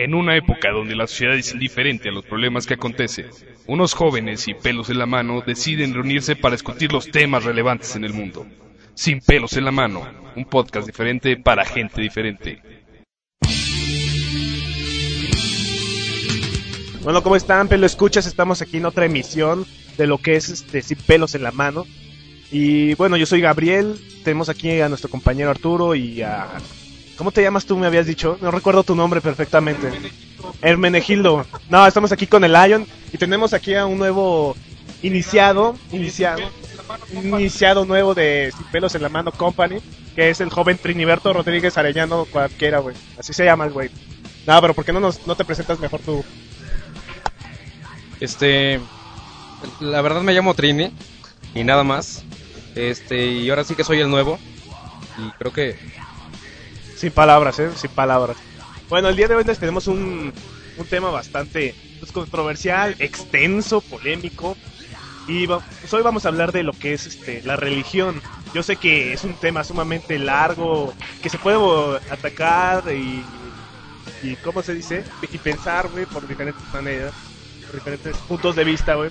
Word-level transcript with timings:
En 0.00 0.14
una 0.14 0.36
época 0.36 0.70
donde 0.70 0.94
la 0.94 1.08
sociedad 1.08 1.34
es 1.34 1.52
indiferente 1.52 2.08
a 2.08 2.12
los 2.12 2.24
problemas 2.24 2.68
que 2.68 2.74
acontecen, 2.74 3.26
unos 3.66 3.94
jóvenes 3.94 4.46
y 4.46 4.54
pelos 4.54 4.90
en 4.90 4.98
la 4.98 5.06
mano 5.06 5.42
deciden 5.44 5.92
reunirse 5.92 6.36
para 6.36 6.54
discutir 6.54 6.92
los 6.92 7.10
temas 7.10 7.42
relevantes 7.42 7.96
en 7.96 8.04
el 8.04 8.12
mundo. 8.12 8.46
Sin 8.94 9.18
pelos 9.20 9.54
en 9.54 9.64
la 9.64 9.72
mano, 9.72 10.06
un 10.36 10.44
podcast 10.44 10.86
diferente 10.86 11.36
para 11.36 11.64
gente 11.64 12.00
diferente. 12.00 12.62
Bueno, 17.02 17.20
¿cómo 17.24 17.34
están, 17.34 17.66
pelo 17.66 17.84
escuchas? 17.84 18.24
Estamos 18.24 18.62
aquí 18.62 18.76
en 18.76 18.86
otra 18.86 19.04
emisión 19.04 19.66
de 19.96 20.06
lo 20.06 20.18
que 20.18 20.36
es 20.36 20.48
este 20.48 20.80
Sin 20.80 20.98
pelos 20.98 21.34
en 21.34 21.42
la 21.42 21.50
mano. 21.50 21.86
Y 22.52 22.94
bueno, 22.94 23.16
yo 23.16 23.26
soy 23.26 23.40
Gabriel, 23.40 23.96
tenemos 24.22 24.48
aquí 24.48 24.80
a 24.80 24.88
nuestro 24.88 25.10
compañero 25.10 25.50
Arturo 25.50 25.96
y 25.96 26.22
a 26.22 26.46
¿Cómo 27.18 27.32
te 27.32 27.42
llamas 27.42 27.66
tú? 27.66 27.76
Me 27.76 27.88
habías 27.88 28.06
dicho. 28.06 28.38
No 28.40 28.52
recuerdo 28.52 28.84
tu 28.84 28.94
nombre 28.94 29.20
perfectamente. 29.20 29.90
Hermenegildo. 30.62 31.44
No, 31.68 31.84
estamos 31.84 32.12
aquí 32.12 32.28
con 32.28 32.44
el 32.44 32.52
Lion 32.52 32.86
y 33.12 33.18
tenemos 33.18 33.52
aquí 33.52 33.74
a 33.74 33.86
un 33.86 33.98
nuevo 33.98 34.56
iniciado, 35.02 35.76
iniciado, 35.90 36.48
iniciado 37.12 37.84
nuevo 37.84 38.14
de 38.14 38.52
Sin 38.56 38.66
pelos 38.66 38.94
en 38.94 39.02
la 39.02 39.08
mano 39.08 39.32
Company, 39.32 39.80
que 40.14 40.30
es 40.30 40.40
el 40.40 40.50
joven 40.50 40.78
Triniberto 40.78 41.32
Rodríguez 41.32 41.76
Arellano 41.76 42.24
cualquiera, 42.24 42.78
güey. 42.78 42.94
Así 43.18 43.32
se 43.32 43.44
llama 43.44 43.64
el 43.64 43.72
güey. 43.72 43.90
No, 44.46 44.60
pero 44.60 44.72
¿por 44.72 44.84
qué 44.84 44.92
no, 44.92 45.00
nos, 45.00 45.26
no 45.26 45.34
te 45.34 45.44
presentas 45.44 45.80
mejor 45.80 46.00
tú? 46.00 46.24
Este, 48.20 48.80
la 49.80 50.00
verdad 50.02 50.22
me 50.22 50.34
llamo 50.34 50.54
Trini 50.54 50.92
y 51.52 51.64
nada 51.64 51.82
más. 51.82 52.22
Este, 52.76 53.26
y 53.26 53.50
ahora 53.50 53.64
sí 53.64 53.74
que 53.74 53.82
soy 53.82 53.98
el 53.98 54.08
nuevo. 54.08 54.38
Y 55.18 55.30
creo 55.32 55.52
que 55.52 55.76
sin 56.98 57.12
palabras, 57.12 57.58
¿eh? 57.60 57.70
Sin 57.76 57.90
palabras. 57.90 58.36
Bueno, 58.88 59.08
el 59.08 59.16
día 59.16 59.28
de 59.28 59.36
hoy 59.36 59.44
tenemos 59.44 59.86
un, 59.86 60.32
un 60.76 60.86
tema 60.86 61.10
bastante 61.10 61.74
pues, 62.00 62.10
controversial, 62.10 62.96
extenso, 62.98 63.80
polémico. 63.80 64.56
Y 65.28 65.46
pues, 65.46 65.92
hoy 65.92 66.02
vamos 66.02 66.24
a 66.24 66.28
hablar 66.28 66.52
de 66.52 66.62
lo 66.62 66.72
que 66.72 66.94
es 66.94 67.06
este, 67.06 67.42
la 67.42 67.56
religión. 67.56 68.20
Yo 68.52 68.62
sé 68.62 68.76
que 68.76 69.12
es 69.12 69.24
un 69.24 69.34
tema 69.34 69.62
sumamente 69.62 70.18
largo, 70.18 70.92
que 71.22 71.28
se 71.28 71.38
puede 71.38 71.58
atacar 72.10 72.84
y, 72.90 73.22
y 74.22 74.36
¿cómo 74.36 74.62
se 74.62 74.74
dice? 74.74 75.04
Y 75.30 75.38
pensar, 75.38 75.88
güey, 75.88 76.06
por 76.06 76.26
diferentes 76.26 76.64
maneras, 76.72 77.12
por 77.66 77.74
diferentes 77.74 78.16
puntos 78.16 78.56
de 78.56 78.64
vista, 78.64 78.94
güey. 78.94 79.10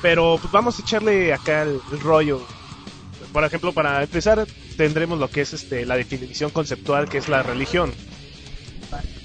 Pero 0.00 0.38
pues 0.40 0.50
vamos 0.50 0.78
a 0.78 0.82
echarle 0.82 1.32
acá 1.32 1.62
el 1.62 1.80
rollo 2.00 2.44
por 3.32 3.44
ejemplo, 3.44 3.72
para 3.72 4.02
empezar, 4.02 4.46
tendremos 4.76 5.18
lo 5.18 5.28
que 5.28 5.40
es 5.40 5.52
este, 5.52 5.86
la 5.86 5.96
definición 5.96 6.50
conceptual, 6.50 7.08
que 7.08 7.18
es 7.18 7.28
la 7.28 7.42
religión. 7.42 7.92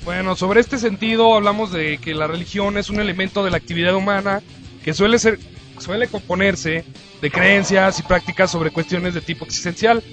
Bueno, 0.05 0.35
sobre 0.35 0.61
este 0.61 0.77
sentido 0.77 1.35
hablamos 1.35 1.71
de 1.71 1.97
que 1.97 2.13
la 2.13 2.27
religión 2.27 2.77
es 2.77 2.89
un 2.89 2.99
elemento 2.99 3.43
de 3.43 3.51
la 3.51 3.57
actividad 3.57 3.95
humana 3.95 4.41
que 4.83 4.93
suele 4.93 5.19
ser 5.19 5.37
suele 5.79 6.07
componerse 6.07 6.85
de 7.21 7.31
creencias 7.31 7.99
y 7.99 8.03
prácticas 8.03 8.49
sobre 8.49 8.71
cuestiones 8.71 9.13
de 9.13 9.21
tipo 9.21 9.45
existencial, 9.45 10.03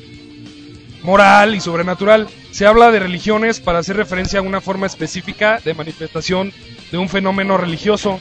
moral 1.03 1.55
y 1.55 1.61
sobrenatural. 1.61 2.29
Se 2.51 2.67
habla 2.67 2.91
de 2.91 2.99
religiones 2.99 3.61
para 3.61 3.79
hacer 3.79 3.97
referencia 3.97 4.41
a 4.41 4.43
una 4.43 4.61
forma 4.61 4.87
específica 4.87 5.61
de 5.65 5.75
manifestación 5.75 6.53
de 6.91 6.99
un 6.99 7.09
fenómeno 7.09 7.57
religioso, 7.57 8.21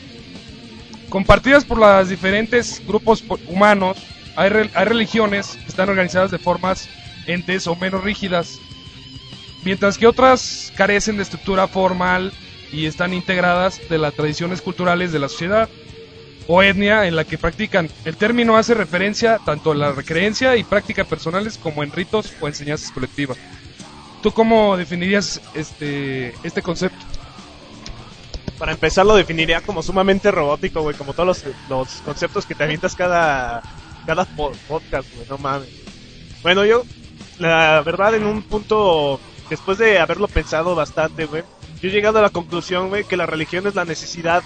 compartidas 1.09 1.65
por 1.65 1.79
los 1.79 2.07
diferentes 2.07 2.81
grupos 2.87 3.23
humanos 3.47 3.97
hay, 4.35 4.49
religiones 4.49 5.57
que 5.61 5.67
están 5.67 5.89
organizadas 5.89 6.31
de 6.31 6.39
formas 6.39 6.89
entes 7.27 7.67
o 7.67 7.75
menos 7.75 8.03
rígidas, 8.03 8.59
mientras 9.63 9.97
que 9.97 10.07
otras 10.07 10.73
carecen 10.75 11.17
de 11.17 11.23
estructura 11.23 11.67
formal 11.67 12.33
y 12.71 12.85
están 12.85 13.13
integradas 13.13 13.79
de 13.89 13.97
las 13.97 14.13
tradiciones 14.13 14.61
culturales 14.61 15.11
de 15.11 15.19
la 15.19 15.29
sociedad 15.29 15.69
o 16.47 16.61
etnia 16.61 17.07
en 17.07 17.15
la 17.15 17.23
que 17.23 17.37
practican. 17.37 17.89
El 18.03 18.17
término 18.17 18.57
hace 18.57 18.73
referencia 18.73 19.39
tanto 19.45 19.71
a 19.71 19.75
la 19.75 19.93
creencia 19.93 20.57
y 20.57 20.63
práctica 20.63 21.05
personales 21.05 21.57
como 21.57 21.83
en 21.83 21.91
ritos 21.91 22.33
o 22.41 22.47
enseñanzas 22.47 22.91
colectivas. 22.91 23.37
¿Tú 24.21 24.31
cómo 24.31 24.75
definirías 24.75 25.41
este, 25.53 26.33
este 26.43 26.61
concepto? 26.61 27.05
Para 28.57 28.71
empezar 28.71 29.05
lo 29.05 29.15
definiría 29.15 29.61
como 29.61 29.83
sumamente 29.83 30.31
robótico, 30.31 30.81
güey, 30.81 30.95
como 30.95 31.13
todos 31.13 31.43
los, 31.43 31.55
los 31.69 31.89
conceptos 32.01 32.45
que 32.45 32.55
te 32.55 32.63
avientas 32.63 32.95
cada, 32.95 33.61
cada 34.05 34.25
podcast, 34.25 35.13
güey, 35.15 35.27
no 35.29 35.37
mames. 35.37 35.69
Bueno, 36.41 36.65
yo, 36.65 36.83
la 37.39 37.81
verdad, 37.81 38.15
en 38.15 38.25
un 38.25 38.41
punto, 38.41 39.19
después 39.49 39.77
de 39.77 39.99
haberlo 39.99 40.27
pensado 40.27 40.75
bastante, 40.75 41.25
güey, 41.25 41.43
yo 41.81 41.89
he 41.89 41.91
llegado 41.91 42.19
a 42.19 42.21
la 42.21 42.29
conclusión, 42.29 42.89
güey, 42.89 43.03
que 43.03 43.17
la 43.17 43.25
religión 43.25 43.67
es 43.67 43.75
la 43.75 43.85
necesidad 43.85 44.43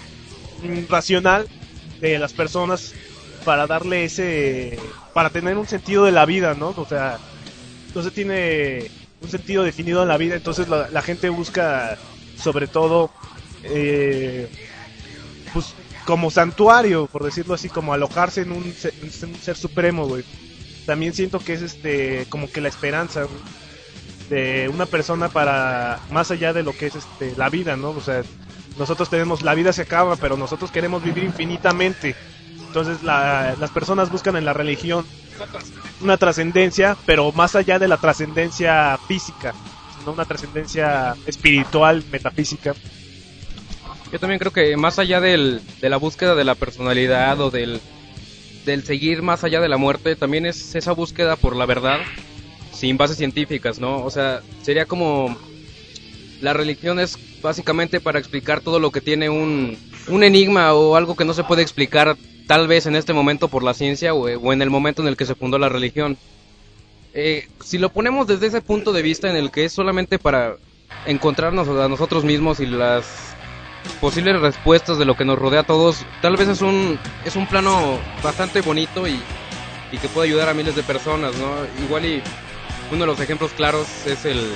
racional 0.89 1.47
de 1.99 2.19
las 2.19 2.33
personas 2.33 2.93
para 3.45 3.67
darle 3.67 4.05
ese, 4.05 4.79
para 5.13 5.29
tener 5.29 5.57
un 5.57 5.67
sentido 5.67 6.05
de 6.05 6.11
la 6.11 6.25
vida, 6.25 6.53
¿no? 6.53 6.73
O 6.75 6.85
sea, 6.85 7.17
no 7.93 8.03
se 8.03 8.11
tiene 8.11 8.91
un 9.21 9.29
sentido 9.29 9.63
definido 9.63 10.01
en 10.01 10.07
la 10.07 10.17
vida, 10.17 10.35
entonces 10.35 10.67
la, 10.67 11.01
gente 11.01 11.29
busca, 11.29 11.97
sobre 12.37 12.67
todo, 12.67 13.09
eh, 13.63 14.47
pues 15.53 15.73
como 16.07 16.31
santuario, 16.31 17.07
por 17.07 17.25
decirlo 17.25 17.53
así, 17.53 17.67
como 17.67 17.93
alojarse 17.93 18.41
en 18.41 18.53
un, 18.53 18.73
ser, 18.73 19.57
supremo, 19.57 20.07
güey. 20.07 20.23
También 20.85 21.13
siento 21.13 21.39
que 21.39 21.51
es 21.51 21.61
este 21.61 22.25
como 22.29 22.49
que 22.49 22.61
la 22.61 22.69
esperanza 22.69 23.27
de 24.29 24.71
una 24.73 24.85
persona 24.85 25.27
para 25.27 25.99
más 26.09 26.31
allá 26.31 26.53
de 26.53 26.63
lo 26.63 26.71
que 26.71 26.85
es 26.85 26.95
este 26.95 27.35
la 27.35 27.49
vida, 27.49 27.75
¿no? 27.75 27.89
O 27.89 27.99
sea, 27.99 28.23
nosotros 28.79 29.09
tenemos 29.09 29.41
la 29.41 29.53
vida 29.53 29.73
se 29.73 29.81
acaba, 29.81 30.15
pero 30.15 30.37
nosotros 30.37 30.71
queremos 30.71 31.03
vivir 31.03 31.25
infinitamente. 31.25 32.15
Entonces 32.67 33.03
las 33.03 33.71
personas 33.71 34.09
buscan 34.09 34.37
en 34.37 34.45
la 34.45 34.53
religión 34.53 35.05
una 35.99 36.15
trascendencia, 36.15 36.95
pero 37.05 37.33
más 37.33 37.53
allá 37.57 37.79
de 37.79 37.89
la 37.89 37.97
trascendencia 37.97 38.97
física, 39.09 39.53
sino 39.99 40.13
una 40.13 40.23
trascendencia 40.23 41.17
espiritual, 41.25 42.05
metafísica. 42.09 42.75
Yo 44.11 44.19
también 44.19 44.39
creo 44.39 44.53
que 44.53 44.77
más 44.77 44.99
allá 44.99 45.19
del, 45.19 45.61
de 45.81 45.89
la 45.89 45.97
búsqueda 45.97 46.35
de 46.35 46.45
la 46.45 46.55
personalidad 46.55 47.39
o 47.41 47.51
del, 47.51 47.81
seguir 48.83 49.21
más 49.21 49.43
allá 49.43 49.59
de 49.59 49.69
la 49.69 49.77
muerte, 49.77 50.15
también 50.15 50.45
es 50.45 50.75
esa 50.75 50.93
búsqueda 50.93 51.35
por 51.35 51.55
la 51.55 51.65
verdad 51.65 51.99
sin 52.71 52.97
bases 52.97 53.17
científicas, 53.17 53.79
¿no? 53.79 54.03
O 54.03 54.11
sea, 54.11 54.41
sería 54.61 54.85
como 54.85 55.37
la 56.41 56.53
religión 56.53 56.99
es 56.99 57.17
básicamente 57.41 57.99
para 57.99 58.19
explicar 58.19 58.61
todo 58.61 58.79
lo 58.79 58.91
que 58.91 59.01
tiene 59.01 59.29
un, 59.29 59.77
un 60.07 60.23
enigma 60.23 60.73
o 60.73 60.95
algo 60.95 61.15
que 61.15 61.25
no 61.25 61.33
se 61.33 61.43
puede 61.43 61.63
explicar 61.63 62.15
tal 62.45 62.67
vez 62.67 62.85
en 62.85 62.95
este 62.95 63.13
momento 63.13 63.47
por 63.47 63.63
la 63.63 63.73
ciencia 63.73 64.13
o, 64.13 64.25
o 64.25 64.53
en 64.53 64.61
el 64.61 64.69
momento 64.69 65.01
en 65.01 65.07
el 65.07 65.17
que 65.17 65.25
se 65.25 65.35
fundó 65.35 65.57
la 65.57 65.69
religión. 65.69 66.17
Eh, 67.13 67.47
si 67.63 67.77
lo 67.77 67.89
ponemos 67.89 68.27
desde 68.27 68.47
ese 68.47 68.61
punto 68.61 68.93
de 68.93 69.01
vista 69.01 69.29
en 69.29 69.35
el 69.35 69.49
que 69.49 69.65
es 69.65 69.73
solamente 69.73 70.19
para 70.19 70.57
encontrarnos 71.05 71.67
a 71.67 71.87
nosotros 71.87 72.23
mismos 72.23 72.59
y 72.59 72.67
las 72.67 73.36
posibles 73.99 74.39
respuestas 74.39 74.97
de 74.97 75.05
lo 75.05 75.15
que 75.15 75.25
nos 75.25 75.37
rodea 75.39 75.61
a 75.61 75.63
todos, 75.63 76.05
tal 76.21 76.37
vez 76.37 76.47
es 76.47 76.61
un, 76.61 76.99
es 77.25 77.35
un 77.35 77.47
plano 77.47 77.99
bastante 78.23 78.61
bonito 78.61 79.07
y, 79.07 79.19
y 79.91 79.97
que 79.97 80.07
puede 80.07 80.29
ayudar 80.29 80.49
a 80.49 80.53
miles 80.53 80.75
de 80.75 80.83
personas, 80.83 81.35
¿no? 81.37 81.49
Igual 81.83 82.05
y 82.05 82.21
uno 82.91 83.01
de 83.01 83.07
los 83.07 83.19
ejemplos 83.19 83.51
claros 83.51 83.87
es 84.05 84.25
el, 84.25 84.51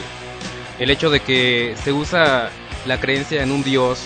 el 0.79 0.89
hecho 0.89 1.09
de 1.09 1.19
que 1.19 1.75
se 1.83 1.91
usa 1.91 2.49
la 2.85 2.99
creencia 2.99 3.43
en 3.43 3.51
un 3.51 3.63
dios 3.63 4.03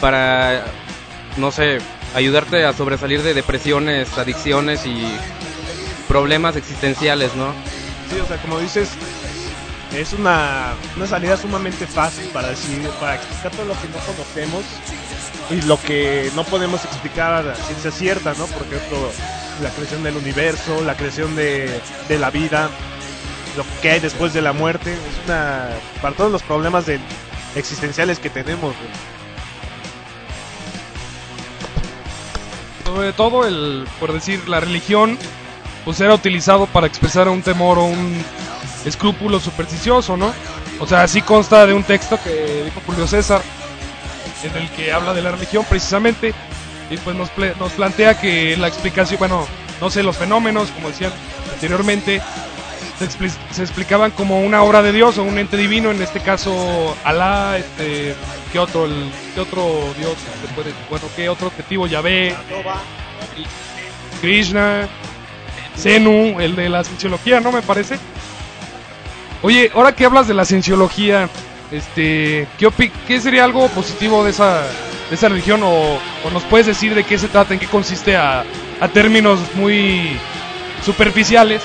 para, 0.00 0.64
no 1.36 1.50
sé, 1.50 1.78
ayudarte 2.14 2.64
a 2.64 2.72
sobresalir 2.72 3.22
de 3.22 3.34
depresiones, 3.34 4.16
adicciones 4.18 4.86
y 4.86 5.06
problemas 6.08 6.56
existenciales, 6.56 7.34
¿no? 7.36 7.52
Sí, 8.10 8.18
o 8.20 8.26
sea, 8.26 8.36
como 8.38 8.58
dices, 8.58 8.90
es 9.94 10.12
una, 10.12 10.74
una 10.96 11.06
salida 11.06 11.36
sumamente 11.36 11.86
fácil 11.86 12.26
para 12.28 12.48
decir, 12.48 12.88
para 13.00 13.16
explicar 13.16 13.50
todo 13.52 13.66
lo 13.66 13.74
que 13.74 13.88
no 13.88 13.98
conocemos 14.06 14.64
y 15.50 15.62
lo 15.62 15.80
que 15.80 16.30
no 16.36 16.44
podemos 16.44 16.84
explicar 16.84 17.48
a 17.48 17.54
ciencia 17.54 17.90
cierta, 17.90 18.34
¿no? 18.34 18.46
Por 18.46 18.66
ejemplo, 18.66 19.10
la 19.62 19.70
creación 19.70 20.02
del 20.02 20.16
universo, 20.16 20.82
la 20.84 20.96
creación 20.96 21.34
de, 21.34 21.80
de 22.08 22.18
la 22.18 22.30
vida, 22.30 22.70
lo 23.56 23.64
que 23.82 23.90
hay 23.90 24.00
después 24.00 24.32
de 24.32 24.42
la 24.42 24.52
muerte, 24.52 24.92
es 24.92 25.24
una 25.26 25.70
para 26.00 26.14
todos 26.14 26.30
los 26.30 26.42
problemas 26.42 26.84
existenciales 27.56 28.20
que 28.20 28.30
tenemos. 28.30 28.74
Sobre 32.84 33.12
todo 33.12 33.46
el, 33.46 33.86
por 33.98 34.12
decir, 34.12 34.48
la 34.48 34.60
religión, 34.60 35.18
pues 35.84 36.00
era 36.00 36.14
utilizado 36.14 36.66
para 36.66 36.86
expresar 36.86 37.28
un 37.28 37.42
temor 37.42 37.78
o 37.78 37.84
un 37.84 38.22
escrúpulo 38.84 39.40
supersticioso, 39.40 40.16
¿no? 40.16 40.32
O 40.78 40.86
sea, 40.86 41.02
así 41.02 41.22
consta 41.22 41.66
de 41.66 41.74
un 41.74 41.84
texto 41.84 42.18
que 42.22 42.62
dijo 42.64 42.80
Julio 42.86 43.06
César, 43.06 43.42
en 44.42 44.56
el 44.56 44.70
que 44.70 44.92
habla 44.92 45.12
de 45.14 45.22
la 45.22 45.32
religión 45.32 45.64
precisamente, 45.68 46.32
y 46.90 46.96
pues 46.96 47.14
nos, 47.16 47.30
nos 47.58 47.72
plantea 47.72 48.18
que 48.18 48.56
la 48.56 48.68
explicación, 48.68 49.18
bueno, 49.18 49.46
no 49.80 49.90
sé, 49.90 50.02
los 50.02 50.16
fenómenos, 50.16 50.70
como 50.70 50.88
decían 50.88 51.12
anteriormente, 51.52 52.20
se, 53.08 53.62
explicaban 53.62 54.10
como 54.10 54.40
una 54.40 54.62
obra 54.62 54.82
de 54.82 54.92
Dios 54.92 55.16
o 55.18 55.22
un 55.22 55.38
ente 55.38 55.56
divino, 55.56 55.90
en 55.90 56.02
este 56.02 56.20
caso 56.20 56.96
Alá, 57.04 57.56
este, 57.58 58.14
¿qué 58.52 58.58
otro, 58.58 58.84
el, 58.84 59.10
qué 59.34 59.40
otro 59.40 59.94
dios 59.98 60.14
se 60.42 60.54
puede, 60.54 60.72
bueno, 60.90 61.06
qué 61.16 61.28
otro 61.28 61.46
objetivo? 61.46 61.86
Yahvé, 61.86 62.34
Krishna, 64.20 64.88
Zenu, 65.76 66.40
el 66.40 66.54
de 66.56 66.68
la 66.68 66.84
cienciología, 66.84 67.40
¿no? 67.40 67.52
Me 67.52 67.62
parece. 67.62 67.98
Oye, 69.42 69.70
ahora 69.74 69.94
que 69.94 70.04
hablas 70.04 70.28
de 70.28 70.34
la 70.34 70.44
cienciología, 70.44 71.28
este, 71.70 72.46
¿qué, 73.06 73.20
sería 73.20 73.44
algo 73.44 73.68
positivo 73.68 74.22
de 74.22 74.30
esa, 74.30 74.62
de 75.08 75.14
esa 75.14 75.28
religión? 75.28 75.62
O, 75.62 75.98
o 76.24 76.30
nos 76.32 76.42
puedes 76.44 76.66
decir 76.66 76.94
de 76.94 77.04
qué 77.04 77.16
se 77.16 77.28
trata, 77.28 77.54
en 77.54 77.60
qué 77.60 77.66
consiste 77.66 78.16
a, 78.16 78.44
a 78.80 78.88
términos 78.88 79.38
muy 79.54 80.18
superficiales? 80.84 81.62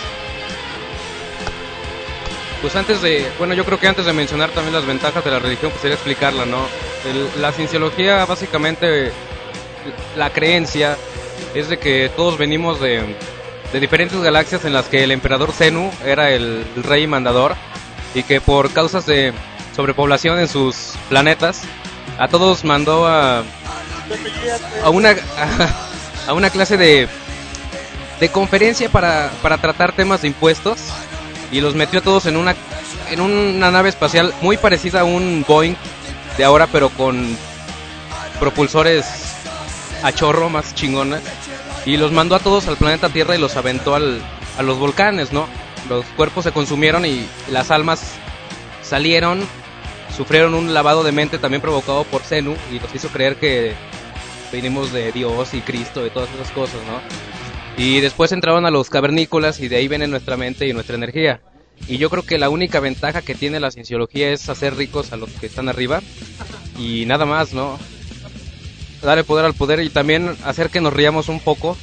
Pues 2.62 2.76
antes 2.76 3.02
de, 3.02 3.30
bueno, 3.38 3.54
yo 3.54 3.66
creo 3.66 3.80
que 3.80 3.88
antes 3.88 4.06
de 4.06 4.14
mencionar 4.14 4.50
también 4.52 4.74
las 4.74 4.86
ventajas 4.86 5.24
de 5.24 5.32
la 5.32 5.40
religión, 5.40 5.72
pues 5.72 5.82
sería 5.82 5.96
explicarla, 5.96 6.46
¿no? 6.46 6.66
La 7.40 7.52
cienciología, 7.52 8.26
básicamente, 8.26 9.12
la 10.16 10.32
creencia 10.32 10.98
es 11.54 11.70
de 11.70 11.78
que 11.78 12.10
todos 12.16 12.38
venimos 12.38 12.80
de, 12.80 13.16
de 13.76 13.82
diferentes 13.82 14.18
galaxias 14.22 14.64
en 14.64 14.72
las 14.72 14.86
que 14.86 15.04
el 15.04 15.12
emperador 15.12 15.52
Zenu 15.52 15.92
era 16.06 16.32
el, 16.32 16.66
rey 16.82 17.08
mandador 17.08 17.58
y 18.14 18.24
que 18.24 18.40
por 18.40 18.72
causas 18.72 19.06
de 19.06 19.34
sobrepoblación 19.76 20.40
en 20.40 20.48
sus 20.48 20.94
planetas, 21.10 21.62
a 22.18 22.30
todos 22.30 22.64
mandó 22.64 23.06
a, 23.06 23.44
a 24.82 24.90
una 24.90 25.10
a, 26.28 26.34
una 26.34 26.50
clase 26.52 26.78
de 26.78 27.10
de 28.22 28.30
conferencia 28.30 28.88
para, 28.88 29.30
para 29.42 29.58
tratar 29.58 29.92
temas 29.92 30.22
de 30.22 30.30
impuestos 30.30 30.80
y 31.52 31.60
los 31.60 31.76
metió 31.76 32.00
a 32.00 32.02
todos 32.02 32.28
en 32.28 32.38
una 32.38 32.56
en 33.12 33.20
una 33.20 33.72
nave 33.72 33.90
espacial 33.90 34.34
muy 34.40 34.56
parecida 34.56 35.02
a 35.02 35.04
un 35.04 35.44
Boeing 35.46 35.76
de 36.38 36.46
ahora 36.46 36.68
pero 36.68 36.88
con 36.92 37.38
propulsores 38.40 39.06
a 40.02 40.14
chorro 40.14 40.50
más 40.50 40.74
chingones 40.76 41.24
y 41.86 41.98
los 41.98 42.12
mandó 42.12 42.36
a 42.36 42.40
todos 42.40 42.68
al 42.68 42.78
planeta 42.78 43.10
Tierra 43.10 43.36
y 43.36 43.40
los 43.40 43.56
aventó 43.56 43.96
al, 43.96 44.22
a 44.58 44.64
los 44.64 44.80
volcanes, 44.80 45.32
¿no? 45.32 45.48
Los 45.90 46.06
cuerpos 46.18 46.44
se 46.44 46.52
consumieron 46.52 47.06
y 47.06 47.28
las 47.52 47.70
almas 47.70 48.14
salieron, 48.82 49.42
sufrieron 50.16 50.56
un 50.56 50.74
lavado 50.74 51.04
de 51.04 51.12
mente 51.12 51.38
también 51.38 51.62
provocado 51.62 52.04
por 52.06 52.22
Zenu 52.22 52.56
y 52.72 52.80
los 52.80 52.94
hizo 52.96 53.10
creer 53.10 53.36
que 53.36 53.74
venimos 54.52 54.92
de 54.92 55.12
Dios 55.12 55.54
y 55.54 55.62
Cristo 55.62 56.06
y 56.06 56.10
todas 56.10 56.30
esas 56.34 56.52
cosas, 56.52 56.80
¿no? 56.88 57.02
Y 57.78 58.00
después 58.00 58.32
entraron 58.32 58.66
a 58.66 58.72
los 58.72 58.90
cavernícolas 58.90 59.60
y 59.60 59.68
de 59.68 59.76
ahí 59.76 59.88
viene 59.88 60.08
nuestra 60.08 60.38
mente 60.38 60.68
y 60.68 60.74
nuestra 60.74 60.96
energía. 60.96 61.42
Y 61.88 61.98
yo 61.98 62.10
creo 62.10 62.24
que 62.24 62.38
la 62.38 62.50
única 62.50 62.80
ventaja 62.80 63.22
que 63.22 63.36
tiene 63.36 63.60
la 63.60 63.70
cienciología 63.70 64.30
es 64.30 64.48
hacer 64.50 64.76
ricos 64.76 65.12
a 65.12 65.18
los 65.18 65.30
que 65.30 65.46
están 65.46 65.68
arriba 65.68 66.02
y 66.80 67.06
nada 67.06 67.26
más, 67.26 67.54
¿no? 67.54 67.78
Darle 69.06 69.24
poder 69.24 69.46
al 69.46 69.54
poder 69.54 69.82
y 69.82 69.90
también 69.90 70.36
hacer 70.44 70.70
que 70.70 70.82
nos 70.82 70.92
riamos 70.92 71.30
un 71.30 71.40
poco 71.40 71.78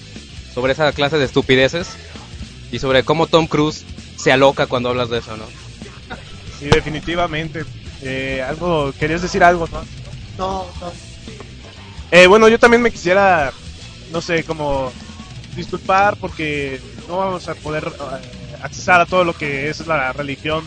sobre 0.53 0.73
esa 0.73 0.93
clase 0.93 1.19
de 1.19 1.25
estupideces 1.25 1.97
y 2.73 2.81
sobre 2.81 3.05
cómo 3.05 3.29
Tom 3.29 3.47
Cruise 3.47 3.85
se 4.17 4.33
aloca 4.33 4.67
cuando 4.67 4.89
hablas 4.89 5.09
de 5.09 5.19
eso, 5.19 5.37
¿no? 5.37 5.45
Sí, 6.59 6.67
definitivamente. 6.67 7.65
Eh, 8.03 8.45
algo, 8.47 8.93
querías 8.99 9.23
decir 9.23 9.45
algo, 9.45 9.69
¿no? 9.69 9.85
No, 10.37 10.67
no. 10.81 10.93
Eh, 12.11 12.27
bueno, 12.27 12.49
yo 12.49 12.59
también 12.59 12.83
me 12.83 12.91
quisiera, 12.91 13.53
no 14.11 14.21
sé, 14.21 14.43
como 14.43 14.93
disculpar 15.55 16.17
porque 16.17 16.81
no 17.09 17.19
vamos 17.19 17.49
a 17.49 17.55
poder 17.55 17.85
eh, 17.87 18.57
accesar 18.63 19.01
a 19.01 19.07
todo 19.07 19.23
lo 19.23 19.35
que 19.35 19.69
es 19.69 19.87
la 19.87 20.13
religión 20.13 20.65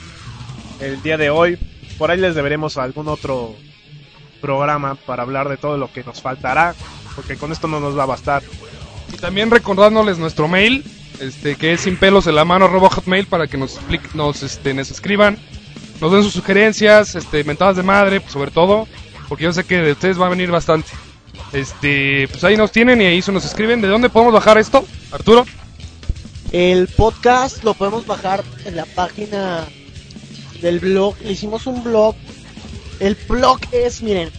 el 0.79 1.01
día 1.01 1.17
de 1.17 1.29
hoy. 1.29 1.57
Por 1.97 2.11
ahí 2.11 2.17
les 2.17 2.35
deberemos 2.35 2.77
algún 2.77 3.09
otro 3.09 3.55
programa 4.45 4.95
para 4.95 5.23
hablar 5.23 5.49
de 5.49 5.57
todo 5.57 5.77
lo 5.77 5.91
que 5.91 6.03
nos 6.03 6.21
faltará, 6.21 6.75
porque 7.15 7.35
con 7.35 7.51
esto 7.51 7.67
no 7.67 7.79
nos 7.79 7.97
va 7.97 8.03
a 8.03 8.07
bastar. 8.07 8.43
Y 9.13 9.17
también 9.17 9.49
recordándoles 9.49 10.17
nuestro 10.17 10.47
mail, 10.47 10.83
este, 11.19 11.55
que 11.55 11.73
es 11.73 11.81
sin 11.81 11.97
pelos 11.97 12.27
en 12.27 12.35
la 12.35 12.45
mano, 12.45 12.65
arroba 12.65 12.89
hotmail, 12.89 13.25
para 13.25 13.47
que 13.47 13.57
nos, 13.57 13.75
explique- 13.77 14.09
nos, 14.13 14.43
este, 14.43 14.73
nos 14.73 14.91
escriban, 14.91 15.37
nos 16.01 16.11
den 16.11 16.23
sus 16.23 16.33
sugerencias, 16.33 17.15
este, 17.15 17.43
mentadas 17.43 17.75
de 17.77 17.83
madre, 17.83 18.19
pues, 18.19 18.33
sobre 18.33 18.51
todo, 18.51 18.87
porque 19.27 19.45
yo 19.45 19.53
sé 19.53 19.63
que 19.63 19.77
de 19.77 19.91
ustedes 19.93 20.19
va 20.21 20.27
a 20.27 20.29
venir 20.29 20.51
bastante. 20.51 20.89
Este, 21.53 22.27
pues 22.29 22.43
ahí 22.43 22.57
nos 22.57 22.71
tienen 22.71 23.01
y 23.01 23.05
ahí 23.05 23.21
se 23.21 23.31
nos 23.31 23.45
escriben. 23.45 23.81
¿De 23.81 23.87
dónde 23.87 24.09
podemos 24.09 24.33
bajar 24.33 24.57
esto, 24.57 24.85
Arturo? 25.11 25.45
El 26.51 26.87
podcast 26.87 27.63
lo 27.63 27.73
podemos 27.73 28.05
bajar 28.05 28.43
en 28.65 28.75
la 28.75 28.85
página 28.85 29.63
del 30.61 30.79
blog. 30.79 31.15
Le 31.23 31.31
hicimos 31.33 31.65
un 31.67 31.83
blog. 31.83 32.15
El 32.99 33.15
blog 33.27 33.59
es, 33.71 34.01
miren, 34.01 34.29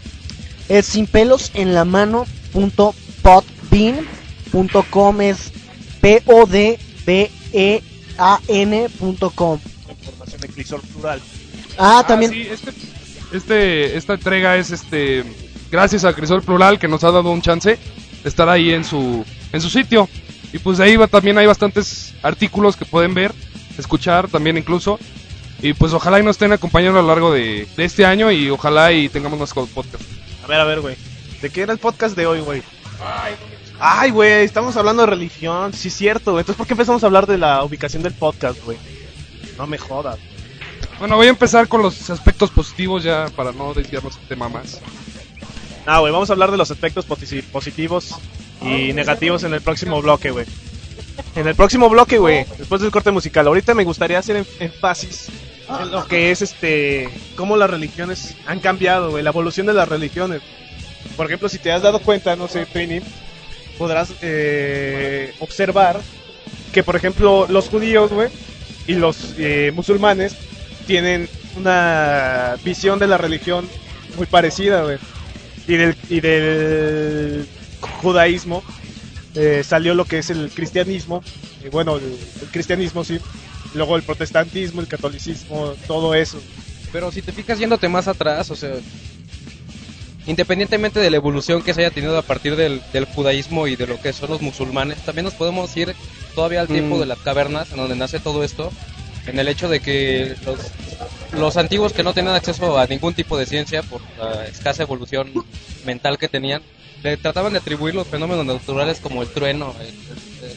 es 0.68 0.86
sin 0.86 1.06
pelos 1.06 1.50
en 1.54 1.74
la 1.74 1.84
mano 1.84 2.26
punto 2.52 2.94
podbean 3.22 4.06
punto 4.50 4.84
com 4.90 5.20
es 5.20 5.52
p 6.00 6.22
o 6.26 6.46
d 6.46 6.78
b 7.04 7.30
e 7.52 7.82
a 8.18 8.40
n 8.48 8.88
punto 8.98 9.30
com. 9.30 9.58
Información 9.88 10.40
de 10.40 10.48
Clisol 10.48 10.80
Plural. 10.80 11.20
Ah, 11.78 12.04
también 12.06 12.30
sí, 12.30 12.48
este, 12.50 12.72
este, 13.32 13.96
esta 13.96 14.14
entrega 14.14 14.56
es 14.56 14.70
este 14.70 15.24
gracias 15.70 16.04
a 16.04 16.14
Crisol 16.14 16.42
Plural 16.42 16.78
que 16.78 16.88
nos 16.88 17.04
ha 17.04 17.10
dado 17.10 17.30
un 17.30 17.42
chance 17.42 17.78
de 18.22 18.28
estar 18.28 18.48
ahí 18.48 18.72
en 18.72 18.84
su, 18.84 19.24
en 19.52 19.60
su 19.60 19.68
sitio. 19.68 20.08
Y 20.52 20.58
pues 20.58 20.78
de 20.78 20.84
ahí 20.84 20.96
va, 20.96 21.06
también 21.06 21.36
hay 21.38 21.46
bastantes 21.46 22.14
artículos 22.22 22.76
que 22.76 22.86
pueden 22.86 23.14
ver, 23.14 23.34
escuchar 23.76 24.28
también 24.28 24.56
incluso. 24.56 24.98
Y 25.62 25.72
pues 25.72 25.92
ojalá 25.92 26.20
y 26.20 26.22
nos 26.22 26.36
estén 26.36 26.52
acompañando 26.52 26.98
a 26.98 27.02
lo 27.02 27.08
largo 27.08 27.32
de, 27.32 27.66
de 27.76 27.84
este 27.84 28.04
año 28.04 28.30
y 28.30 28.50
ojalá 28.50 28.92
y 28.92 29.08
tengamos 29.08 29.38
más 29.38 29.52
podcast. 29.52 30.02
A 30.44 30.46
ver, 30.46 30.60
a 30.60 30.64
ver, 30.64 30.80
güey. 30.80 30.96
¿De 31.40 31.50
qué 31.50 31.62
era 31.62 31.72
el 31.72 31.78
podcast 31.78 32.16
de 32.16 32.26
hoy, 32.26 32.40
güey? 32.40 32.62
Ay, 33.78 34.10
güey, 34.10 34.44
estamos 34.44 34.76
hablando 34.76 35.02
de 35.02 35.06
religión. 35.10 35.72
Sí, 35.72 35.90
cierto, 35.90 36.32
güey. 36.32 36.42
Entonces, 36.42 36.58
¿por 36.58 36.66
qué 36.66 36.74
empezamos 36.74 37.02
a 37.02 37.06
hablar 37.06 37.26
de 37.26 37.38
la 37.38 37.62
ubicación 37.64 38.02
del 38.02 38.12
podcast, 38.14 38.62
güey? 38.64 38.78
No 39.58 39.66
me 39.66 39.78
jodas. 39.78 40.18
Bueno, 40.98 41.16
voy 41.16 41.26
a 41.26 41.30
empezar 41.30 41.68
con 41.68 41.82
los 41.82 42.08
aspectos 42.10 42.50
positivos 42.50 43.02
ya 43.02 43.26
para 43.36 43.52
no 43.52 43.74
desviarnos 43.74 44.16
del 44.18 44.28
tema 44.28 44.48
más. 44.48 44.80
Ah, 45.84 45.98
güey, 46.00 46.12
vamos 46.12 46.30
a 46.30 46.32
hablar 46.32 46.50
de 46.50 46.56
los 46.56 46.70
aspectos 46.70 47.06
posi- 47.06 47.42
positivos 47.44 48.14
y 48.62 48.92
negativos 48.94 49.44
en 49.44 49.52
el 49.54 49.60
próximo 49.60 50.00
bloque, 50.00 50.30
güey. 50.30 50.46
En 51.34 51.46
el 51.46 51.54
próximo 51.54 51.88
bloque, 51.88 52.18
güey, 52.18 52.46
después 52.58 52.80
del 52.80 52.90
corte 52.90 53.10
musical. 53.10 53.46
Ahorita 53.46 53.74
me 53.74 53.84
gustaría 53.84 54.18
hacer 54.18 54.44
énfasis 54.58 55.28
en 55.80 55.90
lo 55.90 56.06
que 56.06 56.30
es 56.30 56.42
este. 56.42 57.08
cómo 57.34 57.56
las 57.56 57.70
religiones 57.70 58.36
han 58.46 58.60
cambiado, 58.60 59.10
güey, 59.10 59.22
la 59.22 59.30
evolución 59.30 59.66
de 59.66 59.74
las 59.74 59.88
religiones. 59.88 60.42
Por 61.16 61.26
ejemplo, 61.26 61.48
si 61.48 61.58
te 61.58 61.72
has 61.72 61.82
dado 61.82 62.00
cuenta, 62.00 62.36
no 62.36 62.48
sé, 62.48 62.66
Trini, 62.66 63.00
podrás 63.78 64.12
eh, 64.22 65.34
observar 65.40 66.00
que, 66.72 66.82
por 66.82 66.96
ejemplo, 66.96 67.46
los 67.48 67.68
judíos, 67.68 68.10
güey, 68.12 68.28
y 68.86 68.94
los 68.94 69.34
eh, 69.38 69.72
musulmanes 69.74 70.36
tienen 70.86 71.28
una 71.56 72.56
visión 72.64 72.98
de 72.98 73.06
la 73.06 73.18
religión 73.18 73.68
muy 74.16 74.26
parecida, 74.26 74.82
güey. 74.82 74.98
Y 75.68 75.76
del, 75.76 75.96
y 76.08 76.20
del 76.20 77.48
judaísmo 78.00 78.62
eh, 79.36 79.62
salió 79.64 79.94
lo 79.94 80.04
que 80.04 80.18
es 80.18 80.30
el 80.30 80.50
cristianismo, 80.50 81.22
y 81.64 81.68
bueno, 81.68 81.96
el, 81.96 82.04
el 82.42 82.48
cristianismo 82.50 83.04
sí, 83.04 83.18
luego 83.74 83.96
el 83.96 84.02
protestantismo, 84.02 84.80
el 84.80 84.88
catolicismo, 84.88 85.74
todo 85.86 86.14
eso. 86.14 86.40
Pero 86.92 87.12
si 87.12 87.22
te 87.22 87.32
fijas 87.32 87.58
yéndote 87.58 87.88
más 87.88 88.08
atrás, 88.08 88.50
o 88.50 88.56
sea, 88.56 88.74
independientemente 90.26 90.98
de 91.00 91.10
la 91.10 91.16
evolución 91.16 91.62
que 91.62 91.72
se 91.74 91.82
haya 91.82 91.90
tenido 91.94 92.16
a 92.18 92.22
partir 92.22 92.56
del, 92.56 92.80
del 92.92 93.04
judaísmo 93.04 93.68
y 93.68 93.76
de 93.76 93.86
lo 93.86 94.00
que 94.00 94.12
son 94.12 94.30
los 94.30 94.42
musulmanes, 94.42 94.98
también 95.04 95.24
nos 95.24 95.34
podemos 95.34 95.76
ir 95.76 95.94
todavía 96.34 96.60
al 96.62 96.68
tiempo 96.68 96.96
Mm. 96.96 97.00
de 97.00 97.06
las 97.06 97.18
cavernas, 97.18 97.70
en 97.70 97.76
donde 97.78 97.96
nace 97.96 98.18
todo 98.18 98.42
esto, 98.42 98.72
en 99.26 99.38
el 99.38 99.48
hecho 99.48 99.68
de 99.68 99.80
que 99.80 100.34
los, 100.44 100.58
los 101.38 101.56
antiguos 101.56 101.92
que 101.92 102.02
no 102.02 102.12
tenían 102.14 102.34
acceso 102.34 102.78
a 102.78 102.86
ningún 102.86 103.14
tipo 103.14 103.36
de 103.36 103.46
ciencia 103.46 103.82
por 103.82 104.00
la 104.18 104.46
escasa 104.46 104.82
evolución 104.82 105.32
mental 105.84 106.18
que 106.18 106.28
tenían, 106.28 106.62
le 107.10 107.16
trataban 107.16 107.52
de 107.52 107.58
atribuir 107.58 107.94
los 107.94 108.06
fenómenos 108.08 108.44
naturales 108.44 109.00
como 109.00 109.22
el 109.22 109.28
trueno, 109.28 109.74
el- 109.80 109.86
el- 110.50 110.56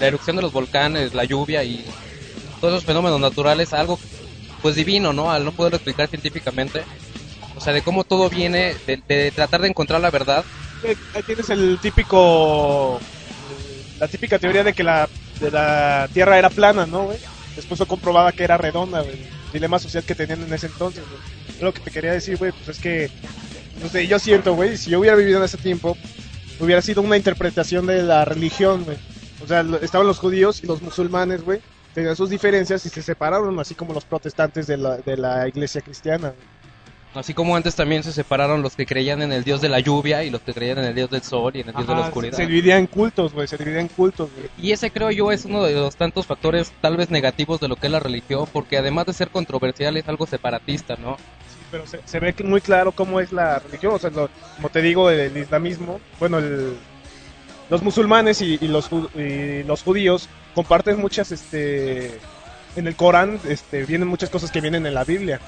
la 0.00 0.06
erupción 0.06 0.36
de 0.36 0.42
los 0.42 0.52
volcanes, 0.52 1.14
la 1.14 1.24
lluvia 1.24 1.62
y 1.64 1.84
todos 2.60 2.74
esos 2.74 2.84
fenómenos 2.84 3.20
naturales 3.20 3.72
a 3.72 3.80
algo 3.80 3.98
pues 4.60 4.74
divino, 4.76 5.12
¿no? 5.12 5.30
Al 5.30 5.44
no 5.44 5.52
poderlo 5.52 5.76
explicar 5.76 6.08
científicamente. 6.08 6.84
O 7.56 7.60
sea, 7.60 7.72
de 7.72 7.82
cómo 7.82 8.02
todo 8.04 8.28
viene, 8.28 8.76
de, 8.86 9.00
de 9.06 9.30
tratar 9.30 9.60
de 9.60 9.68
encontrar 9.68 10.00
la 10.00 10.10
verdad. 10.10 10.44
Eh, 10.82 10.96
Ahí 11.14 11.22
tienes 11.22 11.48
el 11.50 11.78
típico, 11.80 13.00
la 14.00 14.08
típica 14.08 14.38
teoría 14.38 14.64
de 14.64 14.72
que 14.72 14.82
la, 14.82 15.08
de 15.40 15.50
la 15.50 16.08
Tierra 16.12 16.38
era 16.38 16.50
plana, 16.50 16.86
¿no? 16.86 17.10
Después 17.54 17.78
fue 17.78 17.86
comprobada 17.86 18.32
que 18.32 18.44
era 18.44 18.56
redonda, 18.56 19.02
güey. 19.02 19.16
Dilema 19.52 19.78
social 19.78 20.02
que 20.04 20.14
tenían 20.16 20.42
en 20.42 20.52
ese 20.52 20.66
entonces, 20.66 21.04
güey. 21.08 21.20
Lo 21.60 21.72
que 21.72 21.80
te 21.80 21.90
quería 21.92 22.12
decir, 22.12 22.36
güey, 22.36 22.50
pues 22.52 22.68
es 22.68 22.78
que, 22.80 23.10
no 23.80 23.88
sé, 23.88 24.06
yo 24.06 24.18
siento, 24.18 24.54
güey, 24.54 24.76
si 24.76 24.90
yo 24.90 25.00
hubiera 25.00 25.16
vivido 25.16 25.38
en 25.38 25.44
ese 25.44 25.58
tiempo, 25.58 25.96
hubiera 26.60 26.82
sido 26.82 27.02
una 27.02 27.16
interpretación 27.16 27.86
de 27.86 28.02
la 28.02 28.24
religión, 28.24 28.84
güey. 28.84 28.96
O 29.42 29.46
sea, 29.46 29.64
estaban 29.82 30.06
los 30.06 30.18
judíos 30.18 30.62
y 30.62 30.66
los 30.66 30.80
musulmanes, 30.80 31.42
güey, 31.44 31.60
tenían 31.92 32.16
sus 32.16 32.30
diferencias 32.30 32.84
y 32.86 32.88
se 32.88 33.02
separaron, 33.02 33.58
así 33.58 33.74
como 33.74 33.92
los 33.92 34.04
protestantes 34.04 34.66
de 34.66 34.76
la, 34.76 34.96
de 34.98 35.16
la 35.16 35.46
iglesia 35.48 35.80
cristiana. 35.80 36.32
Así 37.14 37.32
como 37.32 37.54
antes 37.54 37.76
también 37.76 38.02
se 38.02 38.12
separaron 38.12 38.60
los 38.60 38.74
que 38.74 38.86
creían 38.86 39.22
en 39.22 39.32
el 39.32 39.44
dios 39.44 39.60
de 39.60 39.68
la 39.68 39.78
lluvia 39.78 40.24
y 40.24 40.30
los 40.30 40.40
que 40.40 40.52
creían 40.52 40.78
en 40.78 40.86
el 40.86 40.94
dios 40.96 41.10
del 41.10 41.22
sol 41.22 41.52
y 41.54 41.60
en 41.60 41.68
el 41.68 41.74
dios 41.74 41.86
de 41.86 41.94
la 41.94 42.00
oscuridad. 42.00 42.36
Se 42.36 42.46
dividía 42.46 42.76
en 42.76 42.88
cultos, 42.88 43.32
güey, 43.32 43.46
se 43.46 43.56
dividía 43.56 43.80
en 43.80 43.88
cultos, 43.88 44.30
güey. 44.34 44.48
Y 44.58 44.72
ese 44.72 44.90
creo 44.90 45.12
yo 45.12 45.30
es 45.30 45.44
uno 45.44 45.62
de 45.62 45.74
los 45.74 45.94
tantos 45.94 46.26
factores 46.26 46.72
tal 46.80 46.96
vez 46.96 47.10
negativos 47.10 47.60
de 47.60 47.68
lo 47.68 47.76
que 47.76 47.86
es 47.86 47.92
la 47.92 48.00
religión, 48.00 48.48
porque 48.52 48.78
además 48.78 49.06
de 49.06 49.12
ser 49.12 49.28
controversial 49.28 49.96
es 49.96 50.08
algo 50.08 50.26
separatista, 50.26 50.96
¿no? 50.96 51.16
Pero 51.74 51.88
se, 51.88 51.98
se 52.04 52.20
ve 52.20 52.32
muy 52.44 52.60
claro 52.60 52.92
cómo 52.92 53.18
es 53.18 53.32
la 53.32 53.58
religión, 53.58 53.94
o 53.94 53.98
sea, 53.98 54.08
lo- 54.10 54.30
como 54.54 54.68
te 54.68 54.80
digo, 54.80 55.10
el, 55.10 55.36
islamismo, 55.36 56.00
bueno, 56.20 56.38
el- 56.38 56.76
los 57.68 57.82
musulmanes 57.82 58.40
y, 58.42 58.58
y 58.60 58.68
los, 58.68 58.88
y 59.16 59.64
los 59.64 59.82
judíos 59.82 60.28
comparten 60.54 61.00
muchas, 61.00 61.32
este, 61.32 62.20
en 62.76 62.86
el 62.86 62.94
Corán, 62.94 63.40
este, 63.48 63.84
vienen 63.86 64.06
muchas 64.06 64.30
cosas 64.30 64.52
que 64.52 64.60
vienen 64.60 64.86
en 64.86 64.94
la 64.94 65.02
Biblia, 65.02 65.40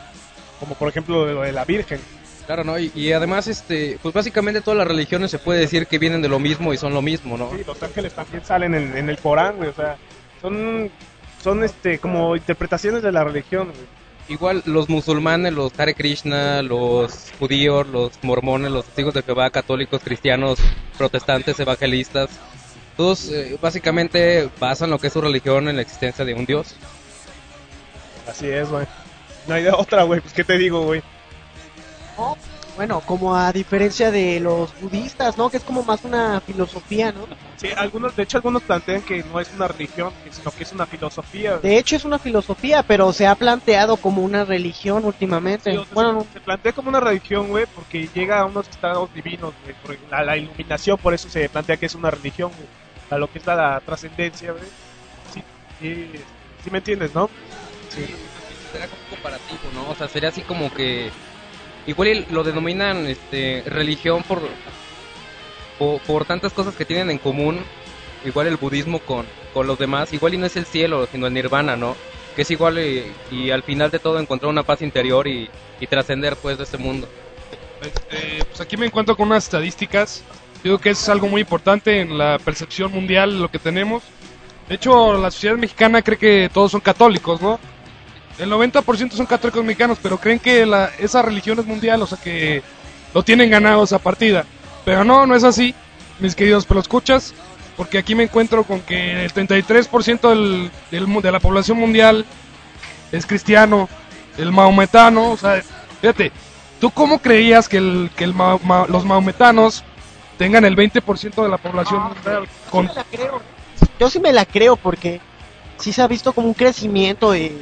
como 0.59 0.75
por 0.75 0.89
ejemplo 0.89 1.33
lo 1.33 1.43
de 1.43 1.53
la 1.53 1.65
Virgen. 1.65 2.01
Claro, 2.47 2.65
¿no? 2.65 2.77
Y, 2.77 2.91
y 2.97 3.13
además, 3.13 3.47
este, 3.47 3.97
pues 4.03 4.13
básicamente 4.13 4.63
todas 4.63 4.79
las 4.79 4.89
religiones 4.89 5.31
se 5.31 5.39
puede 5.39 5.61
decir 5.61 5.87
que 5.87 6.01
vienen 6.01 6.23
de 6.23 6.29
lo 6.29 6.41
mismo 6.41 6.75
y 6.75 6.77
son 6.77 6.93
lo 6.93 7.03
mismo, 7.03 7.39
¿no? 7.39 7.53
Sí, 7.57 7.63
los 7.65 7.81
ángeles 7.81 8.13
también 8.15 8.45
salen 8.45 8.75
en, 8.75 8.97
en 8.97 9.09
el 9.09 9.19
Corán, 9.19 9.59
güey, 9.59 9.69
o 9.69 9.75
sea, 9.75 9.97
son, 10.43 10.91
son, 11.41 11.63
este, 11.63 12.01
como 12.01 12.35
interpretaciones 12.35 13.05
de 13.05 13.13
la 13.13 13.23
religión, 13.23 13.69
güey. 13.69 14.06
Igual 14.29 14.63
los 14.67 14.89
musulmanes, 14.89 15.53
los 15.53 15.79
Hare 15.79 15.95
Krishna, 15.95 16.63
los 16.63 17.33
judíos, 17.39 17.87
los 17.87 18.13
mormones, 18.23 18.73
los 18.73 18.85
testigos 18.85 19.15
de 19.15 19.23
Jehová, 19.23 19.51
católicos, 19.51 20.03
cristianos, 20.03 20.59
protestantes, 20.99 21.61
evangelistas, 21.61 22.31
todos 22.97 23.31
eh, 23.31 23.59
básicamente 23.61 24.49
basan 24.59 24.91
lo 24.91 24.99
que 24.99 25.09
es 25.09 25.13
su 25.13 25.21
religión 25.21 25.69
en 25.69 25.77
la 25.77 25.83
existencia 25.83 26.25
de 26.25 26.35
un 26.35 26.47
dios. 26.47 26.75
Así 28.27 28.49
es, 28.49 28.69
güey. 28.69 28.87
No 29.47 29.55
hay 29.55 29.63
de 29.63 29.71
otra, 29.71 30.03
güey, 30.05 30.21
pues 30.21 30.33
qué 30.33 30.43
te 30.43 30.57
digo, 30.57 30.83
güey. 30.83 31.03
No, 32.17 32.37
bueno, 32.77 33.01
como 33.01 33.35
a 33.35 33.53
diferencia 33.53 34.11
de 34.11 34.39
los 34.39 34.79
budistas, 34.81 35.39
¿no? 35.39 35.49
Que 35.49 35.57
es 35.57 35.65
como 35.65 35.83
más 35.83 36.05
una 36.05 36.41
filosofía, 36.43 37.11
¿no? 37.11 37.27
Sí, 37.57 37.69
algunos, 37.75 38.15
de 38.15 38.23
hecho 38.23 38.37
algunos 38.37 38.63
plantean 38.63 39.01
que 39.01 39.25
no 39.25 39.41
es 39.41 39.51
una 39.55 39.67
religión, 39.67 40.13
sino 40.31 40.51
que 40.51 40.63
es 40.63 40.73
una 40.73 40.85
filosofía. 40.85 41.57
De 41.57 41.79
hecho 41.79 41.97
es 41.97 42.05
una 42.05 42.19
filosofía, 42.19 42.83
pero 42.83 43.13
se 43.15 43.27
ha 43.27 43.35
planteado 43.35 43.97
como 43.97 44.23
una 44.23 44.45
religión 44.45 45.07
últimamente. 45.07 45.71
Sí, 45.71 45.77
o 45.77 45.85
sea, 45.85 45.95
bueno, 45.95 46.11
se, 46.11 46.17
no, 46.17 46.27
se 46.35 46.41
plantea 46.41 46.73
como 46.73 46.91
una 46.91 47.01
religión, 47.01 47.49
güey, 47.49 47.65
porque 47.75 48.09
llega 48.15 48.41
a 48.41 48.45
unos 48.45 48.69
estados 48.69 49.13
divinos, 49.15 49.55
güey, 49.65 49.75
por 49.83 50.11
la, 50.11 50.23
la 50.23 50.37
iluminación, 50.37 50.99
por 50.99 51.15
eso 51.15 51.31
se 51.31 51.49
plantea 51.49 51.79
que 51.79 51.87
es 51.87 51.95
una 51.95 52.11
religión, 52.11 52.53
güey, 52.55 52.69
a 53.11 53.17
lo 53.17 53.33
que 53.33 53.39
es 53.39 53.47
la, 53.47 53.57
la 53.57 53.81
trascendencia, 53.81 54.53
güey. 54.53 54.65
Sí, 55.33 55.43
sí, 55.81 56.11
sí 56.63 56.71
me 56.71 56.79
entiendes, 56.79 57.15
¿no? 57.15 57.31
Sí. 57.89 58.05
Será 58.71 58.87
como 58.89 59.03
comparativo, 59.09 59.61
¿no? 59.73 59.91
O 59.91 59.95
sea, 59.95 60.09
sería 60.09 60.29
así 60.29 60.43
como 60.43 60.71
que 60.75 61.11
igual 61.87 62.27
lo 62.31 62.43
denominan 62.45 63.07
este 63.07 63.63
religión 63.67 64.23
por, 64.23 64.43
por 65.79 66.01
por 66.03 66.25
tantas 66.25 66.53
cosas 66.53 66.75
que 66.75 66.85
tienen 66.85 67.11
en 67.11 67.19
común, 67.19 67.61
igual 68.25 68.47
el 68.47 68.57
budismo 68.57 68.99
con 69.01 69.27
con 69.53 69.67
los 69.67 69.79
demás, 69.79 70.13
igual 70.13 70.35
y 70.35 70.37
no 70.37 70.47
es 70.47 70.57
el 70.57 70.67
cielo, 70.67 71.09
sino 71.11 71.27
el 71.27 71.33
nirvana, 71.33 71.77
¿no? 71.77 71.97
Que 72.35 72.43
es 72.43 72.51
igual 72.51 72.79
y, 72.79 73.11
y 73.31 73.51
al 73.51 73.63
final 73.63 73.91
de 73.91 73.99
todo 73.99 74.19
encontrar 74.19 74.51
una 74.51 74.63
paz 74.63 74.83
interior 74.83 75.27
y, 75.27 75.49
y 75.81 75.87
trascender 75.87 76.37
pues 76.37 76.59
de 76.59 76.65
este 76.65 76.77
mundo. 76.77 77.09
Este, 77.81 78.45
pues 78.45 78.61
aquí 78.61 78.77
me 78.77 78.87
encuentro 78.87 79.17
con 79.17 79.29
unas 79.29 79.45
estadísticas. 79.45 80.23
Digo 80.63 80.79
que 80.79 80.91
es 80.91 81.09
algo 81.09 81.29
muy 81.29 81.41
importante 81.41 82.01
en 82.01 82.19
la 82.19 82.39
percepción 82.39 82.93
mundial 82.93 83.41
lo 83.41 83.51
que 83.51 83.59
tenemos. 83.59 84.03
De 84.69 84.75
hecho, 84.75 85.17
la 85.17 85.31
sociedad 85.31 85.57
mexicana 85.57 86.03
cree 86.03 86.19
que 86.19 86.51
todos 86.53 86.73
son 86.73 86.81
católicos, 86.81 87.41
¿no? 87.41 87.59
El 88.39 88.51
90% 88.51 89.13
son 89.13 89.27
católicos 89.27 89.65
mexicanos, 89.65 89.99
pero 90.03 90.19
creen 90.19 90.39
que 90.39 90.67
la, 90.67 90.91
esa 90.99 91.23
religión 91.23 91.59
es 91.59 91.67
mundial, 91.67 92.03
o 92.03 92.07
sea 92.07 92.19
que 92.23 92.63
lo 93.15 93.23
tienen 93.23 93.51
ganado 93.51 93.85
esa 93.85 93.99
partida. 93.99 94.45
Pero 94.85 95.05
no, 95.05 95.27
no 95.27 95.35
es 95.35 95.43
así, 95.45 95.75
mis 96.21 96.35
queridos 96.35 96.67
escuchas 96.79 97.35
porque 97.77 97.99
aquí 97.99 98.15
me 98.15 98.23
encuentro 98.25 98.65
con 98.65 98.81
que 98.81 99.25
el 99.25 99.33
33% 99.35 100.29
del, 100.31 100.71
del 100.91 101.23
de 101.23 101.33
la 101.33 101.41
población 101.41 101.79
mundial 101.79 102.25
es 103.13 103.27
cristiano, 103.27 103.89
el 104.39 104.51
maometano, 104.51 105.31
o 105.33 105.37
sea, 105.37 105.63
fíjate, 106.01 106.33
¿tú 106.81 106.91
cómo 106.91 107.19
creías 107.21 107.69
que, 107.69 107.77
el, 107.79 108.11
que 108.17 108.25
el 108.25 108.33
ma- 108.35 108.59
ma- 108.65 108.87
los 108.89 109.05
maometanos 109.05 109.85
tengan 110.39 110.65
el 110.65 110.75
20% 110.77 111.43
de 111.43 111.49
la 111.49 111.59
población 111.59 112.03
mundial? 112.03 112.49
Con, 112.71 112.87
sí 112.89 112.93
me 112.93 112.95
la 112.95 113.05
creo. 113.05 113.43
Yo 114.01 114.11
sí 114.11 114.21
me 114.21 114.33
la 114.33 114.45
creo 114.47 114.77
porque 114.77 115.21
sí 115.79 115.93
se 115.93 116.01
ha 116.03 116.07
visto 116.09 116.33
como 116.33 116.49
un 116.49 116.55
crecimiento. 116.55 117.35
eh, 117.35 117.53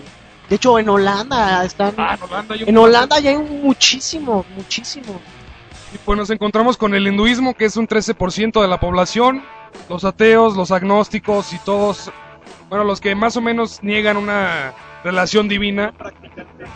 De 0.48 0.56
hecho, 0.56 0.78
en 0.78 0.88
Holanda 0.88 1.64
están... 1.64 1.94
Ah, 1.96 2.16
en 2.16 2.22
Holanda 2.22 2.54
hay 2.54 2.62
un- 2.62 2.68
en 2.68 2.78
Holanda 2.78 3.18
ya 3.20 3.30
hay 3.30 3.38
muchísimo, 3.38 4.44
muchísimo. 4.56 5.20
Y 5.94 5.98
pues 5.98 6.18
nos 6.18 6.30
encontramos 6.30 6.76
con 6.76 6.94
el 6.94 7.06
hinduismo, 7.06 7.54
que 7.54 7.64
es 7.66 7.76
un 7.76 7.86
13% 7.88 8.60
de 8.60 8.68
la 8.68 8.78
población, 8.80 9.42
los 9.88 10.04
ateos, 10.04 10.56
los 10.56 10.70
agnósticos 10.70 11.52
y 11.52 11.58
todos, 11.58 12.10
bueno, 12.68 12.84
los 12.84 13.00
que 13.00 13.14
más 13.14 13.36
o 13.36 13.40
menos 13.40 13.82
niegan 13.82 14.16
una 14.16 14.72
relación 15.04 15.48
divina. 15.48 15.92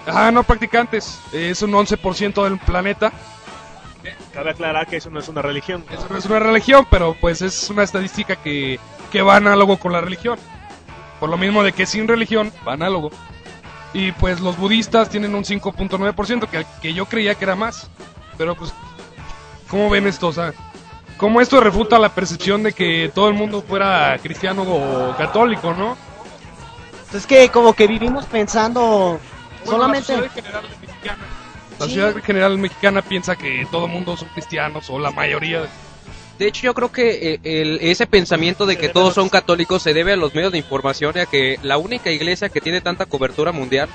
Ah, 0.06 0.30
no 0.30 0.42
practicantes, 0.44 1.20
es 1.32 1.60
un 1.62 1.72
11% 1.72 2.44
del 2.44 2.58
planeta. 2.58 3.12
Cabe 4.32 4.50
aclarar 4.50 4.86
que 4.86 4.96
eso 4.98 5.10
no 5.10 5.18
es 5.18 5.28
una 5.28 5.42
religión. 5.42 5.84
Eso 5.90 6.06
no 6.08 6.16
es 6.16 6.24
una 6.26 6.38
religión, 6.38 6.86
pero 6.90 7.16
pues 7.20 7.42
es 7.42 7.68
una 7.70 7.82
estadística 7.82 8.36
que, 8.36 8.78
que 9.10 9.20
va 9.22 9.36
análogo 9.36 9.78
con 9.78 9.92
la 9.92 10.00
religión. 10.00 10.38
Por 11.18 11.28
lo 11.28 11.36
mismo 11.36 11.64
de 11.64 11.72
que 11.72 11.84
sin 11.86 12.06
religión 12.06 12.52
va 12.66 12.74
análogo. 12.74 13.10
Y 13.94 14.12
pues 14.12 14.40
los 14.40 14.56
budistas 14.58 15.08
tienen 15.08 15.34
un 15.34 15.44
5.9%, 15.44 16.46
que, 16.48 16.66
que 16.82 16.92
yo 16.94 17.06
creía 17.06 17.34
que 17.34 17.44
era 17.44 17.56
más. 17.56 17.88
Pero 18.36 18.54
pues, 18.54 18.72
¿cómo 19.68 19.88
ven 19.90 20.06
esto? 20.06 20.28
O 20.28 20.32
sea, 20.32 20.52
¿cómo 21.16 21.40
esto 21.40 21.60
refuta 21.60 21.98
la 21.98 22.10
percepción 22.14 22.62
de 22.62 22.72
que 22.72 23.10
todo 23.14 23.28
el 23.28 23.34
mundo 23.34 23.62
fuera 23.66 24.18
cristiano 24.22 24.62
o 24.62 25.16
católico, 25.16 25.72
no? 25.74 25.96
Es 27.14 27.26
que 27.26 27.48
como 27.48 27.72
que 27.72 27.86
vivimos 27.86 28.26
pensando 28.26 29.18
Bueno, 29.64 29.70
solamente... 29.78 30.12
La 30.16 30.22
sociedad 30.22 30.36
en 30.36 30.42
general 30.42 30.64
mexicana, 30.80 31.18
la 31.78 31.86
Sí. 31.86 31.92
sociedad 31.92 32.10
en 32.16 32.22
general 32.22 32.58
mexicana 32.58 33.02
piensa 33.02 33.36
que 33.36 33.66
todo 33.70 33.86
el 33.86 33.92
mundo 33.92 34.16
son 34.16 34.28
cristianos 34.28 34.90
o 34.90 34.98
la 34.98 35.10
mayoría. 35.12 35.62
De 35.62 35.68
hecho, 36.46 36.62
yo 36.62 36.74
creo 36.74 36.92
que 36.92 37.34
eh, 37.34 37.40
el- 37.42 37.78
ese 37.82 38.06
pensamiento 38.06 38.66
de 38.66 38.76
que 38.76 38.88
todos 38.88 39.14
son 39.14 39.28
católicos 39.28 39.82
se 39.82 39.92
debe 39.94 40.12
a 40.12 40.16
los 40.16 40.34
medios 40.34 40.52
de 40.52 40.58
información 40.58 41.12
y 41.16 41.20
a 41.20 41.26
que 41.26 41.58
la 41.62 41.78
única 41.78 42.10
iglesia 42.10 42.48
que 42.48 42.60
tiene 42.60 42.80
tanta 42.80 43.06
cobertura 43.06 43.52
mundial 43.52 43.88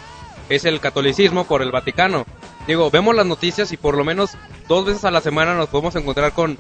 es 0.50 0.66
el 0.66 0.80
catolicismo 0.80 1.46
por 1.46 1.62
el 1.62 1.72
Vaticano. 1.72 2.26
Digo, 2.68 2.90
vemos 2.92 3.16
las 3.16 3.26
noticias 3.26 3.72
y 3.72 3.78
por 3.78 3.96
lo 3.98 4.04
menos 4.04 4.32
dos 4.68 4.86
veces 4.86 5.06
a 5.06 5.12
la 5.12 5.22
semana 5.22 5.54
nos 5.56 5.70
podemos 5.70 5.96
encontrar 5.96 6.34
con 6.34 6.58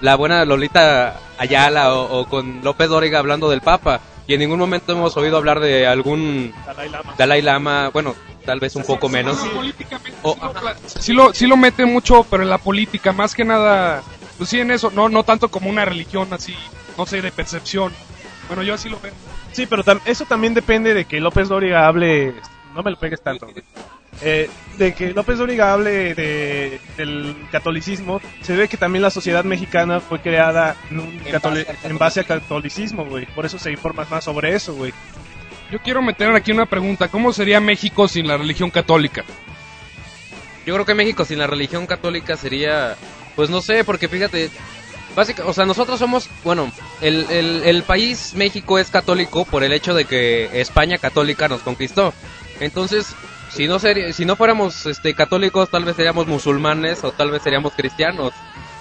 la 0.00 0.14
buena 0.16 0.44
Lolita 0.44 1.18
Ayala 1.38 1.94
o, 1.94 2.20
o 2.20 2.26
con 2.28 2.60
López 2.62 2.88
Dóriga 2.88 3.18
hablando 3.18 3.48
del 3.50 3.60
Papa. 3.60 4.00
Y 4.26 4.34
en 4.34 4.40
ningún 4.40 4.58
momento 4.58 4.92
hemos 4.92 5.16
oído 5.16 5.36
hablar 5.36 5.60
de 5.60 5.86
algún 5.86 6.52
Dalai 6.66 6.88
Lama. 6.88 7.14
Dalai 7.16 7.42
Lama, 7.42 7.88
bueno, 7.90 8.14
tal 8.44 8.58
vez 8.58 8.74
un 8.74 8.82
poco 8.82 9.08
menos. 9.08 9.38
Sí, 9.40 9.48
políticamente 9.54 10.18
O- 10.22 10.34
sí, 10.34 10.40
lo, 10.42 10.52
cla- 10.54 10.76
sí 10.86 11.12
lo, 11.12 11.32
sí 11.34 11.46
lo 11.46 11.56
mete 11.56 11.86
mucho, 11.86 12.24
pero 12.28 12.42
en 12.42 12.50
la 12.50 12.58
política, 12.58 13.12
más 13.12 13.34
que 13.34 13.44
nada, 13.44 14.02
pues 14.36 14.50
sí 14.50 14.60
en 14.60 14.70
eso, 14.70 14.90
no, 14.90 15.08
no 15.08 15.22
tanto 15.24 15.48
como 15.50 15.68
una 15.70 15.84
religión 15.84 16.28
así, 16.32 16.54
no 16.96 17.06
sé, 17.06 17.22
de 17.22 17.30
percepción. 17.32 17.92
Bueno, 18.48 18.62
yo 18.62 18.74
así 18.74 18.88
lo 18.88 19.00
veo. 19.00 19.12
Sí, 19.52 19.66
pero 19.66 19.82
tam- 19.84 20.00
eso 20.04 20.24
también 20.26 20.54
depende 20.54 20.94
de 20.94 21.04
que 21.04 21.20
López 21.20 21.48
Dóriga 21.48 21.86
hable. 21.86 22.34
No 22.74 22.82
me 22.82 22.90
lo 22.90 22.98
pegues 22.98 23.22
tanto. 23.22 23.46
güey. 23.46 23.62
Eh, 24.22 24.48
de 24.78 24.94
que 24.94 25.12
López 25.12 25.38
Dóriga 25.38 25.72
hable 25.72 26.14
de, 26.14 26.80
del 26.96 27.36
catolicismo, 27.52 28.20
se 28.40 28.56
ve 28.56 28.68
que 28.68 28.76
también 28.76 29.02
la 29.02 29.10
sociedad 29.10 29.44
mexicana 29.44 30.00
fue 30.00 30.20
creada 30.20 30.76
en, 30.90 31.00
un 31.00 31.08
En 31.26 31.34
catoli- 31.34 31.66
base 31.66 31.78
al 31.84 31.90
en 31.90 31.98
base 31.98 32.20
al 32.20 32.26
catolicismo, 32.26 33.04
güey. 33.04 33.26
Por 33.26 33.44
eso 33.46 33.58
se 33.58 33.70
informa 33.70 34.06
más 34.10 34.24
sobre 34.24 34.54
eso, 34.54 34.74
güey. 34.74 34.92
Yo 35.70 35.80
quiero 35.80 36.00
meter 36.00 36.30
aquí 36.34 36.52
una 36.52 36.66
pregunta, 36.66 37.08
¿cómo 37.08 37.32
sería 37.32 37.60
México 37.60 38.06
sin 38.08 38.28
la 38.28 38.36
religión 38.36 38.70
católica? 38.70 39.24
Yo 40.64 40.74
creo 40.74 40.86
que 40.86 40.94
México 40.94 41.24
sin 41.24 41.38
la 41.38 41.46
religión 41.46 41.86
católica 41.86 42.36
sería, 42.36 42.96
pues 43.36 43.48
no 43.50 43.60
sé, 43.60 43.84
porque 43.84 44.08
fíjate, 44.08 44.50
básica, 45.14 45.44
o 45.46 45.52
sea, 45.52 45.64
nosotros 45.66 45.98
somos, 45.98 46.28
bueno, 46.42 46.72
el, 47.00 47.26
el, 47.30 47.62
el 47.64 47.82
país 47.84 48.32
México 48.34 48.78
es 48.78 48.90
católico 48.90 49.44
por 49.44 49.62
el 49.62 49.72
hecho 49.72 49.94
de 49.94 50.06
que 50.06 50.60
España 50.60 50.98
católica 50.98 51.46
nos 51.48 51.60
conquistó. 51.60 52.12
Entonces, 52.60 53.14
si 53.50 53.68
no 53.68 53.78
seri- 53.78 54.12
si 54.12 54.24
no 54.24 54.34
fuéramos 54.36 54.86
este 54.86 55.14
católicos, 55.14 55.70
tal 55.70 55.84
vez 55.84 55.94
seríamos 55.96 56.26
musulmanes 56.26 57.04
o 57.04 57.12
tal 57.12 57.30
vez 57.30 57.42
seríamos 57.42 57.74
cristianos. 57.74 58.32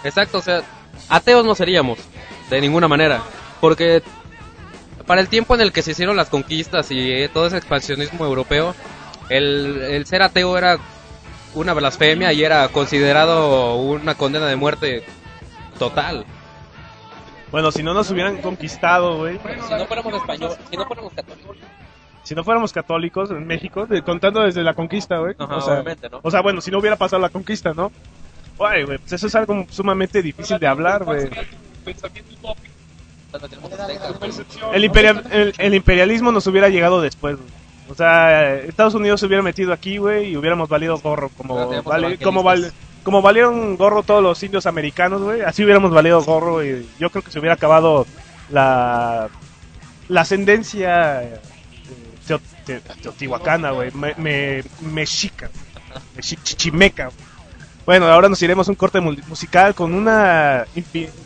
Exacto, 0.04 0.38
o 0.40 0.42
sea, 0.42 0.62
ateos 1.10 1.46
no 1.46 1.54
seríamos 1.56 2.00
de 2.50 2.62
ninguna 2.62 2.88
manera, 2.88 3.22
porque 3.60 4.02
para 5.06 5.22
el 5.22 5.28
tiempo 5.28 5.54
en 5.56 5.62
el 5.62 5.72
que 5.72 5.82
se 5.82 5.92
hicieron 5.92 6.16
las 6.16 6.30
conquistas 6.30 6.90
y 6.92 7.12
eh, 7.12 7.30
todo 7.32 7.48
ese 7.48 7.58
expansionismo 7.58 8.26
europeo, 8.26 8.74
el, 9.30 9.82
el 9.82 10.06
ser 10.06 10.24
ateo 10.24 10.58
era 10.58 10.78
una 11.56 11.74
blasfemia 11.74 12.32
y 12.34 12.44
era 12.44 12.68
considerado 12.70 13.76
una 13.78 14.16
condena 14.16 14.46
de 14.48 14.56
muerte 14.56 15.04
total. 15.80 16.26
Bueno, 17.52 17.72
si 17.72 17.84
no 17.84 17.94
nos 17.94 18.10
hubieran 18.12 18.38
conquistado, 18.42 19.18
güey. 19.18 19.40
Si 19.68 19.74
no 19.74 19.86
fuéramos 19.86 20.14
españoles, 20.14 20.58
si 20.70 20.78
no 20.78 20.86
fuéramos 20.86 21.14
católicos. 21.14 21.58
si 22.24 22.36
no 22.36 22.44
fuéramos 22.44 22.74
católicos 22.74 23.30
en 23.32 23.48
México, 23.48 23.86
de- 23.86 24.02
contando 24.02 24.42
desde 24.42 24.64
la 24.64 24.74
conquista, 24.74 25.18
güey. 25.20 25.36
O, 25.38 25.62
sea, 25.62 25.74
obviamente, 25.76 26.10
¿no? 26.10 26.20
o 26.22 26.32
sea, 26.32 26.42
bueno, 26.42 26.60
si 26.62 26.72
no 26.72 26.80
hubiera 26.80 26.96
pasado 26.98 27.22
la 27.22 27.30
conquista, 27.30 27.74
¿no? 27.74 27.92
Güey, 28.58 28.84
güey, 28.84 28.98
pues 28.98 29.14
eso 29.14 29.28
es 29.28 29.36
algo 29.36 29.66
sumamente 29.70 30.22
difícil 30.22 30.58
de 30.60 30.68
hablar, 30.68 31.04
güey. 31.04 31.30
El, 34.74 34.84
imperial- 34.86 35.24
el, 35.32 35.54
el 35.58 35.74
imperialismo 35.76 36.32
nos 36.32 36.48
hubiera 36.48 36.70
llegado 36.70 37.02
después, 37.02 37.36
güey. 37.38 37.50
O 37.90 37.94
sea, 37.96 38.56
Estados 38.56 38.96
Unidos 38.96 39.20
se 39.20 39.28
hubiera 39.28 39.44
metido 39.44 39.72
aquí, 39.72 39.98
güey, 39.98 40.30
y 40.32 40.38
hubiéramos 40.38 40.68
valido 40.70 40.98
gorro. 40.98 41.30
Como, 41.38 41.56
vale- 41.84 42.18
como, 42.18 42.42
val- 42.44 42.58
evangelistas. 42.60 42.74
como 43.04 43.22
valieron 43.22 43.76
gorro 43.78 44.02
todos 44.04 44.24
los 44.24 44.42
indios 44.42 44.66
americanos, 44.66 45.22
güey. 45.22 45.42
Así 45.42 45.64
hubiéramos 45.64 45.92
valido 45.92 46.22
gorro 46.24 46.64
y 46.64 46.88
yo 47.00 47.10
creo 47.10 47.24
que 47.24 47.32
se 47.32 47.40
hubiera 47.40 47.54
acabado 47.54 48.08
la, 48.50 49.30
la 50.10 50.22
ascendencia 50.22 51.24
eh, 51.24 51.40
teo- 52.28 52.42
te- 52.66 52.80
teotihuacana, 52.80 53.72
güey. 53.72 53.92
Me, 53.92 54.16
me- 54.18 54.64
mexica, 54.82 55.50
mexic- 56.18 56.42
chichimeca. 56.44 57.12
Bueno, 57.86 58.08
ahora 58.08 58.30
nos 58.30 58.42
iremos 58.42 58.68
a 58.68 58.72
un 58.72 58.76
corte 58.78 59.00
mu- 59.00 59.16
musical 59.28 59.76
con 59.76 59.94
una, 59.94 60.66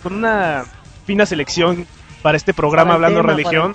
con 0.03 0.13
una 0.15 0.65
fina 1.05 1.25
selección 1.25 1.87
para 2.21 2.35
este 2.35 2.53
programa 2.53 2.89
Para 2.89 2.95
hablando 2.95 3.21
tema, 3.21 3.33
religión. 3.33 3.73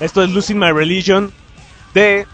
Esto 0.00 0.22
es 0.22 0.28
Losing 0.28 0.58
My 0.58 0.70
Religion 0.72 1.32
de 1.96 2.26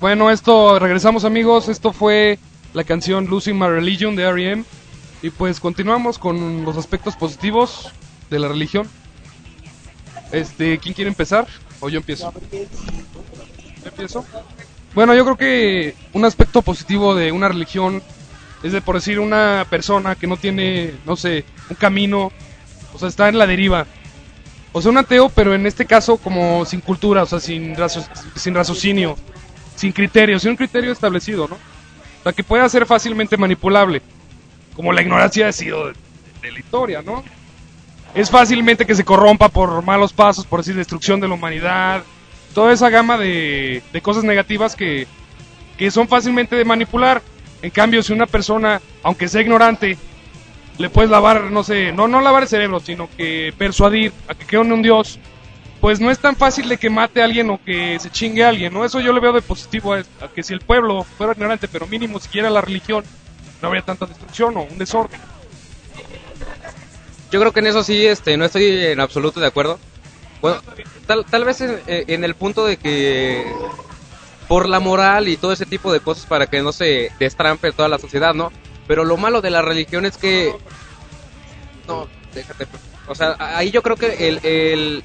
Bueno, 0.00 0.30
esto, 0.30 0.78
regresamos 0.78 1.26
amigos, 1.26 1.68
esto 1.68 1.92
fue 1.92 2.38
la 2.72 2.84
canción 2.84 3.26
Losing 3.28 3.58
My 3.58 3.66
Religion 3.66 4.16
de 4.16 4.22
R.E.M. 4.22 4.64
Y 5.20 5.28
pues 5.28 5.60
continuamos 5.60 6.18
con 6.18 6.64
los 6.64 6.78
aspectos 6.78 7.16
positivos 7.16 7.92
de 8.30 8.38
la 8.38 8.48
religión. 8.48 8.88
Este, 10.32 10.78
¿quién 10.78 10.94
quiere 10.94 11.10
empezar? 11.10 11.46
¿O 11.80 11.90
yo 11.90 11.98
empiezo? 11.98 12.32
¿Yo 12.50 13.88
empiezo? 13.90 14.24
Bueno, 14.94 15.14
yo 15.14 15.22
creo 15.24 15.36
que 15.36 15.94
un 16.14 16.24
aspecto 16.24 16.62
positivo 16.62 17.14
de 17.14 17.30
una 17.30 17.48
religión 17.48 18.02
es 18.62 18.72
de, 18.72 18.80
por 18.80 18.94
decir, 18.94 19.20
una 19.20 19.66
persona 19.68 20.14
que 20.14 20.26
no 20.26 20.38
tiene, 20.38 20.94
no 21.04 21.14
sé, 21.14 21.44
un 21.68 21.76
camino, 21.76 22.32
o 22.94 22.98
sea, 22.98 23.08
está 23.08 23.28
en 23.28 23.36
la 23.36 23.46
deriva. 23.46 23.86
O 24.72 24.80
sea, 24.80 24.92
un 24.92 24.96
ateo, 24.96 25.28
pero 25.28 25.54
en 25.54 25.66
este 25.66 25.84
caso 25.84 26.16
como 26.16 26.64
sin 26.64 26.80
cultura, 26.80 27.24
o 27.24 27.26
sea, 27.26 27.38
sin, 27.38 27.76
sin 28.34 28.54
raciocinio, 28.54 29.18
sin 29.80 29.92
criterio, 29.92 30.38
sin 30.38 30.50
un 30.50 30.56
criterio 30.56 30.92
establecido, 30.92 31.48
¿no? 31.48 31.54
O 31.54 32.22
sea, 32.22 32.32
que 32.34 32.44
pueda 32.44 32.68
ser 32.68 32.84
fácilmente 32.84 33.38
manipulable, 33.38 34.02
como 34.76 34.92
la 34.92 35.00
ignorancia 35.00 35.48
ha 35.48 35.52
sido 35.52 35.86
de, 35.86 35.94
la 36.52 36.58
historia, 36.58 37.00
¿no? 37.00 37.24
Es 38.14 38.30
fácilmente 38.30 38.84
que 38.84 38.94
se 38.94 39.06
corrompa 39.06 39.48
por 39.48 39.82
malos 39.82 40.12
pasos, 40.12 40.44
por 40.44 40.60
decir, 40.60 40.74
destrucción 40.74 41.18
de 41.18 41.28
la 41.28 41.34
humanidad, 41.34 42.02
toda 42.54 42.74
esa 42.74 42.90
gama 42.90 43.16
de, 43.16 43.82
de 43.90 44.02
cosas 44.02 44.22
negativas 44.22 44.76
que, 44.76 45.06
que 45.78 45.90
son 45.90 46.08
fácilmente 46.08 46.56
de 46.56 46.64
manipular. 46.66 47.22
En 47.62 47.70
cambio, 47.70 48.02
si 48.02 48.12
una 48.12 48.26
persona, 48.26 48.82
aunque 49.02 49.28
sea 49.28 49.40
ignorante, 49.40 49.96
le 50.76 50.90
puedes 50.90 51.10
lavar, 51.10 51.50
no 51.50 51.64
sé, 51.64 51.90
no, 51.90 52.06
no 52.06 52.20
lavar 52.20 52.42
el 52.42 52.48
cerebro, 52.50 52.80
sino 52.80 53.08
que 53.16 53.54
persuadir 53.56 54.12
a 54.28 54.34
que 54.34 54.44
cree 54.44 54.60
en 54.60 54.72
un 54.72 54.82
Dios, 54.82 55.18
pues 55.80 56.00
no 56.00 56.10
es 56.10 56.18
tan 56.18 56.36
fácil 56.36 56.68
de 56.68 56.76
que 56.76 56.90
mate 56.90 57.22
a 57.22 57.24
alguien 57.24 57.50
o 57.50 57.62
que 57.62 57.98
se 57.98 58.10
chingue 58.10 58.44
a 58.44 58.48
alguien, 58.48 58.72
¿no? 58.72 58.84
Eso 58.84 59.00
yo 59.00 59.12
le 59.12 59.20
veo 59.20 59.32
de 59.32 59.42
positivo 59.42 59.94
a, 59.94 59.98
a 60.20 60.28
que 60.34 60.42
si 60.42 60.52
el 60.52 60.60
pueblo 60.60 61.04
fuera 61.04 61.32
ignorante, 61.32 61.68
pero 61.68 61.86
mínimo 61.86 62.20
siquiera 62.20 62.50
la 62.50 62.60
religión, 62.60 63.04
no 63.62 63.68
habría 63.68 63.82
tanta 63.82 64.06
destrucción 64.06 64.56
o 64.56 64.62
un 64.62 64.78
desorden. 64.78 65.20
Yo 67.30 67.38
creo 67.40 67.52
que 67.52 67.60
en 67.60 67.68
eso 67.68 67.82
sí, 67.82 68.04
este, 68.06 68.36
no 68.36 68.44
estoy 68.44 68.64
en 68.86 69.00
absoluto 69.00 69.40
de 69.40 69.46
acuerdo. 69.46 69.78
Bueno, 70.42 70.60
tal, 71.06 71.24
tal 71.24 71.44
vez 71.44 71.60
en, 71.60 71.80
en 71.86 72.24
el 72.24 72.34
punto 72.34 72.66
de 72.66 72.76
que 72.76 73.46
por 74.48 74.68
la 74.68 74.80
moral 74.80 75.28
y 75.28 75.36
todo 75.36 75.52
ese 75.52 75.64
tipo 75.64 75.92
de 75.92 76.00
cosas 76.00 76.26
para 76.26 76.48
que 76.48 76.60
no 76.60 76.72
se 76.72 77.12
destrampe 77.20 77.70
toda 77.70 77.88
la 77.88 77.98
sociedad, 77.98 78.34
¿no? 78.34 78.50
Pero 78.88 79.04
lo 79.04 79.16
malo 79.16 79.40
de 79.40 79.50
la 79.50 79.62
religión 79.62 80.04
es 80.04 80.16
que... 80.16 80.52
No, 81.86 82.08
déjate. 82.34 82.66
pues. 82.66 82.82
O 83.06 83.14
sea, 83.14 83.36
ahí 83.38 83.70
yo 83.70 83.82
creo 83.82 83.96
que 83.96 84.28
el, 84.28 84.44
el... 84.44 85.04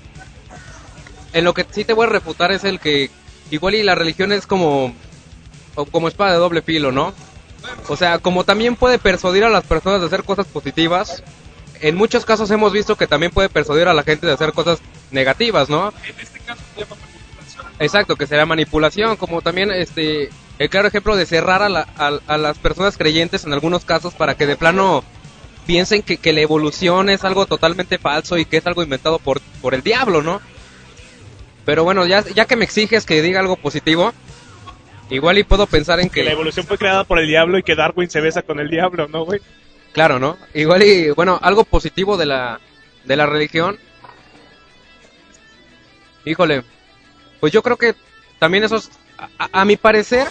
En 1.35 1.43
lo 1.43 1.53
que 1.53 1.65
sí 1.69 1.83
te 1.83 1.93
voy 1.93 2.07
a 2.07 2.09
refutar 2.09 2.51
es 2.51 2.63
el 2.63 2.79
que 2.79 3.11
igual 3.51 3.75
y 3.75 3.83
la 3.83 3.93
religión 3.93 4.31
es 4.31 4.47
como... 4.47 4.95
como 5.91 6.07
espada 6.07 6.31
de 6.31 6.37
doble 6.37 6.61
filo, 6.61 6.91
¿no? 6.91 7.13
O 7.89 7.97
sea, 7.97 8.19
como 8.19 8.43
también 8.43 8.75
puede 8.75 8.97
persuadir 8.99 9.43
a 9.43 9.49
las 9.49 9.63
personas 9.65 9.99
de 9.99 10.07
hacer 10.07 10.23
cosas 10.23 10.47
positivas, 10.47 11.23
en 11.81 11.95
muchos 11.95 12.23
casos 12.25 12.49
hemos 12.51 12.71
visto 12.71 12.95
que 12.95 13.05
también 13.07 13.31
puede 13.31 13.49
persuadir 13.49 13.87
a 13.87 13.93
la 13.93 14.03
gente 14.03 14.25
de 14.25 14.33
hacer 14.33 14.53
cosas 14.53 14.79
negativas, 15.11 15.69
¿no? 15.69 15.91
Exacto, 17.79 18.15
que 18.15 18.27
será 18.27 18.45
manipulación, 18.45 19.17
como 19.17 19.41
también 19.41 19.71
este 19.71 20.29
el 20.57 20.69
claro 20.69 20.87
ejemplo 20.87 21.17
de 21.17 21.25
cerrar 21.25 21.61
a, 21.61 21.67
la- 21.69 21.87
a- 21.97 22.19
a 22.27 22.37
las 22.37 22.57
personas 22.59 22.95
creyentes 22.97 23.43
en 23.43 23.51
algunos 23.51 23.83
casos 23.83 24.13
para 24.13 24.35
que 24.35 24.45
de 24.45 24.55
plano 24.55 25.03
piensen 25.65 26.01
que, 26.01 26.15
que 26.17 26.31
la 26.31 26.39
evolución 26.41 27.09
es 27.09 27.25
algo 27.25 27.45
totalmente 27.45 27.97
falso 27.97 28.37
y 28.37 28.45
que 28.45 28.57
es 28.57 28.65
algo 28.67 28.81
inventado 28.83 29.19
por, 29.19 29.41
por 29.61 29.73
el 29.73 29.81
diablo, 29.81 30.21
¿no? 30.21 30.39
Pero 31.65 31.83
bueno, 31.83 32.05
ya, 32.05 32.23
ya 32.23 32.45
que 32.45 32.55
me 32.55 32.65
exiges 32.65 33.05
que 33.05 33.21
diga 33.21 33.39
algo 33.39 33.55
positivo, 33.55 34.13
igual 35.09 35.37
y 35.39 35.43
puedo 35.43 35.65
pensar 35.65 35.99
en 35.99 36.09
Que 36.09 36.21
que... 36.21 36.23
la 36.25 36.31
evolución 36.31 36.65
fue 36.65 36.77
creada 36.77 37.03
por 37.03 37.19
el 37.19 37.27
diablo 37.27 37.57
y 37.57 37.63
que 37.63 37.75
Darwin 37.75 38.09
se 38.09 38.21
besa 38.21 38.43
con 38.43 38.59
el 38.59 38.69
diablo, 38.69 39.07
¿no, 39.07 39.25
güey? 39.25 39.39
Claro, 39.93 40.19
¿no? 40.19 40.37
Igual 40.53 40.83
y, 40.83 41.09
bueno, 41.11 41.39
algo 41.41 41.63
positivo 41.63 42.17
de 42.17 42.25
la, 42.27 42.59
de 43.05 43.15
la 43.15 43.25
religión. 43.25 43.79
Híjole, 46.25 46.63
pues 47.39 47.53
yo 47.53 47.61
creo 47.63 47.77
que 47.77 47.95
también 48.39 48.63
esos, 48.63 48.89
a, 49.17 49.61
a- 49.61 49.65
mi 49.65 49.77
parecer, 49.77 50.27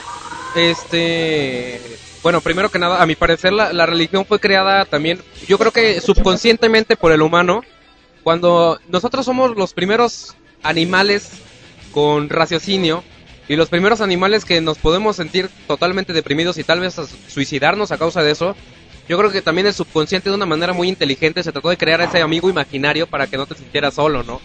este, 0.57 1.81
bueno, 2.23 2.41
primero 2.41 2.69
que 2.69 2.79
nada, 2.79 3.03
a 3.03 3.07
mi 3.07 3.15
parecer 3.15 3.53
la, 3.53 3.73
la 3.73 3.87
religión 3.87 4.25
fue 4.27 4.41
creada 4.41 4.85
también, 4.85 5.21
yo 5.49 5.57
creo 5.59 5.71
que 5.73 6.01
subconscientemente 6.01 6.97
por 6.97 7.13
el 7.13 7.23
humano, 7.23 7.63
cuando 8.23 8.79
nosotros 8.89 9.25
somos 9.25 9.57
los 9.57 9.73
primeros 9.73 10.35
animales 10.65 11.31
con 11.93 12.29
raciocinio 12.29 13.05
y 13.49 13.57
los 13.57 13.69
primeros 13.69 14.01
animales 14.01 14.45
que 14.45 14.61
nos 14.61 14.79
podemos 14.79 15.17
sentir 15.17 15.49
totalmente 15.67 16.13
deprimidos 16.13 16.59
y 16.59 16.65
tal 16.65 16.81
vez 16.81 16.97
suicidarnos 17.29 17.93
a 17.93 17.99
causa 17.99 18.23
de 18.23 18.33
eso, 18.33 18.57
yo 19.09 19.19
creo 19.19 19.31
que 19.31 19.43
también 19.43 19.67
el 19.67 19.75
subconsciente 19.75 20.31
de 20.31 20.35
una 20.35 20.47
manera 20.47 20.73
muy 20.73 20.89
inteligente 20.89 21.43
se 21.43 21.53
trató 21.53 21.69
de 21.69 21.77
crear 21.77 22.01
ese 22.01 22.23
amigo 22.23 22.49
imaginario 22.49 23.07
para 23.07 23.27
que 23.27 23.37
no 23.37 23.47
te 23.47 23.55
sintieras 23.55 23.95
solo, 23.95 24.23
¿no? 24.23 24.41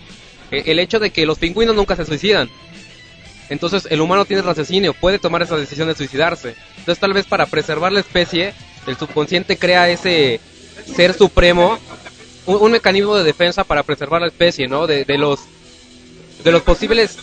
E- 0.51 0.63
El 0.67 0.79
hecho 0.79 0.99
de 0.99 1.11
que 1.11 1.25
los 1.25 1.39
pingüinos 1.39 1.75
nunca 1.75 1.95
se 1.95 2.05
suicidan. 2.05 2.49
Entonces 3.49 3.87
el 3.89 4.01
humano 4.01 4.25
tiene 4.25 4.43
raciocinio, 4.43 4.93
puede 4.93 5.17
tomar 5.17 5.41
esa 5.41 5.55
decisión 5.55 5.87
de 5.87 5.95
suicidarse. 5.95 6.55
Entonces 6.77 6.99
tal 6.99 7.13
vez 7.13 7.25
para 7.25 7.45
preservar 7.45 7.91
la 7.91 8.01
especie, 8.01 8.53
el 8.85 8.97
subconsciente 8.97 9.57
crea 9.57 9.89
ese 9.89 10.39
ser 10.95 11.13
supremo, 11.13 11.79
un, 12.45 12.57
un 12.61 12.71
mecanismo 12.71 13.15
de 13.15 13.23
defensa 13.23 13.63
para 13.63 13.83
preservar 13.83 14.21
la 14.21 14.27
especie, 14.27 14.67
¿no? 14.67 14.87
De, 14.87 15.05
de 15.05 15.17
los 15.17 15.39
de 16.43 16.51
los 16.51 16.61
posibles 16.61 17.17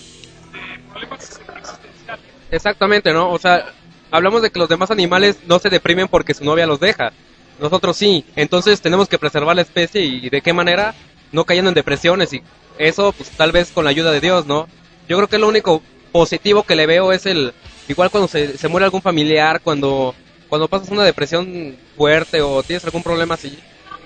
Exactamente, 2.50 3.12
¿no? 3.12 3.30
O 3.30 3.38
sea, 3.38 3.72
hablamos 4.10 4.42
de 4.42 4.50
que 4.50 4.58
los 4.58 4.68
demás 4.68 4.90
animales 4.90 5.38
no 5.46 5.58
se 5.58 5.68
deprimen 5.68 6.08
porque 6.08 6.34
su 6.34 6.44
novia 6.44 6.66
los 6.66 6.80
deja. 6.80 7.12
Nosotros 7.58 7.96
sí. 7.96 8.24
Entonces 8.36 8.80
tenemos 8.80 9.08
que 9.08 9.18
preservar 9.18 9.56
la 9.56 9.62
especie 9.62 10.02
y 10.02 10.30
de 10.30 10.40
qué 10.42 10.52
manera 10.52 10.94
no 11.32 11.44
cayendo 11.44 11.70
en 11.70 11.74
depresiones 11.74 12.32
y 12.32 12.42
eso 12.78 13.12
pues 13.12 13.30
tal 13.30 13.52
vez 13.52 13.70
con 13.72 13.84
la 13.84 13.90
ayuda 13.90 14.12
de 14.12 14.20
Dios, 14.20 14.46
¿no? 14.46 14.68
Yo 15.08 15.16
creo 15.16 15.28
que 15.28 15.38
lo 15.38 15.48
único 15.48 15.82
positivo 16.12 16.62
que 16.62 16.76
le 16.76 16.86
veo 16.86 17.12
es 17.12 17.26
el 17.26 17.52
igual 17.88 18.10
cuando 18.10 18.28
se, 18.28 18.56
se 18.56 18.68
muere 18.68 18.84
algún 18.84 19.02
familiar, 19.02 19.60
cuando 19.60 20.14
cuando 20.48 20.68
pasas 20.68 20.90
una 20.90 21.02
depresión 21.02 21.76
fuerte 21.96 22.40
o 22.42 22.62
tienes 22.62 22.84
algún 22.84 23.02
problema 23.02 23.34
así, 23.34 23.58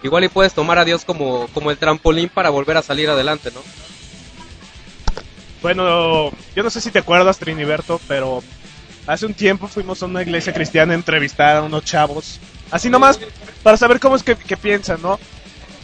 igual 0.02 0.24
y 0.24 0.28
puedes 0.28 0.54
tomar 0.54 0.78
a 0.78 0.84
Dios 0.84 1.04
como 1.04 1.46
como 1.48 1.70
el 1.70 1.78
trampolín 1.78 2.30
para 2.30 2.50
volver 2.50 2.76
a 2.78 2.82
salir 2.82 3.10
adelante, 3.10 3.50
¿no? 3.52 3.60
Bueno, 5.62 6.30
yo 6.56 6.62
no 6.62 6.70
sé 6.70 6.80
si 6.80 6.90
te 6.90 7.00
acuerdas, 7.00 7.38
Triniberto, 7.38 8.00
pero 8.08 8.42
hace 9.06 9.26
un 9.26 9.34
tiempo 9.34 9.68
fuimos 9.68 10.02
a 10.02 10.06
una 10.06 10.22
iglesia 10.22 10.52
cristiana 10.52 10.92
a 10.92 10.96
entrevistar 10.96 11.56
a 11.56 11.62
unos 11.62 11.84
chavos. 11.84 12.38
Así 12.70 12.88
nomás, 12.88 13.18
para 13.62 13.76
saber 13.76 14.00
cómo 14.00 14.16
es 14.16 14.22
que, 14.22 14.36
que 14.36 14.56
piensan, 14.56 15.02
¿no? 15.02 15.18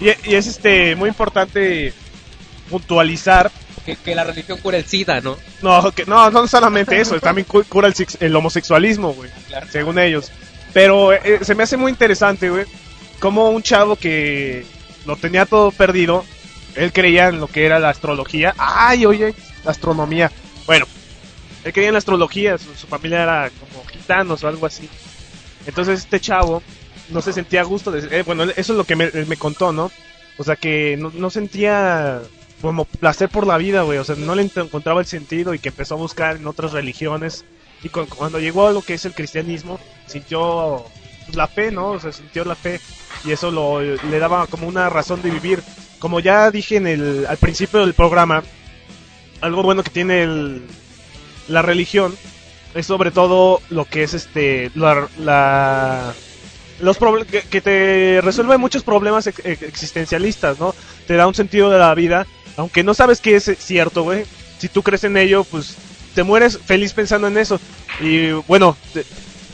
Y, 0.00 0.06
y 0.30 0.34
es 0.34 0.46
este 0.46 0.94
muy 0.96 1.08
importante 1.08 1.92
puntualizar. 2.70 3.50
Que, 3.84 3.96
que 3.96 4.14
la 4.16 4.24
religión 4.24 4.58
cura 4.58 4.78
el 4.78 4.84
SIDA, 4.84 5.20
¿no? 5.20 5.36
No, 5.62 5.92
que, 5.92 6.04
no, 6.06 6.28
no 6.30 6.46
solamente 6.48 7.00
eso, 7.00 7.20
también 7.20 7.46
cu- 7.46 7.64
cura 7.68 7.92
el 8.20 8.34
homosexualismo, 8.36 9.12
güey, 9.14 9.30
según 9.70 9.98
ellos. 9.98 10.32
Pero 10.72 11.12
eh, 11.12 11.38
se 11.42 11.54
me 11.54 11.62
hace 11.62 11.76
muy 11.76 11.90
interesante, 11.92 12.50
güey, 12.50 12.64
como 13.20 13.50
un 13.50 13.62
chavo 13.62 13.94
que 13.96 14.66
lo 15.06 15.16
tenía 15.16 15.46
todo 15.46 15.70
perdido, 15.70 16.24
él 16.74 16.92
creía 16.92 17.28
en 17.28 17.38
lo 17.40 17.46
que 17.46 17.64
era 17.64 17.78
la 17.78 17.90
astrología. 17.90 18.54
Ay, 18.58 19.06
oye, 19.06 19.34
astronomía. 19.66 20.30
Bueno, 20.66 20.86
él 21.64 21.72
creía 21.72 21.88
en 21.88 21.94
la 21.94 21.98
astrología, 21.98 22.58
su, 22.58 22.86
familia 22.86 23.22
era 23.22 23.50
como 23.50 23.84
gitanos 23.86 24.42
o 24.44 24.48
algo 24.48 24.66
así. 24.66 24.88
Entonces 25.66 26.00
este 26.00 26.20
chavo 26.20 26.62
no 27.08 27.20
se 27.22 27.32
sentía 27.32 27.60
a 27.60 27.64
gusto. 27.64 27.90
De, 27.90 28.18
eh, 28.18 28.22
bueno, 28.22 28.44
eso 28.44 28.56
es 28.56 28.68
lo 28.70 28.84
que 28.84 28.96
me, 28.96 29.04
él 29.04 29.26
me 29.26 29.36
contó, 29.36 29.72
¿no? 29.72 29.90
O 30.38 30.44
sea 30.44 30.56
que 30.56 30.96
no, 30.98 31.10
no 31.14 31.30
sentía 31.30 32.20
como 32.62 32.84
placer 32.84 33.28
por 33.28 33.46
la 33.46 33.58
vida, 33.58 33.82
güey. 33.82 33.98
O 33.98 34.04
sea, 34.04 34.14
no 34.16 34.34
le 34.34 34.42
encontraba 34.42 35.00
el 35.00 35.06
sentido 35.06 35.54
y 35.54 35.58
que 35.58 35.70
empezó 35.70 35.94
a 35.94 35.98
buscar 35.98 36.36
en 36.36 36.46
otras 36.46 36.72
religiones. 36.72 37.44
Y 37.82 37.88
cu- 37.88 38.06
cuando 38.06 38.38
llegó 38.38 38.66
a 38.68 38.72
lo 38.72 38.82
que 38.82 38.94
es 38.94 39.04
el 39.04 39.12
cristianismo, 39.14 39.78
sintió 40.06 40.84
la 41.34 41.48
fe, 41.48 41.70
¿no? 41.70 41.90
O 41.92 42.00
sea, 42.00 42.12
sintió 42.12 42.44
la 42.44 42.54
fe 42.54 42.80
y 43.24 43.32
eso 43.32 43.50
lo, 43.50 43.80
le 43.80 44.18
daba 44.18 44.46
como 44.46 44.68
una 44.68 44.88
razón 44.88 45.20
de 45.22 45.30
vivir. 45.30 45.62
Como 45.98 46.20
ya 46.20 46.50
dije 46.50 46.76
en 46.76 46.86
el, 46.86 47.26
al 47.28 47.36
principio 47.38 47.80
del 47.80 47.94
programa, 47.94 48.42
algo 49.40 49.62
bueno 49.62 49.82
que 49.82 49.90
tiene 49.90 50.22
el, 50.22 50.62
la 51.48 51.62
religión 51.62 52.16
es 52.74 52.86
sobre 52.86 53.10
todo 53.10 53.60
lo 53.70 53.84
que 53.84 54.02
es 54.02 54.14
este 54.14 54.70
la, 54.74 55.08
la- 55.18 56.14
los 56.80 56.98
que, 57.30 57.40
que 57.42 57.60
te 57.62 58.20
resuelve 58.22 58.58
muchos 58.58 58.82
problemas 58.82 59.26
ex- 59.26 59.40
existencialistas, 59.62 60.58
¿no? 60.60 60.74
Te 61.06 61.14
da 61.16 61.26
un 61.26 61.34
sentido 61.34 61.70
de 61.70 61.78
la 61.78 61.94
vida, 61.94 62.26
aunque 62.58 62.84
no 62.84 62.92
sabes 62.92 63.20
que 63.20 63.34
es 63.36 63.50
cierto, 63.58 64.02
güey. 64.02 64.24
Si 64.58 64.68
tú 64.68 64.82
crees 64.82 65.04
en 65.04 65.16
ello, 65.16 65.44
pues 65.44 65.74
te 66.14 66.22
mueres 66.22 66.58
feliz 66.66 66.92
pensando 66.92 67.28
en 67.28 67.38
eso. 67.38 67.58
Y 68.00 68.30
bueno, 68.46 68.76
te- 68.92 69.06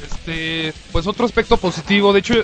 Este, 0.05 0.73
pues 0.90 1.07
otro 1.07 1.25
aspecto 1.25 1.57
positivo, 1.59 2.12
de 2.12 2.18
hecho, 2.18 2.35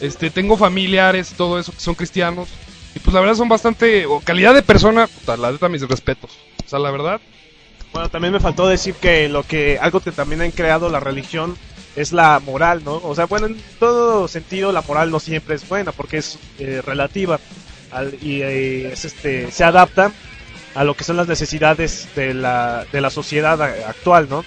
este, 0.00 0.28
tengo 0.30 0.56
familiares, 0.56 1.32
todo 1.36 1.58
eso, 1.60 1.70
que 1.70 1.78
son 1.80 1.94
cristianos, 1.94 2.48
y 2.96 2.98
pues 2.98 3.14
la 3.14 3.20
verdad 3.20 3.36
son 3.36 3.48
bastante, 3.48 4.06
o 4.06 4.18
calidad 4.20 4.54
de 4.54 4.62
persona, 4.62 5.06
puta, 5.06 5.36
la 5.36 5.52
neta 5.52 5.68
mis 5.68 5.82
respetos. 5.88 6.30
Sea, 6.70 6.78
la 6.78 6.92
verdad, 6.92 7.20
Bueno, 7.92 8.08
también 8.10 8.32
me 8.32 8.38
faltó 8.38 8.68
decir 8.68 8.94
que 8.94 9.28
lo 9.28 9.42
que 9.42 9.80
algo 9.80 9.98
que 9.98 10.12
también 10.12 10.40
han 10.40 10.52
creado 10.52 10.88
la 10.88 11.00
religión 11.00 11.56
es 11.96 12.12
la 12.12 12.38
moral, 12.38 12.84
¿no? 12.84 13.00
O 13.02 13.12
sea, 13.16 13.26
bueno, 13.26 13.46
en 13.46 13.60
todo 13.80 14.28
sentido 14.28 14.70
la 14.70 14.82
moral 14.82 15.10
no 15.10 15.18
siempre 15.18 15.56
es 15.56 15.68
buena 15.68 15.90
porque 15.90 16.18
es 16.18 16.38
eh, 16.60 16.80
relativa 16.86 17.40
y 18.22 18.42
eh, 18.42 18.92
es, 18.92 19.04
este 19.04 19.50
se 19.50 19.64
adapta 19.64 20.12
a 20.76 20.84
lo 20.84 20.94
que 20.94 21.02
son 21.02 21.16
las 21.16 21.26
necesidades 21.26 22.08
de 22.14 22.34
la, 22.34 22.86
de 22.92 23.00
la 23.00 23.10
sociedad 23.10 23.60
actual, 23.60 24.28
¿no? 24.30 24.44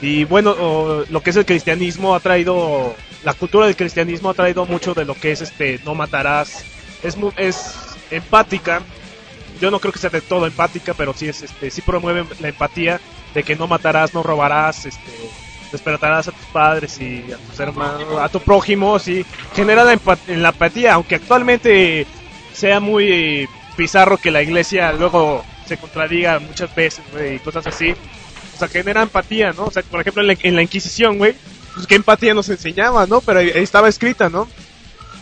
Y 0.00 0.22
bueno, 0.22 0.52
o, 0.52 1.04
lo 1.10 1.20
que 1.20 1.30
es 1.30 1.36
el 1.36 1.46
cristianismo 1.46 2.14
ha 2.14 2.20
traído, 2.20 2.94
la 3.24 3.34
cultura 3.34 3.66
del 3.66 3.74
cristianismo 3.74 4.30
ha 4.30 4.34
traído 4.34 4.66
mucho 4.66 4.94
de 4.94 5.04
lo 5.04 5.16
que 5.16 5.32
es 5.32 5.40
este 5.40 5.80
no 5.84 5.96
matarás, 5.96 6.62
es, 7.02 7.16
es 7.36 7.74
empática, 8.12 8.82
yo 9.60 9.70
no 9.70 9.80
creo 9.80 9.92
que 9.92 9.98
sea 9.98 10.10
de 10.10 10.20
todo 10.20 10.46
empática, 10.46 10.94
pero 10.94 11.12
sí 11.14 11.28
es 11.28 11.42
este 11.42 11.70
sí 11.70 11.82
promueve 11.82 12.24
la 12.40 12.48
empatía 12.48 13.00
de 13.34 13.42
que 13.42 13.56
no 13.56 13.66
matarás, 13.66 14.14
no 14.14 14.22
robarás, 14.22 14.86
este 14.86 15.12
respetarás 15.70 16.28
a 16.28 16.32
tus 16.32 16.46
padres 16.46 16.98
y 17.00 17.30
a 17.32 17.36
tus 17.36 17.60
hermanos, 17.60 18.18
a 18.20 18.28
tu 18.30 18.40
prójimo, 18.40 18.98
sí 18.98 19.24
genera 19.54 19.84
la, 19.84 19.94
empa- 19.94 20.18
la 20.26 20.48
empatía, 20.48 20.94
aunque 20.94 21.16
actualmente 21.16 22.06
sea 22.54 22.80
muy 22.80 23.46
bizarro 23.76 24.16
que 24.16 24.30
la 24.30 24.42
iglesia 24.42 24.92
luego 24.92 25.44
se 25.66 25.76
contradiga 25.76 26.38
muchas 26.38 26.74
veces 26.74 27.04
y 27.34 27.38
cosas 27.40 27.66
así. 27.66 27.90
O 27.90 28.58
sea, 28.58 28.68
genera 28.68 29.02
empatía, 29.02 29.52
¿no? 29.52 29.64
O 29.64 29.70
sea, 29.70 29.82
por 29.82 30.00
ejemplo, 30.00 30.22
en 30.22 30.28
la, 30.28 30.36
en 30.42 30.56
la 30.56 30.62
Inquisición, 30.62 31.18
güey, 31.18 31.34
pues 31.74 31.86
qué 31.86 31.94
empatía 31.94 32.34
nos 32.34 32.48
enseñaba, 32.48 33.06
¿no? 33.06 33.20
Pero 33.20 33.38
ahí, 33.40 33.52
estaba 33.54 33.88
escrita, 33.88 34.28
¿no? 34.30 34.48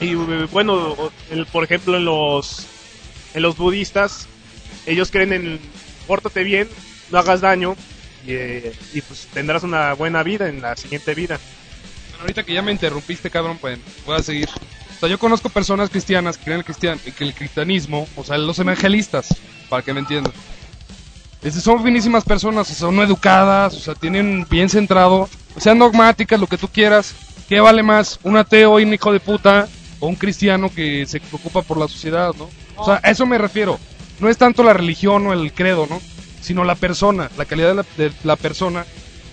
Y 0.01 0.12
eh, 0.12 0.46
bueno, 0.53 0.96
el- 1.31 1.44
por 1.46 1.64
ejemplo, 1.64 1.96
en 1.96 2.05
los 2.07 2.66
en 3.37 3.42
los 3.42 3.59
budistas, 3.59 4.27
ellos 4.87 5.11
creen 5.11 5.33
en 5.35 5.61
pórtate 6.07 6.42
bien, 6.42 6.68
no 7.11 7.18
hagas 7.18 7.42
daño 7.42 7.77
y, 8.27 8.33
eh, 8.33 8.72
y, 8.94 9.03
pues 9.03 9.29
tendrás 9.33 9.62
una 9.62 9.92
buena 9.92 10.22
vida 10.22 10.49
en 10.49 10.62
la 10.62 10.75
siguiente 10.75 11.14
vida. 11.14 11.38
Bueno, 12.09 12.22
ahorita 12.22 12.44
que 12.44 12.55
ya 12.55 12.62
me 12.62 12.72
interrumpiste, 12.72 13.29
cabrón, 13.29 13.59
pues 13.61 13.79
voy 14.07 14.16
a 14.16 14.22
seguir. 14.22 14.49
O 14.49 14.99
sea, 14.99 15.11
yo 15.11 15.18
conozco 15.18 15.51
personas 15.51 15.90
cristianas 15.90 16.38
que 16.38 16.44
creen 16.44 16.64
el 17.05 17.12
que 17.12 17.25
el 17.25 17.35
cristianismo, 17.35 18.09
o 18.16 18.25
sea, 18.25 18.38
los 18.38 18.59
evangelistas, 18.59 19.29
para 19.68 19.83
que 19.83 19.92
me 19.92 20.01
entiendan. 20.01 20.33
Son 21.61 21.85
finísimas 21.85 22.25
personas, 22.25 22.62
o 22.62 22.64
sea, 22.64 22.88
son 22.88 22.99
educadas, 23.01 23.75
o 23.75 23.81
sea, 23.81 23.94
tienen 23.94 24.46
bien 24.49 24.70
centrado, 24.70 25.29
sean 25.59 25.79
dogmáticas, 25.79 26.40
lo 26.40 26.46
que 26.46 26.57
tú 26.57 26.68
quieras. 26.68 27.14
¿Qué 27.51 27.61
vale 27.61 27.83
más, 27.83 28.18
un 28.22 28.38
ateo 28.38 28.81
y 28.81 28.85
un 28.85 28.94
hijo 28.94 29.12
de 29.12 29.20
puta 29.20 29.68
o 30.01 30.09
un 30.09 30.16
cristiano 30.16 30.72
que 30.75 31.05
se 31.05 31.20
preocupa 31.20 31.61
por 31.61 31.77
la 31.77 31.87
sociedad, 31.87 32.35
no? 32.38 32.49
O 32.76 32.84
sea, 32.84 33.00
a 33.02 33.10
eso 33.10 33.26
me 33.26 33.38
refiero. 33.38 33.78
No 34.20 34.28
es 34.28 34.38
tanto 34.38 34.62
la 34.62 34.72
religión 34.72 35.26
o 35.26 35.32
el 35.32 35.52
credo, 35.52 35.86
¿no? 35.88 36.00
Sino 36.40 36.64
la 36.64 36.74
persona, 36.74 37.30
la 37.36 37.44
calidad 37.44 37.74
de 37.74 38.08
la, 38.08 38.14
la 38.24 38.36
persona 38.36 38.86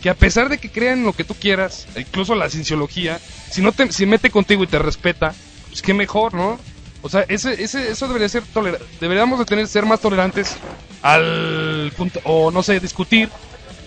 que 0.04 0.10
a 0.10 0.16
pesar 0.16 0.50
de 0.50 0.58
que 0.58 0.70
crean 0.70 1.00
en 1.00 1.06
lo 1.06 1.14
que 1.14 1.24
tú 1.24 1.34
quieras, 1.34 1.88
incluso 1.96 2.36
la 2.36 2.50
cienciología, 2.50 3.22
si 3.50 3.62
no 3.62 3.72
te 3.72 3.90
si 3.94 4.06
mete 4.06 4.30
contigo 4.30 4.62
y 4.62 4.68
te 4.68 4.78
respeta, 4.78 5.34
pues 5.70 5.82
qué 5.82 5.94
mejor, 5.94 6.34
¿no? 6.34 6.60
O 7.02 7.08
sea, 7.08 7.22
ese, 7.30 7.64
ese, 7.64 7.90
eso 7.90 8.08
debería 8.08 8.28
ser 8.28 8.44
toler 8.44 8.80
deberíamos 9.00 9.40
de 9.40 9.46
tener 9.46 9.66
ser 9.66 9.86
más 9.86 10.02
tolerantes 10.02 10.58
al 11.02 11.94
punto, 11.96 12.20
o 12.26 12.52
no 12.52 12.64
sé, 12.64 12.82
discutir, 12.82 13.30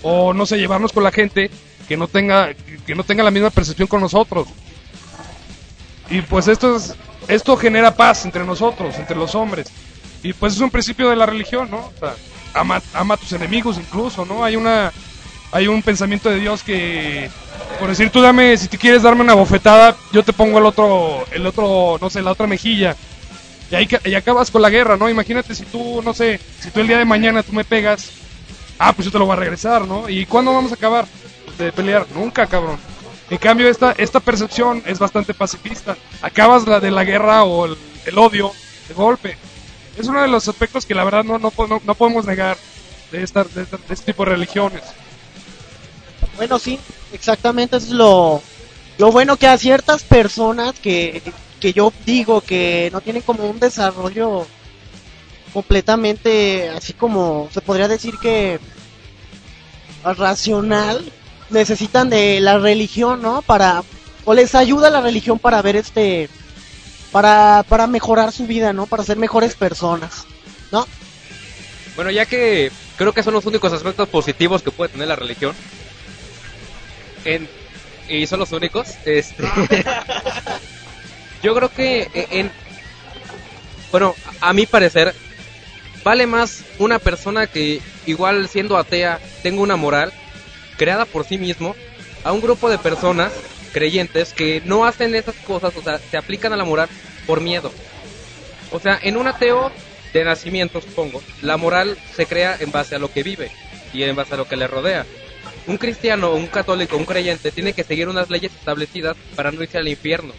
o 0.02 0.32
no 0.32 0.46
sé, 0.46 0.56
llevarnos 0.56 0.92
con 0.92 1.04
la 1.04 1.12
gente 1.12 1.50
que 1.86 1.98
no 1.98 2.08
tenga, 2.08 2.54
que 2.86 2.94
no 2.94 3.04
tenga 3.04 3.22
la 3.22 3.30
misma 3.30 3.50
percepción 3.50 3.86
con 3.86 4.00
nosotros. 4.00 4.48
Y 6.08 6.22
pues 6.22 6.48
esto 6.48 6.76
es, 6.76 6.94
esto 7.28 7.56
genera 7.56 7.94
paz 7.94 8.24
entre 8.24 8.44
nosotros, 8.44 8.96
entre 8.98 9.16
los 9.16 9.34
hombres. 9.34 9.68
Y 10.22 10.32
pues 10.32 10.54
es 10.54 10.60
un 10.60 10.70
principio 10.70 11.10
de 11.10 11.16
la 11.16 11.26
religión, 11.26 11.70
¿no? 11.70 11.92
Ama, 12.54 12.80
a 12.94 13.16
tus 13.16 13.32
enemigos 13.32 13.78
incluso, 13.78 14.24
¿no? 14.24 14.44
Hay 14.44 14.56
una 14.56 14.92
hay 15.52 15.68
un 15.68 15.82
pensamiento 15.82 16.28
de 16.28 16.40
Dios 16.40 16.62
que 16.62 17.30
por 17.78 17.88
decir 17.88 18.10
tú 18.10 18.20
dame 18.20 18.56
si 18.56 18.68
te 18.68 18.78
quieres 18.78 19.02
darme 19.02 19.22
una 19.22 19.34
bofetada, 19.34 19.96
yo 20.12 20.22
te 20.22 20.32
pongo 20.32 20.58
el 20.58 20.66
otro 20.66 21.24
el 21.32 21.46
otro, 21.46 21.98
no 22.00 22.10
sé, 22.10 22.22
la 22.22 22.32
otra 22.32 22.46
mejilla. 22.46 22.96
Y 23.70 23.74
ahí 23.74 23.88
y 24.04 24.14
acabas 24.14 24.50
con 24.50 24.62
la 24.62 24.70
guerra, 24.70 24.96
¿no? 24.96 25.08
Imagínate 25.08 25.54
si 25.54 25.64
tú, 25.64 26.00
no 26.02 26.14
sé, 26.14 26.40
si 26.60 26.70
tú 26.70 26.80
el 26.80 26.88
día 26.88 26.98
de 26.98 27.04
mañana 27.04 27.42
tú 27.42 27.52
me 27.52 27.64
pegas, 27.64 28.10
ah, 28.78 28.92
pues 28.92 29.06
yo 29.06 29.12
te 29.12 29.18
lo 29.18 29.26
voy 29.26 29.34
a 29.34 29.40
regresar, 29.40 29.86
¿no? 29.86 30.08
¿Y 30.08 30.24
cuándo 30.26 30.52
vamos 30.52 30.70
a 30.70 30.76
acabar 30.76 31.06
de 31.58 31.72
pelear? 31.72 32.06
Nunca, 32.14 32.46
cabrón. 32.46 32.78
En 33.28 33.38
cambio, 33.38 33.68
esta, 33.68 33.92
esta 33.92 34.20
percepción 34.20 34.82
es 34.86 34.98
bastante 34.98 35.34
pacifista. 35.34 35.96
Acabas 36.22 36.66
la 36.66 36.80
de 36.80 36.90
la 36.90 37.04
guerra 37.04 37.44
o 37.44 37.66
el, 37.66 38.18
odio 38.18 38.52
de 38.88 38.94
golpe. 38.94 39.36
Es 39.98 40.06
uno 40.06 40.22
de 40.22 40.28
los 40.28 40.46
aspectos 40.46 40.86
que 40.86 40.94
la 40.94 41.04
verdad 41.04 41.24
no, 41.24 41.38
no, 41.38 41.52
no, 41.68 41.82
no 41.84 41.94
podemos 41.94 42.26
negar 42.26 42.56
de, 43.10 43.22
esta, 43.22 43.44
de, 43.44 43.64
de 43.64 43.78
este 43.88 44.12
tipo 44.12 44.24
de 44.24 44.30
religiones. 44.32 44.82
Bueno, 46.36 46.58
sí, 46.58 46.78
exactamente 47.12 47.78
es 47.78 47.88
lo, 47.88 48.42
lo 48.98 49.12
bueno 49.12 49.36
que 49.36 49.46
a 49.46 49.58
ciertas 49.58 50.02
personas 50.02 50.78
que, 50.80 51.22
que 51.60 51.72
yo 51.72 51.92
digo 52.04 52.40
que 52.40 52.90
no 52.92 53.00
tienen 53.00 53.22
como 53.22 53.48
un 53.48 53.58
desarrollo 53.58 54.46
completamente 55.52 56.68
así 56.70 56.92
como 56.92 57.48
se 57.52 57.60
podría 57.60 57.88
decir 57.88 58.14
que 58.20 58.60
racional 60.04 61.12
necesitan 61.50 62.11
de 62.11 62.40
la 62.40 62.59
religión, 62.59 63.22
¿no? 63.22 63.42
Para 63.42 63.82
o 64.24 64.35
les 64.35 64.54
ayuda 64.54 64.90
la 64.90 65.00
religión 65.00 65.38
para 65.38 65.62
ver 65.62 65.76
este 65.76 66.28
para 67.12 67.64
para 67.68 67.87
mejorar 67.87 68.32
su 68.32 68.46
vida, 68.46 68.72
¿no? 68.72 68.87
Para 68.87 69.04
ser 69.04 69.16
mejores 69.16 69.54
personas, 69.54 70.24
¿no? 70.72 70.87
Bueno, 71.94 72.11
ya 72.11 72.26
que 72.26 72.70
creo 72.96 73.12
que 73.12 73.22
son 73.22 73.35
los 73.35 73.46
únicos 73.46 73.72
aspectos 73.72 74.09
positivos 74.09 74.62
que 74.62 74.70
puede 74.70 74.90
tener 74.92 75.09
la 75.09 75.16
religión. 75.16 75.54
En, 77.24 77.48
y 78.09 78.26
son 78.26 78.38
los 78.40 78.52
únicos. 78.52 78.88
Este, 79.04 79.42
yo 81.42 81.54
creo 81.54 81.68
que 81.70 82.09
en, 82.14 82.26
en- 82.46 82.52
bueno, 83.90 84.14
a 84.40 84.52
mi 84.52 84.66
parecer 84.66 85.14
vale 86.04 86.26
más 86.26 86.62
una 86.78 86.98
persona 86.98 87.46
que 87.46 87.80
igual 88.06 88.48
siendo 88.48 88.76
atea 88.76 89.18
tenga 89.42 89.62
una 89.62 89.76
moral 89.76 90.12
creada 90.76 91.04
por 91.04 91.24
sí 91.24 91.38
mismo 91.38 91.74
a 92.24 92.32
un 92.32 92.40
grupo 92.40 92.68
de 92.68 92.78
personas 92.78 93.32
creyentes 93.72 94.32
que 94.32 94.62
no 94.64 94.84
hacen 94.84 95.14
esas 95.14 95.34
cosas, 95.36 95.76
o 95.76 95.82
sea, 95.82 95.98
se 95.98 96.16
aplican 96.16 96.52
a 96.52 96.56
la 96.56 96.64
moral 96.64 96.88
por 97.26 97.40
miedo. 97.40 97.72
O 98.72 98.80
sea, 98.80 98.98
en 99.02 99.16
un 99.16 99.26
ateo 99.26 99.70
de 100.12 100.24
nacimiento, 100.24 100.80
supongo, 100.80 101.22
la 101.42 101.56
moral 101.56 101.98
se 102.14 102.26
crea 102.26 102.56
en 102.58 102.72
base 102.72 102.94
a 102.94 102.98
lo 102.98 103.12
que 103.12 103.22
vive 103.22 103.50
y 103.92 104.02
en 104.02 104.16
base 104.16 104.34
a 104.34 104.38
lo 104.38 104.48
que 104.48 104.56
le 104.56 104.66
rodea. 104.66 105.04
Un 105.66 105.78
cristiano, 105.78 106.32
un 106.32 106.46
católico, 106.46 106.96
un 106.96 107.04
creyente 107.04 107.50
tiene 107.50 107.72
que 107.72 107.84
seguir 107.84 108.08
unas 108.08 108.30
leyes 108.30 108.52
establecidas 108.54 109.16
para 109.34 109.52
no 109.52 109.62
irse 109.62 109.78
al 109.78 109.88
infierno. 109.88 110.32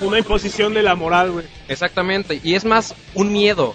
Una 0.00 0.18
imposición 0.18 0.74
de 0.74 0.82
la 0.82 0.94
moral, 0.94 1.32
güey. 1.32 1.46
Exactamente, 1.68 2.40
y 2.42 2.54
es 2.54 2.64
más 2.64 2.94
un 3.14 3.32
miedo. 3.32 3.74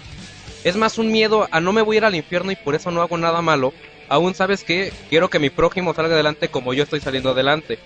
Es 0.64 0.76
más 0.76 0.98
un 0.98 1.12
miedo 1.12 1.48
a 1.50 1.60
no 1.60 1.72
me 1.72 1.82
voy 1.82 1.96
a 1.96 1.98
ir 1.98 2.04
al 2.04 2.14
infierno 2.14 2.50
y 2.50 2.56
por 2.56 2.74
eso 2.74 2.90
no 2.90 3.02
hago 3.02 3.16
nada 3.16 3.42
malo. 3.42 3.72
Aún 4.08 4.34
sabes 4.34 4.64
que 4.64 4.92
quiero 5.10 5.28
que 5.28 5.38
mi 5.38 5.50
prójimo 5.50 5.94
salga 5.94 6.14
adelante 6.14 6.48
como 6.48 6.72
yo 6.74 6.82
estoy 6.84 7.00
saliendo 7.00 7.30
adelante. 7.30 7.78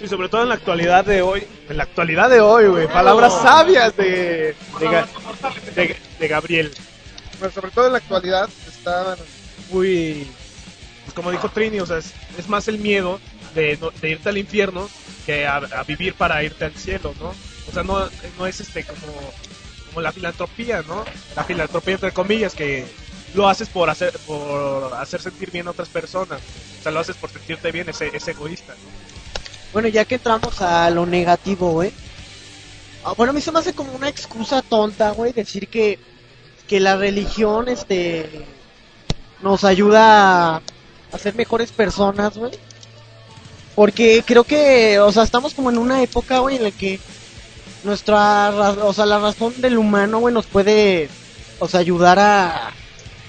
Y 0.00 0.06
sobre 0.08 0.28
todo 0.28 0.42
en 0.42 0.48
la 0.48 0.54
actualidad 0.56 1.04
de 1.04 1.22
hoy. 1.22 1.44
En 1.68 1.76
la 1.76 1.82
actualidad 1.84 2.30
de 2.30 2.40
hoy, 2.40 2.66
güey. 2.66 2.86
Palabras 2.88 3.32
sabias 3.42 3.96
de, 3.96 4.54
de, 4.80 5.04
de- 5.74 5.96
de 6.20 6.28
Gabriel. 6.28 6.72
Pero 7.40 7.52
sobre 7.52 7.70
todo 7.70 7.86
en 7.86 7.92
la 7.92 7.98
actualidad 7.98 8.48
está 8.68 9.16
Muy. 9.70 10.26
Pues 11.04 11.14
como 11.14 11.30
dijo 11.30 11.48
Trini, 11.48 11.80
o 11.80 11.86
sea, 11.86 11.98
es, 11.98 12.12
es 12.38 12.48
más 12.48 12.68
el 12.68 12.78
miedo 12.78 13.18
de, 13.54 13.76
no- 13.80 13.90
de 13.90 14.10
irte 14.10 14.28
al 14.28 14.38
infierno 14.38 14.88
que 15.26 15.46
a, 15.46 15.56
a 15.56 15.82
vivir 15.84 16.14
para 16.14 16.42
irte 16.42 16.64
al 16.64 16.74
cielo, 16.74 17.14
¿no? 17.20 17.28
O 17.68 17.72
sea, 17.72 17.82
no, 17.82 18.08
no 18.38 18.46
es 18.46 18.60
este 18.60 18.84
como, 18.84 19.32
como 19.88 20.00
la 20.00 20.12
filantropía, 20.12 20.82
¿no? 20.86 21.04
La 21.36 21.44
filantropía 21.44 21.94
entre 21.94 22.12
comillas, 22.12 22.54
que 22.54 22.86
lo 23.34 23.48
haces 23.48 23.68
por 23.68 23.90
hacer, 23.90 24.18
por 24.26 24.94
hacer 24.94 25.20
sentir 25.20 25.50
bien 25.50 25.66
a 25.68 25.70
otras 25.72 25.88
personas. 25.88 26.40
O 26.80 26.82
sea, 26.82 26.92
lo 26.92 27.00
haces 27.00 27.16
por 27.16 27.30
sentirte 27.30 27.70
bien, 27.72 27.88
es, 27.88 28.00
es 28.00 28.28
egoísta, 28.28 28.72
¿no? 28.72 28.88
Bueno, 29.72 29.88
ya 29.88 30.04
que 30.04 30.14
entramos 30.16 30.62
a 30.62 30.88
lo 30.90 31.04
negativo, 31.06 31.72
güey. 31.72 31.92
Ah, 33.04 33.12
bueno, 33.16 33.30
a 33.30 33.34
mí 33.34 33.40
se 33.40 33.52
me 33.52 33.58
hace 33.58 33.74
como 33.74 33.92
una 33.92 34.08
excusa 34.08 34.62
tonta, 34.62 35.10
güey, 35.10 35.32
decir 35.32 35.68
que, 35.68 35.98
que 36.66 36.80
la 36.80 36.96
religión, 36.96 37.68
este, 37.68 38.44
nos 39.42 39.64
ayuda 39.64 40.56
a, 40.56 40.62
a 41.12 41.18
ser 41.18 41.34
mejores 41.34 41.70
personas, 41.70 42.36
güey. 42.36 42.52
Porque 43.74 44.24
creo 44.26 44.42
que, 44.44 44.98
o 44.98 45.12
sea, 45.12 45.22
estamos 45.22 45.54
como 45.54 45.70
en 45.70 45.78
una 45.78 46.02
época, 46.02 46.38
güey, 46.40 46.56
en 46.56 46.64
la 46.64 46.70
que 46.70 46.98
nuestra, 47.84 48.50
ra- 48.50 48.84
o 48.84 48.92
sea, 48.92 49.06
la 49.06 49.18
razón 49.20 49.54
del 49.60 49.78
humano, 49.78 50.18
güey, 50.18 50.34
nos 50.34 50.46
puede, 50.46 51.08
o 51.60 51.68
sea, 51.68 51.78
ayudar 51.80 52.18
a, 52.18 52.72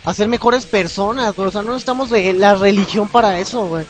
a 0.04 0.14
ser 0.14 0.28
mejores 0.28 0.66
personas. 0.66 1.38
O 1.38 1.52
sea, 1.52 1.62
no 1.64 1.72
necesitamos 1.72 2.10
de 2.10 2.34
la 2.34 2.56
religión 2.56 3.10
para 3.10 3.40
eso, 3.40 3.68
güey. 3.68 3.88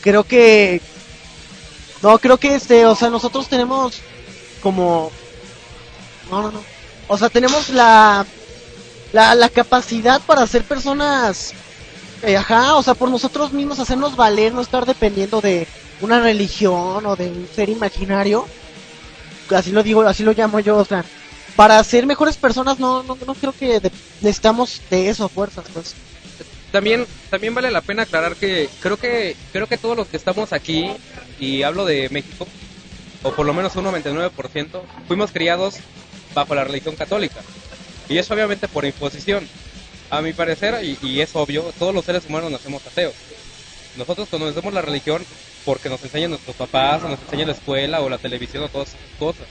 Creo 0.00 0.24
que, 0.24 0.82
no, 2.02 2.18
creo 2.18 2.38
que 2.38 2.54
este, 2.54 2.86
o 2.86 2.94
sea, 2.94 3.10
nosotros 3.10 3.48
tenemos 3.48 4.04
como, 4.60 5.16
no, 6.30 6.42
no, 6.42 6.52
no. 6.52 6.66
O 7.06 7.18
sea, 7.18 7.30
tenemos 7.30 7.68
la, 7.68 8.26
la, 9.12 9.34
la 9.34 9.50
capacidad 9.50 10.22
para 10.26 10.46
ser 10.46 10.66
personas 10.66 11.56
Eh, 12.22 12.36
ajá, 12.36 12.76
o 12.76 12.82
sea, 12.82 12.94
por 12.94 13.10
nosotros 13.10 13.52
mismos 13.52 13.78
hacernos 13.80 14.16
valer, 14.16 14.54
no 14.54 14.62
estar 14.62 14.86
dependiendo 14.86 15.40
de 15.42 15.68
una 16.00 16.20
religión 16.20 17.06
o 17.06 17.16
de 17.16 17.30
un 17.30 17.48
ser 17.48 17.68
imaginario. 17.70 18.50
Así 19.50 19.72
lo 19.72 19.82
digo, 19.82 20.02
así 20.02 20.22
lo 20.22 20.32
llamo 20.32 20.60
yo, 20.60 20.76
o 20.78 20.84
sea, 20.84 21.04
para 21.56 21.82
ser 21.84 22.06
mejores 22.06 22.36
personas 22.36 22.78
no, 22.78 23.02
no, 23.02 23.16
no 23.26 23.34
creo 23.34 23.52
que 23.52 23.80
de- 23.80 23.90
necesitamos 24.20 24.82
de 24.90 25.08
eso 25.08 25.28
fuerzas, 25.28 25.64
pues. 25.72 25.94
También, 26.72 27.06
también 27.30 27.54
vale 27.54 27.70
la 27.70 27.80
pena 27.82 28.02
aclarar 28.02 28.34
que 28.36 28.68
creo 28.80 28.96
que 28.96 29.36
creo 29.52 29.68
que 29.68 29.78
todos 29.78 29.96
los 29.96 30.08
que 30.08 30.16
estamos 30.16 30.52
aquí, 30.52 30.90
y 31.38 31.62
hablo 31.62 31.84
de 31.84 32.08
México, 32.10 32.46
o 33.22 33.32
por 33.32 33.46
lo 33.46 33.54
menos 33.54 33.76
un 33.76 33.84
99%, 33.84 34.82
fuimos 35.06 35.30
criados 35.30 35.76
bajo 36.34 36.54
la 36.54 36.64
religión 36.64 36.96
católica. 36.96 37.40
Y 38.08 38.18
eso 38.18 38.34
obviamente 38.34 38.68
por 38.68 38.84
imposición. 38.84 39.48
A 40.10 40.20
mi 40.20 40.32
parecer, 40.32 40.84
y, 40.84 40.98
y 41.00 41.20
es 41.20 41.34
obvio, 41.34 41.72
todos 41.78 41.94
los 41.94 42.04
seres 42.04 42.26
humanos 42.26 42.50
nacemos 42.50 42.84
ateos. 42.86 43.14
Nosotros 43.96 44.28
conocemos 44.28 44.74
la 44.74 44.82
religión 44.82 45.24
porque 45.64 45.88
nos 45.88 46.02
enseñan 46.02 46.30
nuestros 46.30 46.56
papás, 46.56 47.02
o 47.04 47.08
nos 47.08 47.20
enseña 47.20 47.46
la 47.46 47.52
escuela, 47.52 48.00
o 48.00 48.08
la 48.08 48.18
televisión, 48.18 48.64
o 48.64 48.68
todas 48.68 48.88
esas 48.88 49.00
cosas. 49.18 49.46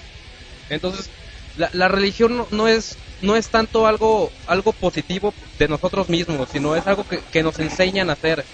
Entonces, 0.69 1.09
la, 1.55 1.69
la 1.73 1.87
religión 1.87 2.37
no, 2.37 2.47
no 2.51 2.67
es 2.67 2.99
no 3.21 3.35
es 3.35 3.49
tanto 3.49 3.87
algo 3.87 4.31
algo 4.45 4.73
positivo 4.73 5.33
de 5.57 5.67
nosotros 5.67 6.09
mismos, 6.09 6.49
sino 6.49 6.75
es 6.75 6.87
algo 6.87 7.05
que, 7.05 7.23
que 7.31 7.43
nos 7.43 7.59
enseñan 7.59 8.09
a 8.09 8.13
hacer. 8.13 8.47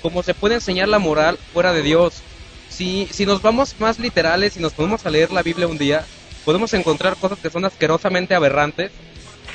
Como 0.00 0.22
se 0.22 0.34
puede 0.34 0.54
enseñar 0.56 0.88
la 0.88 0.98
moral 0.98 1.38
fuera 1.52 1.72
de 1.72 1.82
Dios. 1.82 2.24
Si, 2.68 3.08
si 3.12 3.26
nos 3.26 3.42
vamos 3.42 3.76
más 3.78 3.98
literales 3.98 4.56
y 4.56 4.60
nos 4.60 4.74
ponemos 4.74 5.06
a 5.06 5.10
leer 5.10 5.30
la 5.32 5.42
Biblia 5.42 5.68
un 5.68 5.78
día, 5.78 6.08
podemos 6.44 6.72
encontrar 6.74 7.16
cosas 7.18 7.38
que 7.40 7.50
son 7.50 7.64
asquerosamente 7.64 8.34
aberrantes. 8.34 8.92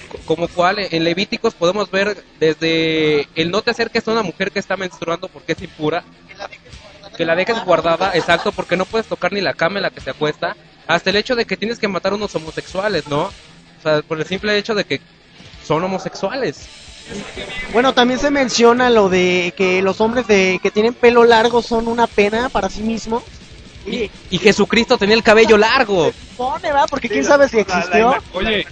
co- 0.08 0.20
Como 0.26 0.48
cual 0.50 0.78
en 0.80 1.04
Levíticos 1.04 1.56
podemos 1.56 1.92
ver 1.92 2.26
desde 2.40 3.30
el 3.36 3.52
no 3.52 3.62
te 3.64 3.72
acerques 3.72 4.08
a 4.08 4.12
una 4.12 4.24
mujer 4.24 4.52
que 4.52 4.60
está 4.60 4.78
menstruando 4.78 5.30
porque 5.30 5.54
es 5.54 5.62
impura, 5.62 6.06
que 7.16 7.26
la 7.26 7.36
dejes 7.36 7.60
guardada, 7.64 8.12
exacto, 8.16 8.52
porque 8.54 8.78
no 8.78 8.86
puedes 8.86 9.08
tocar 9.08 9.34
ni 9.34 9.42
la 9.42 9.54
cama 9.54 9.78
en 9.80 9.84
la 9.84 9.90
que 9.92 10.02
se 10.02 10.10
acuesta, 10.12 10.56
hasta 10.96 11.10
el 11.10 11.16
hecho 11.16 11.36
de 11.36 11.46
que 11.46 11.58
tienes 11.58 11.80
que 11.80 11.88
matar 11.88 12.12
a 12.12 12.16
unos 12.16 12.34
homosexuales, 12.36 13.08
¿no? 13.08 13.24
O 13.24 13.82
sea, 13.84 14.02
por 14.02 14.20
el 14.20 14.26
simple 14.26 14.58
hecho 14.58 14.76
de 14.76 14.84
que 14.86 15.02
son 15.66 15.84
homosexuales. 15.84 16.68
Bueno, 17.74 17.94
también 17.94 18.20
se 18.20 18.32
menciona 18.32 18.90
lo 18.90 19.10
de 19.10 19.54
que 19.58 19.82
los 19.82 20.02
hombres 20.02 20.28
de 20.28 20.60
que 20.62 20.72
tienen 20.72 20.94
pelo 20.94 21.24
largo 21.24 21.62
son 21.62 21.88
una 21.88 22.08
pena 22.08 22.50
para 22.50 22.70
sí 22.70 22.82
mismos. 22.82 23.24
Y, 23.86 24.12
y 24.30 24.38
Jesucristo 24.38 24.98
tenía 24.98 25.16
el 25.16 25.24
cabello 25.24 25.58
largo. 25.58 26.12
Pone, 26.38 26.72
¿va? 26.72 26.86
Porque 26.86 27.10
quién 27.10 27.24
sabe 27.26 27.50
si 27.50 27.58
existió. 27.60 28.16
Oye, 28.34 28.68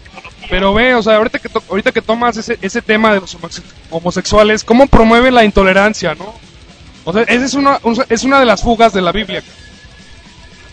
pero 0.50 0.74
ve, 0.74 0.94
o 0.94 1.02
sea, 1.02 1.16
ahorita 1.16 1.40
que, 1.40 1.50
to- 1.50 1.64
ahorita 1.70 1.92
que 1.92 2.02
tomas 2.02 2.38
ese, 2.38 2.60
ese 2.62 2.82
tema 2.84 3.14
de 3.14 3.20
los 3.22 3.36
homosex- 3.36 3.64
homosexuales, 3.90 4.64
¿cómo 4.64 4.86
promueve 4.88 5.32
la 5.32 5.44
intolerancia, 5.44 6.14
no? 6.14 6.36
O 7.06 7.14
sea, 7.14 7.24
esa 7.24 7.44
es 7.46 7.54
una, 7.56 7.80
un- 7.84 8.04
es 8.08 8.24
una 8.24 8.40
de 8.40 8.46
las 8.46 8.62
fugas 8.62 8.94
de 8.94 9.02
la 9.02 9.12
Biblia. 9.12 9.42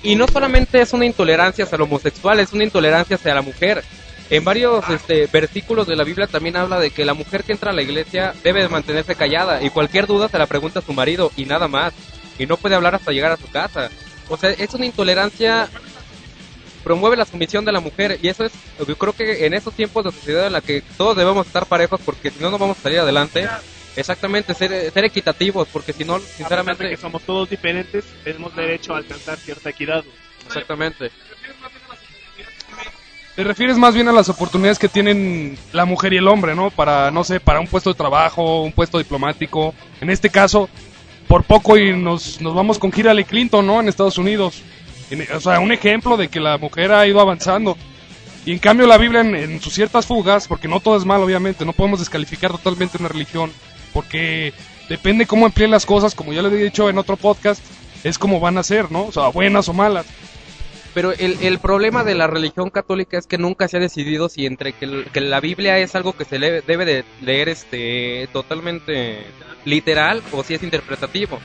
Y 0.07 0.14
no 0.14 0.29
solamente 0.29 0.81
es 0.81 0.92
una 0.92 1.05
intolerancia 1.05 1.64
hacia 1.64 1.75
el 1.75 1.83
homosexual, 1.83 2.38
es 2.38 2.53
una 2.53 2.62
intolerancia 2.62 3.16
hacia 3.16 3.35
la 3.35 3.42
mujer. 3.42 3.83
En 4.31 4.45
varios 4.45 4.88
este, 4.88 5.27
versículos 5.27 5.88
de 5.88 5.97
la 5.97 6.05
Biblia 6.05 6.29
también 6.29 6.57
habla 6.57 6.79
de 6.79 6.92
que 6.92 7.05
la 7.05 7.12
mujer 7.12 7.42
que 7.42 7.51
entra 7.51 7.73
a 7.73 7.75
la 7.75 7.83
iglesia 7.83 8.33
debe 8.45 8.62
de 8.62 8.69
mantenerse 8.69 9.16
callada 9.16 9.64
y 9.64 9.71
cualquier 9.71 10.07
duda 10.07 10.29
se 10.29 10.38
la 10.38 10.47
pregunta 10.47 10.79
a 10.79 10.83
su 10.83 10.92
marido 10.92 11.33
y 11.37 11.45
nada 11.45 11.66
más. 11.66 11.92
Y 12.38 12.47
no 12.47 12.57
puede 12.57 12.77
hablar 12.77 12.95
hasta 12.95 13.11
llegar 13.11 13.33
a 13.33 13.37
su 13.37 13.51
casa. 13.51 13.90
O 14.29 14.37
sea, 14.37 14.51
es 14.51 14.73
una 14.75 14.87
intolerancia, 14.87 15.69
promueve 16.85 17.16
la 17.16 17.25
sumisión 17.25 17.64
de 17.64 17.73
la 17.73 17.81
mujer 17.81 18.21
y 18.23 18.29
eso 18.29 18.45
es, 18.45 18.53
yo 18.87 18.97
creo 18.97 19.12
que 19.12 19.45
en 19.45 19.55
estos 19.55 19.75
tiempos 19.75 20.05
de 20.05 20.12
sociedad 20.12 20.47
en 20.47 20.53
la 20.53 20.61
que 20.61 20.85
todos 20.97 21.16
debemos 21.16 21.49
estar 21.49 21.66
parejos 21.66 22.01
porque 22.05 22.31
si 22.31 22.38
no, 22.38 22.53
no 22.53 22.59
vamos 22.59 22.79
a 22.79 22.83
salir 22.83 23.01
adelante. 23.01 23.49
Exactamente, 23.97 24.53
ser, 24.55 24.91
ser 24.93 25.05
equitativos 25.05 25.67
porque 25.73 25.93
si 25.93 26.05
no, 26.05 26.15
A 26.15 26.19
pesar 26.19 26.31
de 26.31 26.37
sinceramente... 26.37 26.91
que 26.91 26.97
somos 26.97 27.23
todos 27.23 27.49
diferentes, 27.49 28.05
tenemos 28.25 28.55
derecho 28.55 28.95
a 28.95 28.99
alcanzar 28.99 29.39
cierta 29.39 29.71
equidad. 29.71 30.05
Exactamente. 30.47 31.11
Te 33.35 33.45
refieres 33.45 33.77
más 33.77 33.95
bien 33.95 34.09
a 34.09 34.13
las 34.13 34.29
oportunidades 34.31 34.79
que 34.79 34.89
tienen 34.89 35.59
la 35.73 35.85
mujer 35.85 36.13
y 36.15 36.17
el 36.17 36.27
hombre, 36.29 36.55
¿no? 36.55 36.71
Para, 36.71 37.11
no 37.11 37.23
sé, 37.23 37.39
para 37.39 37.61
un 37.61 37.67
puesto 37.67 37.91
de 37.91 37.97
trabajo, 37.97 38.63
un 38.63 38.73
puesto 38.73 38.97
diplomático. 38.97 39.75
En 40.01 40.09
este 40.09 40.31
caso, 40.31 40.71
por 41.29 41.45
poco 41.45 41.77
y 41.77 41.95
nos, 41.95 42.41
nos 42.41 42.55
vamos 42.55 42.79
con 42.79 42.93
Hillary 42.97 43.25
Clinton, 43.25 43.67
¿no? 43.67 43.81
En 43.81 43.89
Estados 43.89 44.17
Unidos. 44.17 44.63
En- 45.11 45.27
o 45.35 45.41
sea, 45.41 45.61
un 45.61 45.71
ejemplo 45.71 46.17
de 46.17 46.29
que 46.29 46.41
la 46.41 46.57
mujer 46.57 46.93
ha 46.93 47.07
ido 47.07 47.21
avanzando. 47.21 47.77
Y 48.47 48.53
en 48.53 48.59
cambio 48.59 48.87
la 48.87 48.97
Biblia 48.97 49.21
en, 49.21 49.35
en 49.35 49.61
sus 49.61 49.75
ciertas 49.75 50.07
fugas, 50.07 50.49
porque 50.49 50.69
no 50.69 50.81
todo 50.81 50.97
es 50.97 51.05
mal 51.05 51.21
obviamente, 51.21 51.65
no 51.67 51.73
podemos 51.75 51.99
descalificar 51.99 52.53
totalmente 52.53 52.97
una 52.97 53.09
religión, 53.09 53.53
porque 53.97 54.53
depende 54.91 55.25
cómo 55.25 55.47
empleen 55.47 55.71
las 55.71 55.87
cosas, 55.87 56.15
como 56.15 56.35
ya 56.35 56.43
le 56.43 56.49
he 56.51 56.65
dicho 56.65 56.91
en 56.91 56.99
otro 56.99 57.17
podcast, 57.17 57.63
es 58.05 58.19
como 58.19 58.41
van 58.41 58.59
a 58.59 58.63
ser, 58.63 58.93
¿no? 58.93 59.07
O 59.07 59.11
sea, 59.13 59.29
buenas 59.29 59.71
o 59.71 59.73
malas. 59.73 60.05
Pero 60.93 61.13
el, 61.13 61.39
el 61.41 61.59
problema 61.61 62.05
de 62.05 62.15
la 62.15 62.27
religión 62.27 62.69
católica 62.69 63.17
es 63.17 63.27
que 63.27 63.39
nunca 63.39 63.69
se 63.69 63.79
ha 63.79 63.81
decidido 63.81 64.29
si 64.29 64.45
entre 64.45 64.75
que, 64.75 64.85
el- 64.85 65.05
que 65.11 65.23
la 65.23 65.41
Biblia 65.41 65.79
es 65.79 65.95
algo 65.95 66.13
que 66.13 66.27
se 66.27 66.39
le, 66.39 66.61
debe 66.61 66.85
de 66.85 67.05
leer 67.23 67.49
este 67.49 68.29
totalmente 68.35 69.25
literal 69.65 70.23
o 70.33 70.45
si 70.45 70.53
es 70.53 70.63
interpretativo. 70.63 71.39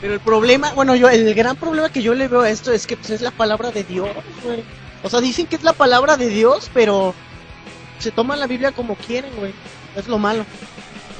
Pero 0.00 0.14
el 0.14 0.20
problema, 0.20 0.72
bueno, 0.74 0.94
yo 0.94 1.08
el 1.08 1.34
gran 1.34 1.56
problema 1.56 1.88
que 1.90 2.00
yo 2.00 2.14
le 2.14 2.28
veo 2.28 2.42
a 2.42 2.50
esto 2.50 2.70
es 2.72 2.86
que 2.86 2.96
pues, 2.96 3.10
es 3.10 3.22
la 3.22 3.32
palabra 3.32 3.72
de 3.72 3.82
Dios, 3.82 4.08
güey. 4.44 4.62
O 5.02 5.10
sea, 5.10 5.20
dicen 5.20 5.46
que 5.48 5.56
es 5.56 5.64
la 5.64 5.72
palabra 5.72 6.16
de 6.16 6.28
Dios, 6.28 6.70
pero 6.72 7.12
se 7.98 8.12
toman 8.12 8.38
la 8.38 8.46
Biblia 8.46 8.70
como 8.70 8.94
quieren, 8.94 9.32
güey. 9.36 9.52
Es 9.96 10.06
lo 10.06 10.18
malo. 10.18 10.44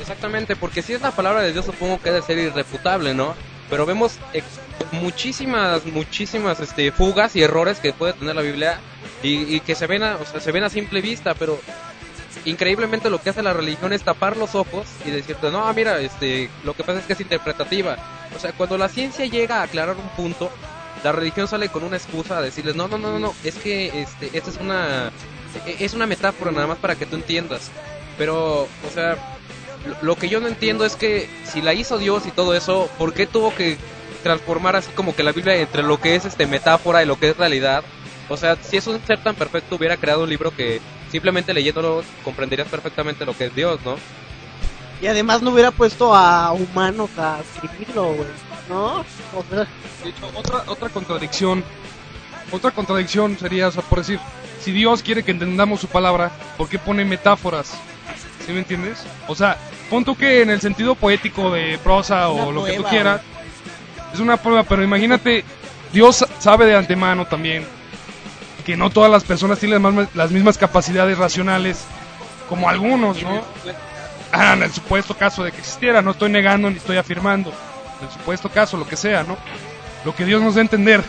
Exactamente, 0.01 0.57
porque 0.57 0.83
si 0.83 0.95
es 0.95 1.01
la 1.01 1.11
palabra 1.11 1.43
de 1.43 1.53
Dios 1.53 1.67
supongo 1.67 2.01
que 2.01 2.11
debe 2.11 2.25
ser 2.25 2.39
irrefutable, 2.39 3.15
¿no? 3.15 3.35
Pero 3.69 3.87
vemos 3.87 4.19
muchísimas, 4.93 5.85
muchísimas 5.87 6.59
este, 6.61 6.91
fugas 6.91 7.37
y 7.37 7.43
errores 7.43 7.79
que 7.79 7.93
puede 7.93 8.15
tener 8.15 8.35
la 8.35 8.43
Biblia 8.43 8.79
y, 9.23 9.61
que 9.61 9.75
se 9.75 9.87
ven, 9.87 10.03
a, 10.03 10.17
o 10.17 10.25
sea, 10.25 10.41
se 10.41 10.51
ven 10.53 10.65
a 10.65 10.71
simple 10.71 11.01
vista, 11.01 11.35
pero 11.35 11.61
increíblemente 12.45 13.11
lo 13.11 13.21
que 13.21 13.31
hace 13.31 13.43
la 13.43 13.53
religión 13.53 13.93
es 13.93 14.03
tapar 14.03 14.37
los 14.37 14.55
ojos 14.55 14.87
y 15.05 15.11
decirte, 15.11 15.51
no, 15.51 15.73
mira, 15.75 16.01
este, 16.01 16.49
lo 16.65 16.75
que 16.75 16.83
pasa 16.83 17.01
es 17.01 17.05
que 17.05 17.13
es 17.13 17.21
interpretativa. 17.21 17.97
O 18.35 18.39
sea, 18.39 18.53
cuando 18.53 18.79
la 18.79 18.89
ciencia 18.89 19.27
llega 19.27 19.61
a 19.61 19.65
aclarar 19.65 19.97
un 19.97 20.09
punto, 20.11 20.51
la 21.05 21.13
religión 21.13 21.47
sale 21.47 21.69
con 21.69 21.85
una 21.85 21.97
excusa 21.97 22.39
a 22.39 22.43
decirles, 22.43 22.75
no, 22.75 22.89
no, 22.89 22.99
no, 22.99 23.13
no, 23.13 23.19
no, 23.19 23.35
es 23.45 23.57
que 23.57 24.03
este, 24.03 24.31
esta 24.37 24.51
es 24.51 24.57
una, 24.57 25.13
e- 25.67 25.77
es 25.85 25.95
una 25.95 26.07
metáfora 26.07 26.51
nada 26.51 26.67
más 26.67 26.79
para 26.79 26.95
que 26.97 27.07
tú 27.07 27.17
entiendas. 27.17 27.71
Pero, 28.17 28.63
o 28.63 28.91
sea, 28.93 29.17
lo- 30.03 30.16
que 30.16 30.29
yo 30.29 30.40
no 30.40 30.49
entiendo 30.49 30.85
es 30.85 30.97
que 30.97 31.29
si 31.45 31.62
la 31.62 31.75
hizo 31.75 31.99
Dios 31.99 32.27
y 32.27 32.31
todo 32.31 32.55
eso, 32.55 32.88
¿por 32.99 33.12
qué 33.14 33.27
tuvo 33.27 33.55
que 33.55 33.77
transformar 34.23 34.77
así 34.77 34.90
como 34.93 35.14
que 35.14 35.23
la 35.23 35.33
Biblia 35.33 35.57
entre 35.57 35.83
lo 35.83 36.01
que 36.01 36.14
es 36.14 36.25
este 36.25 36.47
metáfora 36.47 37.03
y 37.03 37.07
lo 37.07 37.19
que 37.19 37.31
es 37.31 37.37
realidad? 37.37 37.83
O 38.29 38.37
sea, 38.37 38.57
si 38.57 38.77
es 38.77 38.87
un 38.87 39.01
ser 39.07 39.23
tan 39.23 39.35
perfecto 39.35 39.77
hubiera 39.77 39.97
creado 39.97 40.23
un 40.25 40.29
libro 40.31 40.55
que 40.55 40.81
simplemente 41.11 41.53
leyéndolo 41.55 42.03
comprenderías 42.25 42.69
perfectamente 42.69 43.25
lo 43.27 43.37
que 43.37 43.47
es 43.47 43.55
Dios, 43.55 43.81
¿no? 43.85 43.97
Y 45.03 45.07
además 45.07 45.40
no 45.43 45.51
hubiera 45.51 45.71
puesto 45.71 46.14
a 46.14 46.53
humanos 46.53 47.11
a 47.19 47.40
escribirlo, 47.40 48.12
güey. 48.12 48.29
¿No? 48.69 48.99
O 49.01 49.45
sea, 49.51 49.66
De 50.05 50.11
hecho, 50.11 50.31
otra, 50.37 50.62
otra 50.69 50.88
contradicción, 50.90 51.64
otra 52.53 52.71
contradicción 52.71 53.37
sería, 53.38 53.69
o 53.69 53.73
sea, 53.73 53.83
por 53.83 53.99
decir, 53.99 54.21
si 54.61 54.71
Dios 54.73 55.03
quiere 55.03 55.23
que 55.25 55.31
entendamos 55.33 55.81
su 55.81 55.88
palabra, 55.88 56.31
¿por 56.57 56.69
qué 56.69 56.79
pone 56.79 57.05
metáforas? 57.05 57.73
¿Sí 58.46 58.53
me 58.53 58.60
entiendes? 58.60 59.04
O 59.29 59.35
sea, 59.35 59.56
pon 59.88 60.04
tú 60.04 60.17
que 60.17 60.42
en 60.42 60.50
el 60.50 60.60
sentido 60.60 60.94
poético 60.94 61.50
de 61.50 61.79
prosa 61.83 62.29
o 62.29 62.48
Una 62.48 62.52
lo 62.52 62.65
que 62.65 62.73
tú 62.75 62.85
quieras, 62.85 63.21
es 64.12 64.21
una 64.21 64.37
prueba, 64.37 64.62
pero 64.65 64.83
imagínate, 64.83 65.44
Dios 65.92 66.25
sabe 66.38 66.67
de 66.67 66.77
antemano 66.77 67.27
también 67.27 67.65
que 68.65 68.77
no 68.77 68.90
todas 68.90 69.10
las 69.10 69.25
personas 69.25 69.58
tienen 69.58 69.83
las 70.15 70.31
mismas- 70.31 70.58
capacidades 70.58 71.17
racionales 71.19 71.85
como 72.48 72.69
algunos, 72.69 73.23
¿no? 73.23 73.42
Ah, 74.33 74.52
en 74.54 74.62
el 74.62 74.73
supuesto 74.73 75.15
caso 75.17 75.42
de 75.42 75.50
que 75.52 75.58
existiera, 75.58 76.02
no 76.02 76.12
estoy 76.12 76.31
negando 76.31 76.71
ni 76.71 76.77
estoy 76.77 76.96
afirmando. 76.96 77.52
En 78.00 78.06
el 78.06 78.12
supuesto 78.12 78.48
caso, 78.48 78.77
lo 78.77 78.87
que 78.87 78.96
sea, 78.96 79.23
¿no? 79.25 79.37
Lo 80.04 80.15
que 80.15 80.25
Dios 80.25 80.40
nos 80.42 80.54
dé 80.54 80.60
a 80.60 80.62
entender. 80.62 81.02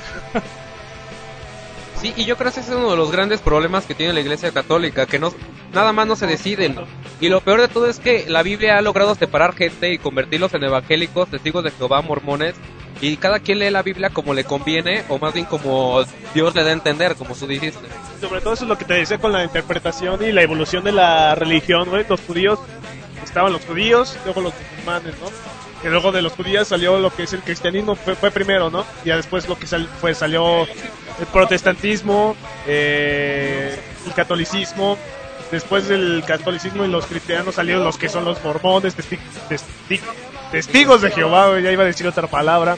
Sí, 2.02 2.14
y 2.16 2.26
yo 2.26 2.36
creo 2.36 2.52
que 2.52 2.60
ese 2.62 2.72
es 2.72 2.76
uno 2.76 2.90
de 2.90 2.98
los 2.98 3.12
grandes 3.12 3.42
problemas 3.42 3.86
que 3.86 3.94
tiene 3.94 4.14
la 4.14 4.22
Iglesia 4.22 4.52
Católica, 4.52 5.06
que 5.06 5.20
no 5.20 5.32
nada 5.74 5.94
más 5.94 6.08
no 6.08 6.16
se 6.16 6.28
deciden. 6.28 6.76
Y 7.20 7.30
lo 7.30 7.42
peor 7.42 7.62
de 7.62 7.68
todo 7.68 7.88
es 7.88 8.00
que 8.00 8.26
la 8.28 8.42
Biblia 8.44 8.78
ha 8.78 8.82
logrado 8.82 9.14
separar 9.16 9.54
gente 9.56 9.94
y 9.94 9.98
convertirlos 9.98 10.54
en 10.54 10.64
evangélicos, 10.64 11.30
testigos 11.30 11.64
de 11.64 11.72
Jehová, 11.72 12.02
mormones, 12.02 12.56
y 13.00 13.18
cada 13.18 13.40
quien 13.40 13.60
lee 13.60 13.70
la 13.72 13.82
Biblia 13.84 14.10
como 14.12 14.34
le 14.34 14.44
conviene, 14.44 15.04
o 15.10 15.18
más 15.18 15.34
bien 15.34 15.46
como 15.46 16.04
Dios 16.34 16.54
le 16.56 16.64
da 16.64 16.70
a 16.70 16.74
entender, 16.74 17.16
como 17.16 17.34
tú 17.36 17.48
dijiste. 17.48 17.80
Sobre 18.20 18.42
todo 18.42 18.54
eso 18.54 18.64
es 18.64 18.70
lo 18.70 18.78
que 18.78 18.86
te 18.86 18.94
decía 18.96 19.18
con 19.18 19.32
la 19.32 19.44
interpretación 19.44 20.24
y 20.24 20.32
la 20.32 20.42
evolución 20.44 20.84
de 20.84 20.92
la 20.92 21.34
religión, 21.36 21.90
güey. 21.90 22.06
Los 22.08 22.22
judíos, 22.22 22.60
estaban 23.24 23.54
los 23.54 23.66
judíos, 23.66 24.18
luego 24.26 24.42
los 24.42 24.54
musulmanes, 24.54 25.16
¿no? 25.20 25.28
Que 25.82 25.90
luego 25.90 26.12
de 26.12 26.22
los 26.22 26.34
judíos 26.34 26.68
salió 26.68 27.00
lo 27.00 27.10
que 27.12 27.24
es 27.24 27.34
el 27.34 27.42
cristianismo, 27.42 27.96
fue, 27.96 28.14
fue 28.16 28.30
primero, 28.30 28.70
¿no? 28.70 28.86
Y 29.04 29.08
ya 29.08 29.16
después 29.16 29.50
lo 29.50 29.58
que 29.58 29.66
sal- 29.66 29.90
fue, 30.00 30.14
salió 30.14 30.64
el 30.66 31.26
protestantismo, 31.34 32.36
eh, 32.68 33.80
el 34.06 34.14
catolicismo, 34.14 34.98
después 35.52 35.88
del 35.88 36.24
catolicismo 36.26 36.86
y 36.86 36.88
los 36.88 37.06
cristianos 37.06 37.56
salieron 37.56 37.84
los 37.84 37.98
que 37.98 38.10
son 38.10 38.26
los 38.26 38.44
mormones, 38.44 38.96
testi- 38.98 39.20
testi- 39.50 40.00
testigos 40.52 41.02
de 41.02 41.12
Jehová, 41.12 41.60
ya 41.60 41.72
iba 41.72 41.84
a 41.84 41.88
decir 41.88 42.08
otra 42.08 42.28
palabra. 42.28 42.78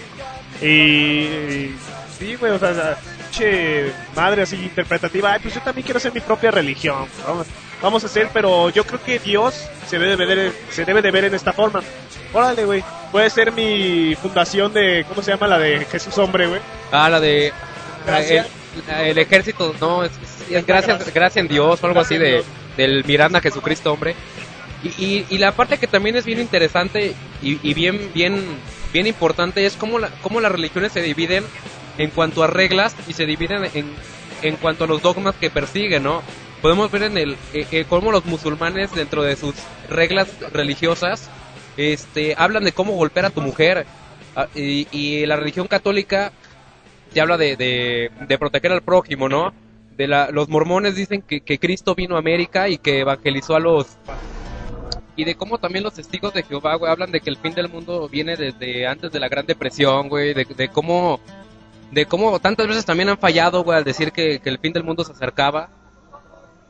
Y 0.61 1.71
sí, 2.17 2.35
güey, 2.39 2.51
o 2.53 2.59
sea, 2.59 2.97
pinche 3.31 3.91
madre 4.15 4.43
así 4.43 4.55
interpretativa, 4.55 5.33
ay, 5.33 5.39
pues 5.41 5.53
yo 5.55 5.61
también 5.61 5.83
quiero 5.85 5.97
hacer 5.97 6.13
mi 6.13 6.19
propia 6.21 6.51
religión. 6.51 7.05
Vamos, 7.27 7.47
vamos 7.81 8.03
a 8.03 8.07
hacer, 8.07 8.29
pero 8.33 8.69
yo 8.69 8.85
creo 8.85 9.01
que 9.03 9.19
Dios 9.19 9.53
se 9.87 9.99
debe 9.99 10.15
de 10.15 10.25
ver, 10.25 10.51
se 10.69 10.85
debe 10.85 11.01
de 11.01 11.11
ver 11.11 11.25
en 11.25 11.35
esta 11.35 11.53
forma. 11.53 11.81
Órale, 12.33 12.65
güey, 12.65 12.83
puede 13.11 13.29
ser 13.29 13.51
mi 13.51 14.15
fundación 14.21 14.73
de, 14.73 15.05
¿cómo 15.07 15.21
se 15.21 15.31
llama? 15.31 15.47
La 15.47 15.59
de 15.59 15.85
Jesús 15.85 16.17
Hombre, 16.17 16.47
güey. 16.47 16.61
Ah, 16.91 17.09
la 17.09 17.19
de... 17.19 17.51
El, 18.87 19.05
el 19.07 19.17
ejército, 19.19 19.75
no, 19.79 20.03
es, 20.03 20.11
es- 20.11 20.51
es 20.51 20.65
gracias, 20.65 21.13
gracias 21.13 21.37
en 21.37 21.47
Dios 21.47 21.81
o 21.81 21.87
algo 21.87 21.99
así 22.01 22.17
de, 22.17 22.43
del 22.77 23.03
Miranda 23.05 23.41
Jesucristo, 23.41 23.93
hombre. 23.93 24.15
Y, 24.83 25.25
y, 25.29 25.37
la 25.37 25.53
parte 25.53 25.77
que 25.77 25.87
también 25.87 26.17
es 26.17 26.25
bien 26.25 26.41
interesante 26.41 27.13
y, 27.41 27.57
y 27.63 27.73
bien, 27.73 28.11
bien, 28.13 28.43
bien 28.91 29.07
importante 29.07 29.65
es 29.65 29.77
cómo, 29.77 29.97
la, 29.97 30.09
cómo 30.21 30.41
las 30.41 30.51
religiones 30.51 30.91
se 30.91 31.01
dividen 31.01 31.45
en 31.97 32.09
cuanto 32.09 32.43
a 32.43 32.47
reglas 32.47 32.93
y 33.07 33.13
se 33.13 33.25
dividen 33.25 33.63
en, 33.73 33.85
en 34.41 34.55
cuanto 34.57 34.83
a 34.83 34.87
los 34.87 35.01
dogmas 35.01 35.35
que 35.35 35.49
persiguen, 35.49 36.03
¿no? 36.03 36.21
Podemos 36.61 36.91
ver 36.91 37.03
en 37.03 37.17
el 37.17 37.37
eh, 37.53 37.65
eh, 37.71 37.85
cómo 37.87 38.11
los 38.11 38.25
musulmanes 38.25 38.93
dentro 38.93 39.23
de 39.23 39.37
sus 39.37 39.55
reglas 39.89 40.27
religiosas 40.51 41.29
este 41.77 42.35
hablan 42.37 42.65
de 42.65 42.73
cómo 42.73 42.93
golpear 42.93 43.25
a 43.25 43.29
tu 43.29 43.41
mujer 43.41 43.85
Ah, 44.35 44.47
y, 44.55 45.25
la 45.27 45.35
religión 45.35 45.67
católica 45.67 46.31
te 47.13 47.21
habla 47.21 47.37
de, 47.37 47.55
de 47.55 48.37
proteger 48.39 48.71
al 48.71 48.81
prójimo, 48.81 49.29
¿no? 49.29 49.53
De 49.97 50.07
la, 50.07 50.31
los 50.31 50.49
mormones 50.49 50.95
dicen 50.95 51.21
que, 51.21 51.41
que 51.41 51.59
Cristo 51.59 51.95
vino 51.95 52.15
a 52.15 52.19
América 52.19 52.69
y 52.69 52.77
que 52.77 52.99
evangelizó 52.99 53.55
a 53.55 53.59
los... 53.59 53.97
Y 55.15 55.25
de 55.25 55.35
cómo 55.35 55.59
también 55.59 55.83
los 55.83 55.93
testigos 55.93 56.33
de 56.33 56.41
Jehová, 56.41 56.75
güey, 56.75 56.91
hablan 56.91 57.11
de 57.11 57.21
que 57.21 57.29
el 57.29 57.37
fin 57.37 57.53
del 57.53 57.69
mundo 57.69 58.09
viene 58.09 58.35
desde 58.35 58.87
antes 58.87 59.11
de 59.11 59.19
la 59.19 59.29
Gran 59.29 59.45
Depresión, 59.45 60.09
güey, 60.09 60.33
de, 60.33 60.69
cómo... 60.69 61.19
De 61.91 62.07
cómo 62.07 62.39
tantas 62.39 62.67
veces 62.67 62.85
también 62.85 63.09
han 63.09 63.19
fallado, 63.19 63.63
güey, 63.63 63.77
al 63.77 63.83
decir 63.83 64.11
que, 64.11 64.39
que 64.39 64.49
el 64.49 64.57
fin 64.57 64.73
del 64.73 64.83
mundo 64.83 65.03
se 65.03 65.11
acercaba. 65.11 65.69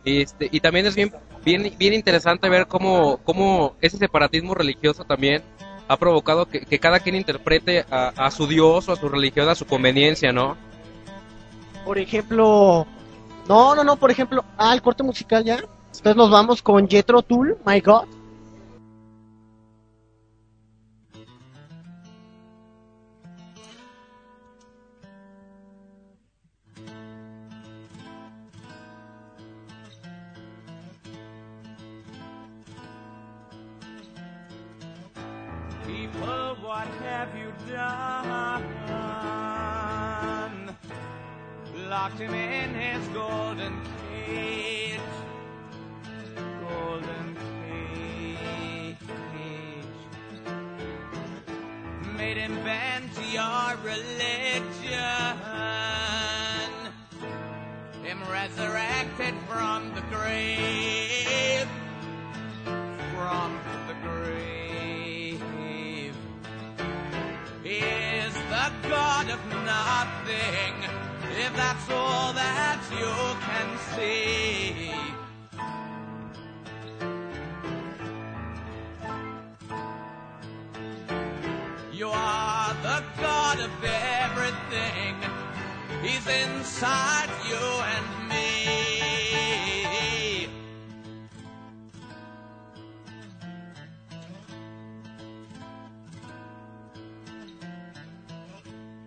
Este, 0.03 0.49
y 0.51 0.59
también 0.59 0.86
es 0.86 0.95
bien, 0.95 1.13
bien, 1.45 1.74
bien 1.78 1.93
interesante 1.93 2.49
ver 2.49 2.67
cómo, 2.67 3.21
cómo 3.24 3.78
ese 3.80 3.97
separatismo 3.97 4.53
religioso 4.53 5.05
también 5.05 5.41
ha 5.88 5.97
provocado 5.97 6.45
que, 6.45 6.61
que 6.61 6.80
cada 6.80 6.99
quien 6.99 7.15
interprete 7.15 7.86
a, 7.89 8.09
a 8.09 8.32
su 8.32 8.47
Dios 8.47 8.89
o 8.89 8.93
a 8.93 8.95
su 8.97 9.07
religión 9.07 9.47
a 9.47 9.55
su 9.55 9.65
conveniencia, 9.65 10.34
¿no? 10.34 10.57
Por 11.86 11.97
ejemplo, 11.97 12.88
no, 13.48 13.76
no, 13.76 13.84
no, 13.84 13.96
por 13.98 14.12
ejemplo, 14.12 14.44
ah, 14.58 14.74
el 14.74 14.82
corte 14.82 15.04
musical 15.04 15.44
ya. 15.44 15.58
Entonces 15.58 16.16
nos 16.16 16.32
vamos 16.32 16.62
con 16.62 16.88
Jetro 16.88 17.22
Tool, 17.22 17.58
My 17.66 17.80
God. 17.80 18.06
What 36.64 36.88
have 36.88 37.38
you 37.38 37.52
done? 37.72 38.64
Your 53.34 53.78
religion. 53.84 55.02
Him 58.04 58.24
resurrected 58.30 59.34
from 59.48 59.94
the 59.96 60.02
grave 60.16 61.68
from 63.34 63.58
the 63.88 63.96
grave. 64.08 65.42
He 67.64 67.78
is 67.78 68.34
the 68.34 68.72
God 68.90 69.30
of 69.30 69.40
nothing, 69.66 70.74
if 71.46 71.56
that's 71.56 71.90
all 71.90 72.34
that 72.34 72.82
you 73.00 73.14
can 73.48 73.70
see. 73.96 74.92
You 81.94 82.10
the 82.82 83.03
God 83.19 83.59
of 83.59 83.71
everything. 83.84 85.15
He's 86.01 86.26
inside 86.28 87.30
you 87.47 87.55
and 87.93 88.05
me. 88.30 88.47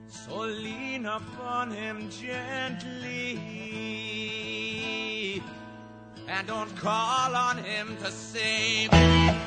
So 0.09 0.39
lean 0.41 1.07
upon 1.07 1.71
him 1.71 2.09
gently 2.11 3.41
and 6.29 6.47
don't 6.47 6.77
call 6.77 7.35
on 7.35 7.59
him 7.59 7.97
to 8.03 8.11
save. 8.11 8.93
You 8.93 9.46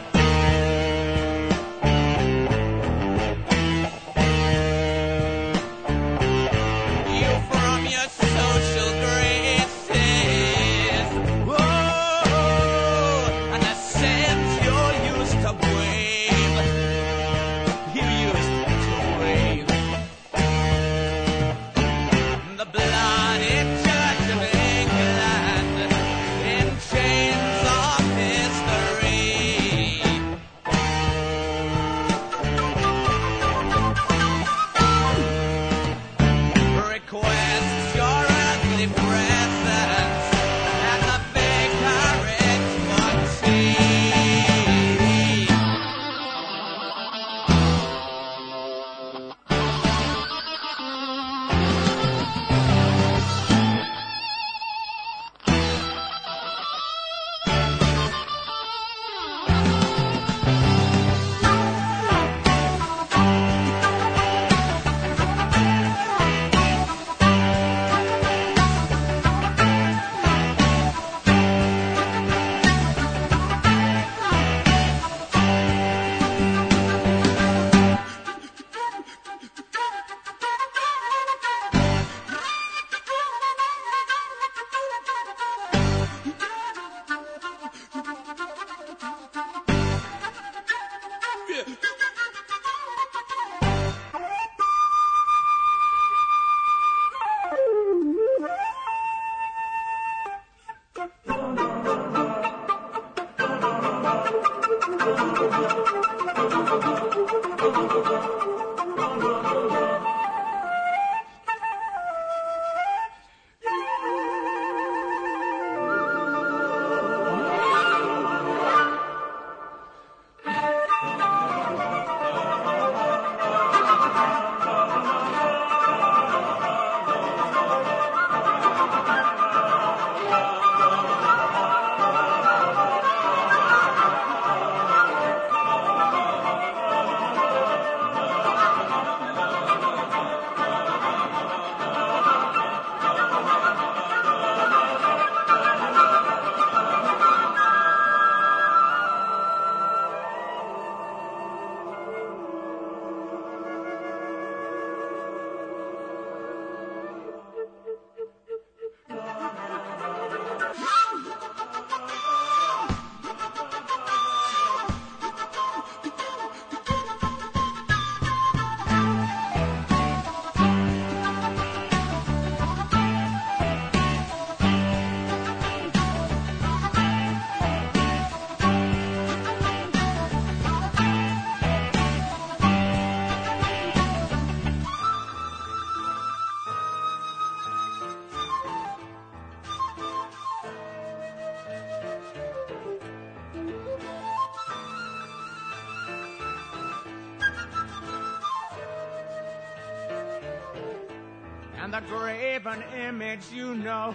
image 203.00 203.52
you 203.54 203.76
know. 203.76 204.14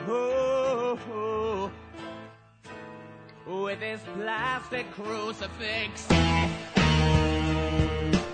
With 3.46 3.80
his 3.80 4.00
plastic 4.14 4.90
crucifix, 4.92 6.06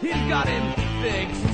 he's 0.01 0.29
got 0.29 0.47
him 0.47 0.73
fixed. 1.03 1.50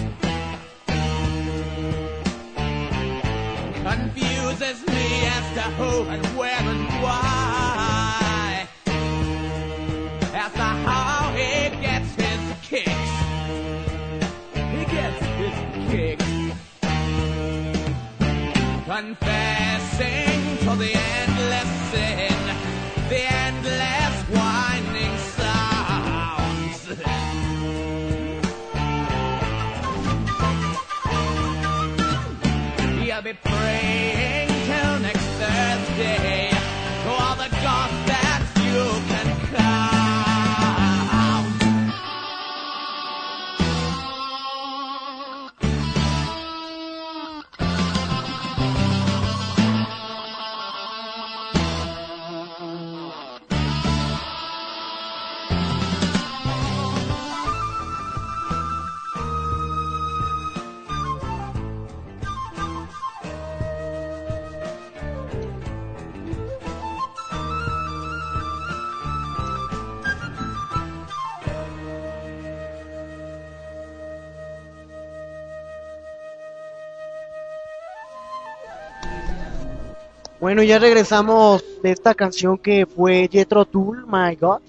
Bueno, 80.47 80.63
ya 80.63 80.79
regresamos 80.79 81.65
de 81.83 81.91
esta 81.91 82.15
canción 82.15 82.57
que 82.57 82.87
fue 82.87 83.29
Jethro 83.33 83.65
Tull, 83.65 84.07
My 84.07 84.37
God. 84.37 84.61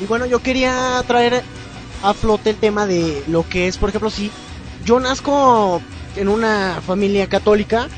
Y 0.00 0.06
bueno, 0.06 0.26
yo 0.26 0.38
quería 0.38 1.02
traer 1.08 1.42
a 2.04 2.14
flote 2.14 2.50
el 2.50 2.56
tema 2.56 2.86
de 2.86 3.24
lo 3.26 3.42
que 3.42 3.66
es, 3.66 3.78
por 3.78 3.88
ejemplo, 3.88 4.10
si 4.10 4.30
yo 4.84 5.00
nazco 5.00 5.82
en 6.14 6.28
una 6.28 6.80
familia 6.86 7.26
católica, 7.26 7.88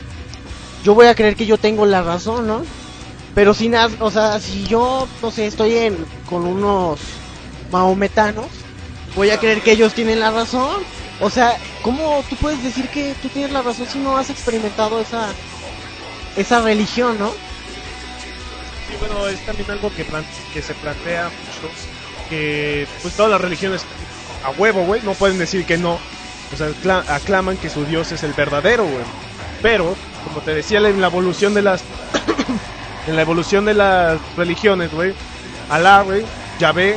yo 0.82 0.94
voy 0.94 1.08
a 1.08 1.14
creer 1.14 1.36
que 1.36 1.44
yo 1.44 1.58
tengo 1.58 1.84
la 1.84 2.00
razón, 2.00 2.46
¿no? 2.46 2.62
Pero 3.34 3.52
si 3.52 3.68
naz 3.68 3.92
o 4.00 4.10
sea, 4.10 4.40
si 4.40 4.64
yo, 4.64 5.06
no 5.20 5.30
sé, 5.30 5.46
estoy 5.46 5.76
en, 5.76 6.06
con 6.24 6.46
unos 6.46 7.00
mahometanos, 7.70 8.46
voy 9.14 9.28
a 9.28 9.38
creer 9.38 9.60
que 9.60 9.72
ellos 9.72 9.92
tienen 9.92 10.20
la 10.20 10.30
razón. 10.30 10.82
O 11.20 11.28
sea, 11.28 11.54
¿cómo 11.82 12.24
tú 12.30 12.36
puedes 12.36 12.62
decir 12.64 12.88
que 12.88 13.14
tú 13.20 13.28
tienes 13.28 13.52
la 13.52 13.60
razón 13.60 13.86
si 13.86 13.98
no 13.98 14.16
has 14.16 14.30
experimentado 14.30 15.02
esa 15.02 15.34
esa 16.36 16.60
religión, 16.60 17.16
¿no? 17.18 17.30
Sí, 17.30 18.94
bueno, 19.00 19.26
es 19.28 19.40
también 19.44 19.70
algo 19.70 19.90
que, 19.94 20.06
que 20.52 20.62
se 20.62 20.74
plantea 20.74 21.24
mucho, 21.24 21.72
que 22.30 22.86
pues 23.02 23.14
todas 23.14 23.30
las 23.32 23.40
religiones 23.40 23.82
a 24.44 24.50
huevo, 24.50 24.84
güey, 24.84 25.00
no 25.02 25.12
pueden 25.14 25.38
decir 25.38 25.64
que 25.66 25.76
no. 25.78 25.98
O 26.52 26.56
sea, 26.56 26.68
cla- 26.82 27.04
aclaman 27.08 27.56
que 27.58 27.68
su 27.68 27.84
Dios 27.84 28.12
es 28.12 28.22
el 28.22 28.32
verdadero, 28.32 28.84
güey. 28.84 29.04
Pero, 29.60 29.94
como 30.26 30.40
te 30.40 30.54
decía, 30.54 30.78
en 30.78 31.00
la 31.00 31.08
evolución 31.08 31.52
de 31.52 31.62
las... 31.62 31.82
en 33.06 33.16
la 33.16 33.22
evolución 33.22 33.64
de 33.66 33.74
las 33.74 34.18
religiones, 34.36 34.90
güey, 34.92 35.12
Alá, 35.68 36.00
güey, 36.02 36.24
Yahvé, 36.58 36.96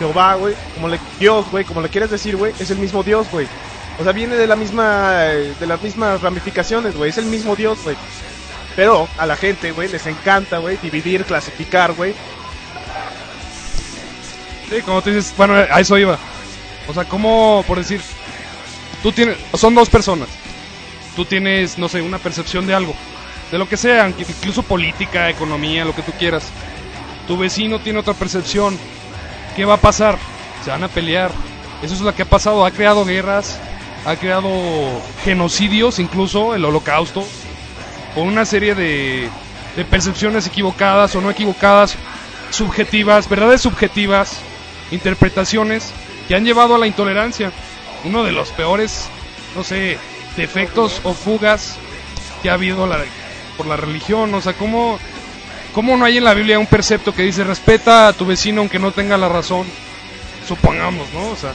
Jehová, 0.00 0.34
güey, 0.34 0.54
como 0.74 0.88
le... 0.88 0.98
Dios, 1.20 1.46
güey, 1.50 1.64
como 1.64 1.80
le 1.82 1.88
quieres 1.88 2.10
decir, 2.10 2.36
güey, 2.36 2.52
es 2.58 2.70
el 2.70 2.78
mismo 2.78 3.02
Dios, 3.04 3.28
güey. 3.30 3.46
O 4.00 4.02
sea, 4.04 4.12
viene 4.12 4.34
de 4.36 4.46
la 4.48 4.56
misma... 4.56 5.26
eh, 5.26 5.54
de 5.60 5.66
las 5.66 5.80
mismas 5.82 6.20
ramificaciones, 6.22 6.96
güey, 6.96 7.10
es 7.10 7.18
el 7.18 7.26
mismo 7.26 7.54
Dios, 7.54 7.78
güey. 7.84 7.96
Pero 8.78 9.08
a 9.18 9.26
la 9.26 9.34
gente, 9.34 9.72
güey, 9.72 9.88
les 9.88 10.06
encanta, 10.06 10.58
güey, 10.58 10.76
dividir, 10.76 11.24
clasificar, 11.24 11.94
güey. 11.94 12.14
Sí, 14.70 14.82
como 14.82 15.02
tú 15.02 15.10
dices, 15.10 15.34
bueno, 15.36 15.54
a 15.54 15.80
eso 15.80 15.98
iba. 15.98 16.16
O 16.86 16.94
sea, 16.94 17.04
como, 17.04 17.64
por 17.66 17.78
decir, 17.78 18.00
tú 19.02 19.10
tienes, 19.10 19.36
son 19.54 19.74
dos 19.74 19.90
personas. 19.90 20.28
Tú 21.16 21.24
tienes, 21.24 21.76
no 21.76 21.88
sé, 21.88 22.02
una 22.02 22.18
percepción 22.18 22.68
de 22.68 22.74
algo, 22.74 22.94
de 23.50 23.58
lo 23.58 23.68
que 23.68 23.76
sea, 23.76 24.08
incluso 24.10 24.62
política, 24.62 25.28
economía, 25.28 25.84
lo 25.84 25.96
que 25.96 26.02
tú 26.02 26.12
quieras. 26.12 26.44
Tu 27.26 27.36
vecino 27.36 27.80
tiene 27.80 27.98
otra 27.98 28.14
percepción. 28.14 28.78
¿Qué 29.56 29.64
va 29.64 29.74
a 29.74 29.78
pasar? 29.78 30.16
Se 30.64 30.70
van 30.70 30.84
a 30.84 30.88
pelear. 30.88 31.32
Eso 31.82 31.94
es 31.94 32.00
lo 32.00 32.14
que 32.14 32.22
ha 32.22 32.26
pasado. 32.26 32.64
Ha 32.64 32.70
creado 32.70 33.04
guerras, 33.04 33.58
ha 34.06 34.14
creado 34.14 34.52
genocidios, 35.24 35.98
incluso 35.98 36.54
el 36.54 36.64
holocausto, 36.64 37.26
por 38.14 38.24
una 38.26 38.44
serie 38.44 38.74
de, 38.74 39.28
de 39.76 39.84
percepciones 39.84 40.46
equivocadas 40.46 41.14
o 41.14 41.20
no 41.20 41.30
equivocadas, 41.30 41.96
subjetivas, 42.50 43.28
verdades 43.28 43.60
subjetivas, 43.60 44.38
interpretaciones 44.90 45.90
que 46.26 46.34
han 46.34 46.44
llevado 46.44 46.74
a 46.74 46.78
la 46.78 46.86
intolerancia. 46.86 47.52
Uno 48.04 48.24
de 48.24 48.32
los 48.32 48.50
peores, 48.50 49.08
no 49.56 49.64
sé, 49.64 49.98
defectos 50.36 51.00
o 51.04 51.14
fugas 51.14 51.76
que 52.42 52.50
ha 52.50 52.54
habido 52.54 52.86
la- 52.86 53.04
por 53.56 53.66
la 53.66 53.76
religión. 53.76 54.32
O 54.34 54.40
sea, 54.40 54.52
¿cómo, 54.54 54.98
¿cómo 55.74 55.96
no 55.96 56.04
hay 56.04 56.18
en 56.18 56.24
la 56.24 56.34
Biblia 56.34 56.58
un 56.58 56.66
precepto 56.66 57.12
que 57.14 57.22
dice 57.22 57.44
respeta 57.44 58.08
a 58.08 58.12
tu 58.12 58.24
vecino 58.26 58.60
aunque 58.60 58.78
no 58.78 58.92
tenga 58.92 59.16
la 59.18 59.28
razón? 59.28 59.66
Supongamos, 60.46 61.06
¿no? 61.12 61.28
O 61.30 61.36
sea, 61.36 61.52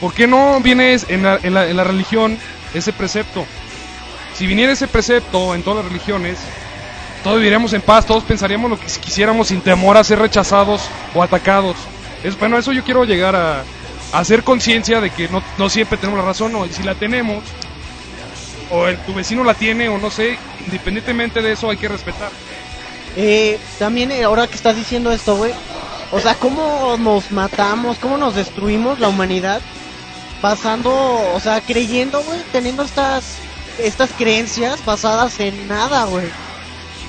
¿por 0.00 0.12
qué 0.14 0.26
no 0.26 0.60
viene 0.60 0.96
en 1.08 1.22
la, 1.22 1.40
en 1.42 1.54
la- 1.54 1.68
en 1.68 1.76
la 1.76 1.84
religión 1.84 2.38
ese 2.74 2.92
precepto? 2.92 3.46
Si 4.36 4.46
viniera 4.46 4.72
ese 4.72 4.88
precepto 4.88 5.54
en 5.54 5.62
todas 5.62 5.84
las 5.84 5.92
religiones, 5.92 6.38
todos 7.22 7.36
viviríamos 7.36 7.72
en 7.72 7.82
paz, 7.82 8.06
todos 8.06 8.24
pensaríamos 8.24 8.70
lo 8.70 8.78
que 8.78 8.86
quisiéramos 8.86 9.48
sin 9.48 9.60
temor 9.60 9.96
a 9.96 10.04
ser 10.04 10.18
rechazados 10.18 10.82
o 11.14 11.22
atacados. 11.22 11.76
Es, 12.24 12.38
bueno, 12.38 12.58
eso 12.58 12.72
yo 12.72 12.84
quiero 12.84 13.04
llegar 13.04 13.36
a, 13.36 13.64
hacer 14.12 14.42
conciencia 14.44 15.00
de 15.00 15.10
que 15.10 15.28
no, 15.28 15.42
no 15.58 15.68
siempre 15.68 15.98
tenemos 15.98 16.20
la 16.20 16.26
razón, 16.26 16.54
o 16.54 16.66
si 16.66 16.82
la 16.82 16.94
tenemos, 16.94 17.42
o 18.70 18.86
tu 19.06 19.14
vecino 19.14 19.42
la 19.42 19.54
tiene, 19.54 19.88
o 19.88 19.98
no 19.98 20.10
sé, 20.10 20.38
independientemente 20.66 21.42
de 21.42 21.52
eso 21.52 21.70
hay 21.70 21.76
que 21.76 21.88
respetar. 21.88 22.30
Eh, 23.16 23.58
también 23.78 24.10
eh, 24.12 24.24
ahora 24.24 24.46
que 24.46 24.54
estás 24.54 24.76
diciendo 24.76 25.12
esto, 25.12 25.36
güey, 25.36 25.52
o 26.10 26.20
sea, 26.20 26.34
cómo 26.34 26.96
nos 26.98 27.30
matamos, 27.30 27.98
cómo 27.98 28.16
nos 28.16 28.34
destruimos 28.34 28.98
la 29.00 29.08
humanidad, 29.08 29.60
basando, 30.40 30.92
o 31.34 31.40
sea, 31.40 31.60
creyendo, 31.60 32.22
güey, 32.22 32.40
teniendo 32.52 32.82
estas, 32.82 33.36
estas 33.78 34.10
creencias 34.12 34.84
basadas 34.84 35.38
en 35.40 35.68
nada, 35.68 36.04
güey. 36.04 36.26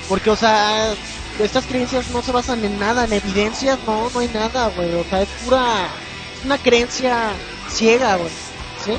Porque, 0.08 0.30
o 0.30 0.36
sea, 0.36 0.92
estas 1.38 1.64
creencias 1.64 2.10
no 2.10 2.22
se 2.22 2.32
basan 2.32 2.64
en 2.64 2.78
nada, 2.78 3.04
en 3.04 3.12
evidencias, 3.12 3.78
no, 3.86 4.10
no 4.10 4.20
hay 4.20 4.28
nada, 4.28 4.68
güey. 4.68 4.94
O 4.94 5.04
sea, 5.04 5.22
es 5.22 5.28
pura, 5.44 5.88
es 6.38 6.44
una 6.44 6.58
creencia 6.58 7.30
ciega, 7.70 8.16
güey. 8.16 8.30
¿Sí? 8.84 8.92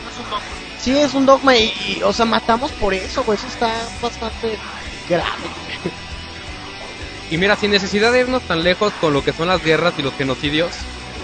Sí, 0.81 0.97
es 0.97 1.13
un 1.13 1.25
dogma 1.25 1.55
y, 1.55 1.73
y, 1.87 2.01
o 2.03 2.13
sea, 2.13 2.25
matamos 2.25 2.71
por 2.73 2.93
eso, 2.93 3.23
güey. 3.23 3.37
Eso 3.37 3.47
está 3.47 3.71
bastante 4.01 4.57
grave. 5.09 5.31
Y 7.31 7.37
mira, 7.37 7.55
sin 7.55 7.71
necesidad 7.71 8.11
de 8.11 8.19
irnos 8.19 8.43
tan 8.43 8.63
lejos 8.63 8.93
con 9.01 9.13
lo 9.13 9.23
que 9.23 9.33
son 9.33 9.47
las 9.47 9.63
guerras 9.63 9.95
y 9.97 10.03
los 10.03 10.13
genocidios, 10.13 10.71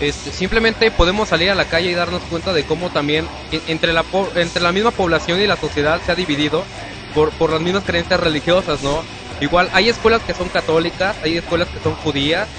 este, 0.02 0.32
simplemente 0.34 0.92
podemos 0.92 1.30
salir 1.30 1.52
a 1.52 1.56
la 1.56 1.66
calle 1.66 1.92
y 1.92 1.96
darnos 1.96 2.26
cuenta 2.26 2.54
de 2.54 2.66
cómo 2.66 2.90
también 2.92 3.30
en- 3.52 3.64
entre 3.68 3.94
la, 3.94 4.06
entre 4.36 4.64
la 4.64 4.74
misma 4.74 4.92
población 4.92 5.40
y 5.42 5.48
la 5.48 5.58
sociedad 5.58 6.02
se 6.02 6.12
ha 6.12 6.16
dividido 6.16 6.68
por, 7.14 7.34
por 7.38 7.52
las 7.52 7.62
mismas 7.62 7.86
creencias 7.86 8.20
religiosas, 8.20 8.82
¿no? 8.82 9.08
Igual 9.40 9.70
hay 9.74 9.90
escuelas 9.90 10.24
que 10.26 10.34
son 10.34 10.50
católicas, 10.50 11.18
hay 11.22 11.38
escuelas 11.38 11.70
que 11.70 11.80
son 11.80 11.96
judías, 11.96 12.50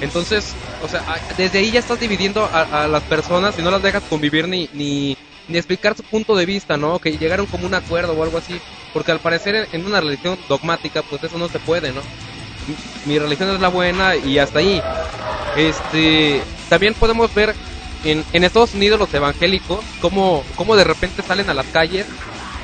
entonces, 0.00 0.58
o 0.78 0.88
sea, 0.88 1.04
desde 1.36 1.58
ahí 1.58 1.72
ya 1.72 1.80
estás 1.80 1.98
dividiendo 1.98 2.44
a, 2.52 2.84
a 2.84 2.88
las 2.88 3.04
personas 3.04 3.58
y 3.58 3.62
no 3.62 3.70
las 3.70 3.82
dejas 3.82 4.04
convivir 4.06 4.48
ni, 4.48 4.68
ni, 4.72 5.16
ni 5.46 5.58
explicar 5.58 5.96
su 5.96 6.04
punto 6.04 6.36
de 6.36 6.46
vista, 6.46 6.76
¿no? 6.76 6.98
Que 7.00 7.18
llegaron 7.18 7.46
como 7.46 7.66
un 7.66 7.74
acuerdo 7.74 8.14
o 8.14 8.22
algo 8.22 8.38
así, 8.38 8.62
porque 8.92 9.12
al 9.12 9.20
parecer 9.20 9.68
en 9.72 9.86
una 9.86 10.00
religión 10.00 10.44
dogmática, 10.48 11.02
pues 11.02 11.22
eso 11.24 11.38
no 11.38 11.48
se 11.48 11.60
puede, 11.60 11.92
¿no? 11.92 12.08
Mi 13.04 13.18
religión 13.18 13.50
es 13.54 13.60
la 13.60 13.68
buena 13.68 14.16
y 14.16 14.38
hasta 14.38 14.58
ahí. 14.60 14.82
Este, 15.56 16.42
también 16.68 16.94
podemos 16.94 17.32
ver 17.34 17.54
en, 18.04 18.24
en 18.32 18.44
Estados 18.44 18.74
Unidos 18.74 18.98
los 18.98 19.12
evangélicos 19.12 19.80
cómo, 20.00 20.44
cómo 20.56 20.76
de 20.76 20.84
repente 20.84 21.22
salen 21.22 21.50
a 21.50 21.54
las 21.54 21.66
calles 21.66 22.06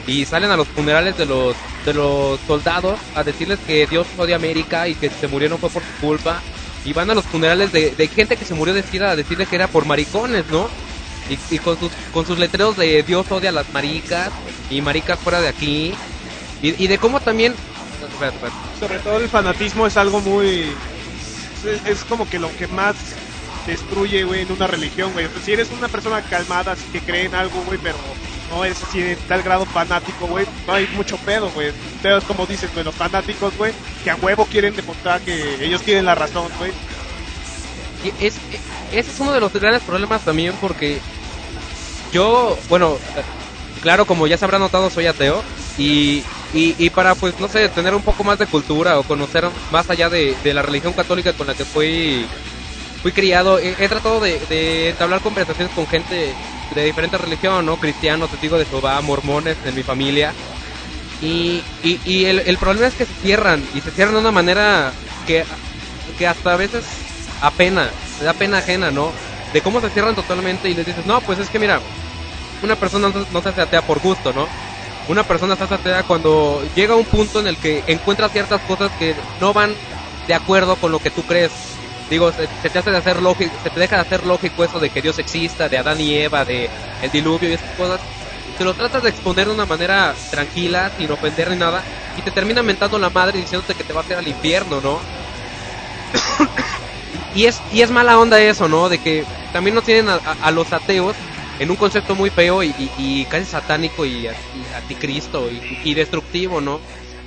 y 0.07 0.25
salen 0.25 0.51
a 0.51 0.57
los 0.57 0.69
funerales 0.69 1.17
de 1.17 1.27
los 1.27 1.57
de 1.85 1.95
los 1.95 2.41
soldados 2.47 2.99
a 3.15 3.23
decirles 3.23 3.59
que 3.67 3.87
Dios 3.87 4.07
odia 4.17 4.37
América 4.37 4.89
y 4.89 4.95
que 4.95 5.11
se 5.11 5.29
murieron 5.29 5.59
fue 5.59 5.71
por 5.71 5.83
su 5.83 5.93
culpa 6.01 6.43
y 6.85 6.93
van 6.93 7.11
a 7.11 7.15
los 7.15 7.25
funerales 7.25 7.73
de, 7.73 7.91
de 7.93 8.09
gente 8.09 8.37
que 8.37 8.45
se 8.45 8.55
murió 8.55 8.75
vestida 8.75 9.11
a 9.11 9.17
decirles 9.17 9.49
que 9.49 9.57
era 9.57 9.69
por 9.69 9.85
maricones, 9.85 10.45
¿no? 10.51 10.69
Y, 11.29 11.39
y 11.55 11.59
con 11.59 11.79
sus 11.79 11.91
con 12.13 12.25
sus 12.25 12.39
letreros 12.39 12.77
de 12.77 13.03
Dios 13.03 13.31
odia 13.31 13.51
a 13.51 13.53
las 13.53 13.73
maricas 13.73 14.31
y 14.71 14.81
maricas 14.81 15.19
fuera 15.19 15.41
de 15.41 15.49
aquí 15.49 15.93
y, 16.63 16.83
y 16.83 16.87
de 16.87 16.99
cómo 16.99 17.21
también 17.21 17.55
espérate, 18.17 18.37
espérate. 18.37 18.79
Sobre 18.81 18.99
todo 18.99 19.17
el 19.19 19.29
fanatismo 19.29 19.87
es 19.87 19.97
algo 19.97 20.21
muy... 20.21 20.73
Es, 21.65 21.87
es 21.87 22.05
como 22.05 22.29
que 22.29 22.39
lo 22.39 22.55
que 22.57 22.67
más 22.69 22.97
destruye, 23.67 24.25
güey, 24.25 24.43
en 24.43 24.53
una 24.53 24.67
religión, 24.67 25.13
güey. 25.13 25.27
O 25.27 25.31
sea, 25.31 25.43
si 25.43 25.53
eres 25.53 25.71
una 25.71 25.89
persona 25.89 26.23
calmada, 26.23 26.73
así 26.73 26.85
que 26.93 27.01
cree 27.01 27.25
en 27.25 27.35
algo, 27.35 27.63
güey, 27.63 27.79
pero 27.79 27.97
no 28.51 28.65
es 28.65 28.83
así 28.83 29.01
de 29.01 29.17
tal 29.17 29.43
grado 29.43 29.67
fanático, 29.67 30.27
güey, 30.27 30.47
no 30.67 30.75
hay 30.75 30.87
mucho 30.89 31.17
pedo, 31.19 31.51
güey. 31.51 31.73
Pero 32.03 32.19
es 32.19 32.25
como 32.25 32.47
dices, 32.47 32.73
güey, 32.73 32.85
los 32.85 32.95
fanáticos, 32.95 33.57
güey, 33.57 33.73
que 34.05 34.11
a 34.11 34.17
huevo 34.17 34.47
quieren 34.47 34.75
demostrar 34.75 35.21
que 35.21 35.65
ellos 35.65 35.83
tienen 35.83 36.05
la 36.05 36.15
razón, 36.15 36.49
güey. 36.59 36.73
Es, 38.21 38.37
ese 38.93 39.11
es 39.11 39.21
uno 39.21 39.33
de 39.33 39.41
los 39.41 39.53
grandes 39.53 39.83
problemas 39.83 40.23
también 40.23 40.55
porque 40.61 41.01
yo, 42.13 42.57
bueno, 42.69 42.99
claro, 43.83 44.07
como 44.07 44.27
ya 44.27 44.39
se 44.39 44.45
habrá 44.45 44.59
notado, 44.59 44.91
soy 44.91 45.07
ateo 45.07 45.43
y, 45.77 46.23
y, 46.53 46.75
y 46.79 46.91
para, 46.91 47.15
pues, 47.15 47.39
no 47.41 47.49
sé, 47.49 47.69
tener 47.69 47.95
un 47.95 48.03
poco 48.03 48.25
más 48.25 48.39
de 48.39 48.47
cultura 48.47 48.99
o 48.99 49.05
conocer 49.05 49.49
más 49.71 49.91
allá 49.91 50.09
de, 50.09 50.37
de 50.43 50.55
la 50.55 50.63
religión 50.63 50.93
católica 50.93 51.33
con 51.33 51.47
la 51.47 51.55
que 51.55 51.65
fui, 51.65 52.27
fui 53.03 53.13
criado, 53.13 53.59
he, 53.59 53.89
tratado 53.89 54.21
de, 54.21 54.39
de 54.49 54.91
entablar 54.91 55.21
conversaciones 55.21 55.73
con 55.75 55.87
gente 55.87 56.35
de 56.75 56.85
diferentes 56.85 57.21
religiones, 57.21 57.65
¿no? 57.65 57.77
Cristianos, 57.77 58.31
testigos 58.31 58.59
de 58.59 58.67
Jehová, 58.67 59.01
mormones 59.01 59.57
en 59.65 59.75
mi 59.75 59.83
familia. 59.83 60.33
Y, 61.21 61.63
y, 61.83 62.01
y 62.05 62.27
el, 62.27 62.41
el 62.41 62.59
problema 62.59 62.87
es 62.87 62.95
que 62.95 63.07
se 63.07 63.15
cierran, 63.15 63.63
y 63.75 63.81
se 63.81 63.91
cierran 63.91 64.15
de 64.15 64.21
una 64.21 64.33
manera 64.33 64.93
que, 65.27 65.45
que 66.19 66.27
hasta 66.27 66.53
a 66.53 66.57
veces 66.57 66.85
apena, 67.41 67.91
da 68.21 68.33
pena 68.33 68.59
ajena, 68.59 68.91
¿no? 68.91 69.13
De 69.53 69.63
cómo 69.63 69.81
se 69.81 69.91
cierran 69.91 70.15
totalmente 70.15 70.69
y 70.69 70.75
les 70.75 70.87
dices, 70.87 71.07
no, 71.07 71.21
pues 71.21 71.39
es 71.39 71.49
que 71.49 71.59
mira, 71.59 71.81
una 72.63 72.77
persona 72.77 73.13
no 73.31 73.43
se 73.43 73.49
hace 73.49 73.61
atea 73.63 73.83
por 73.83 74.01
gusto, 74.01 74.33
¿no? 74.33 74.47
Una 75.07 75.25
persona 75.25 75.55
hace 75.55 75.73
atea 75.75 76.03
cuando 76.03 76.65
llega 76.75 76.95
a 76.95 76.97
un 76.97 77.07
punto 77.07 77.39
en 77.39 77.47
el 77.47 77.59
que 77.59 77.85
encuentra 77.87 78.29
ciertas 78.29 78.63
cosas 78.65 78.91
que 78.95 79.25
no 79.39 79.53
van 79.53 79.79
de 80.27 80.35
acuerdo 80.35 80.77
con 80.79 80.91
lo 80.91 81.01
que 81.01 81.11
tú 81.13 81.25
crees. 81.25 81.53
Digo, 82.09 82.33
se, 82.33 82.49
se 82.61 82.71
te 82.71 82.79
hace 82.79 82.91
de 82.91 82.99
hacer 82.99 83.23
lógico, 83.23 83.57
se 83.63 83.71
te 83.71 83.81
deja 83.81 83.97
de 83.97 84.03
hacer 84.03 84.25
lógico 84.27 84.65
eso 84.65 84.81
de 84.81 84.91
que 84.91 85.03
Dios 85.03 85.19
exista, 85.19 85.69
de 85.69 85.79
Adán 85.79 86.01
y 86.01 86.15
Eva, 86.17 86.45
de 86.45 86.73
el 87.01 87.11
diluvio 87.11 87.49
y 87.51 87.55
esas 87.55 87.73
cosas. 87.73 88.01
Te 88.57 88.65
lo 88.65 88.75
tratas 88.75 89.03
de 89.03 89.11
exponer 89.11 89.47
de 89.47 89.55
una 89.55 89.67
manera 89.67 90.19
tranquila, 90.31 90.91
sin 90.91 91.11
ofender 91.13 91.51
ni 91.51 91.57
nada, 91.57 91.85
y 92.15 92.23
te 92.23 92.33
termina 92.33 92.63
mentando 92.63 92.99
la 92.99 93.11
madre 93.11 93.39
diciéndote 93.39 93.75
que 93.75 93.85
te 93.85 93.93
va 93.93 94.01
a 94.01 94.03
hacer 94.03 94.19
al 94.19 94.29
infierno, 94.29 94.81
¿no? 94.81 95.05
y 97.33 97.47
es 97.47 97.65
y 97.69 97.83
es 97.83 97.91
mala 97.91 98.19
onda 98.19 98.41
eso, 98.41 98.69
¿no? 98.69 98.89
De 98.89 98.99
que 98.99 99.27
también 99.51 99.75
no 99.75 99.83
tienen 99.83 100.09
a, 100.09 100.15
a- 100.25 100.33
a 100.33 100.51
los 100.51 100.73
ateos 100.73 101.17
en 101.59 101.71
un 101.71 101.77
concepto 101.77 102.15
muy 102.15 102.31
feo 102.31 102.63
y, 102.63 102.69
y- 102.77 102.93
y 102.97 103.27
casi 103.27 103.47
satánico 103.47 104.05
y, 104.07 104.27
anticristo 104.73 105.51
y, 105.51 105.63
y 105.83 105.95
destructivo, 105.95 106.61
¿no? 106.61 106.83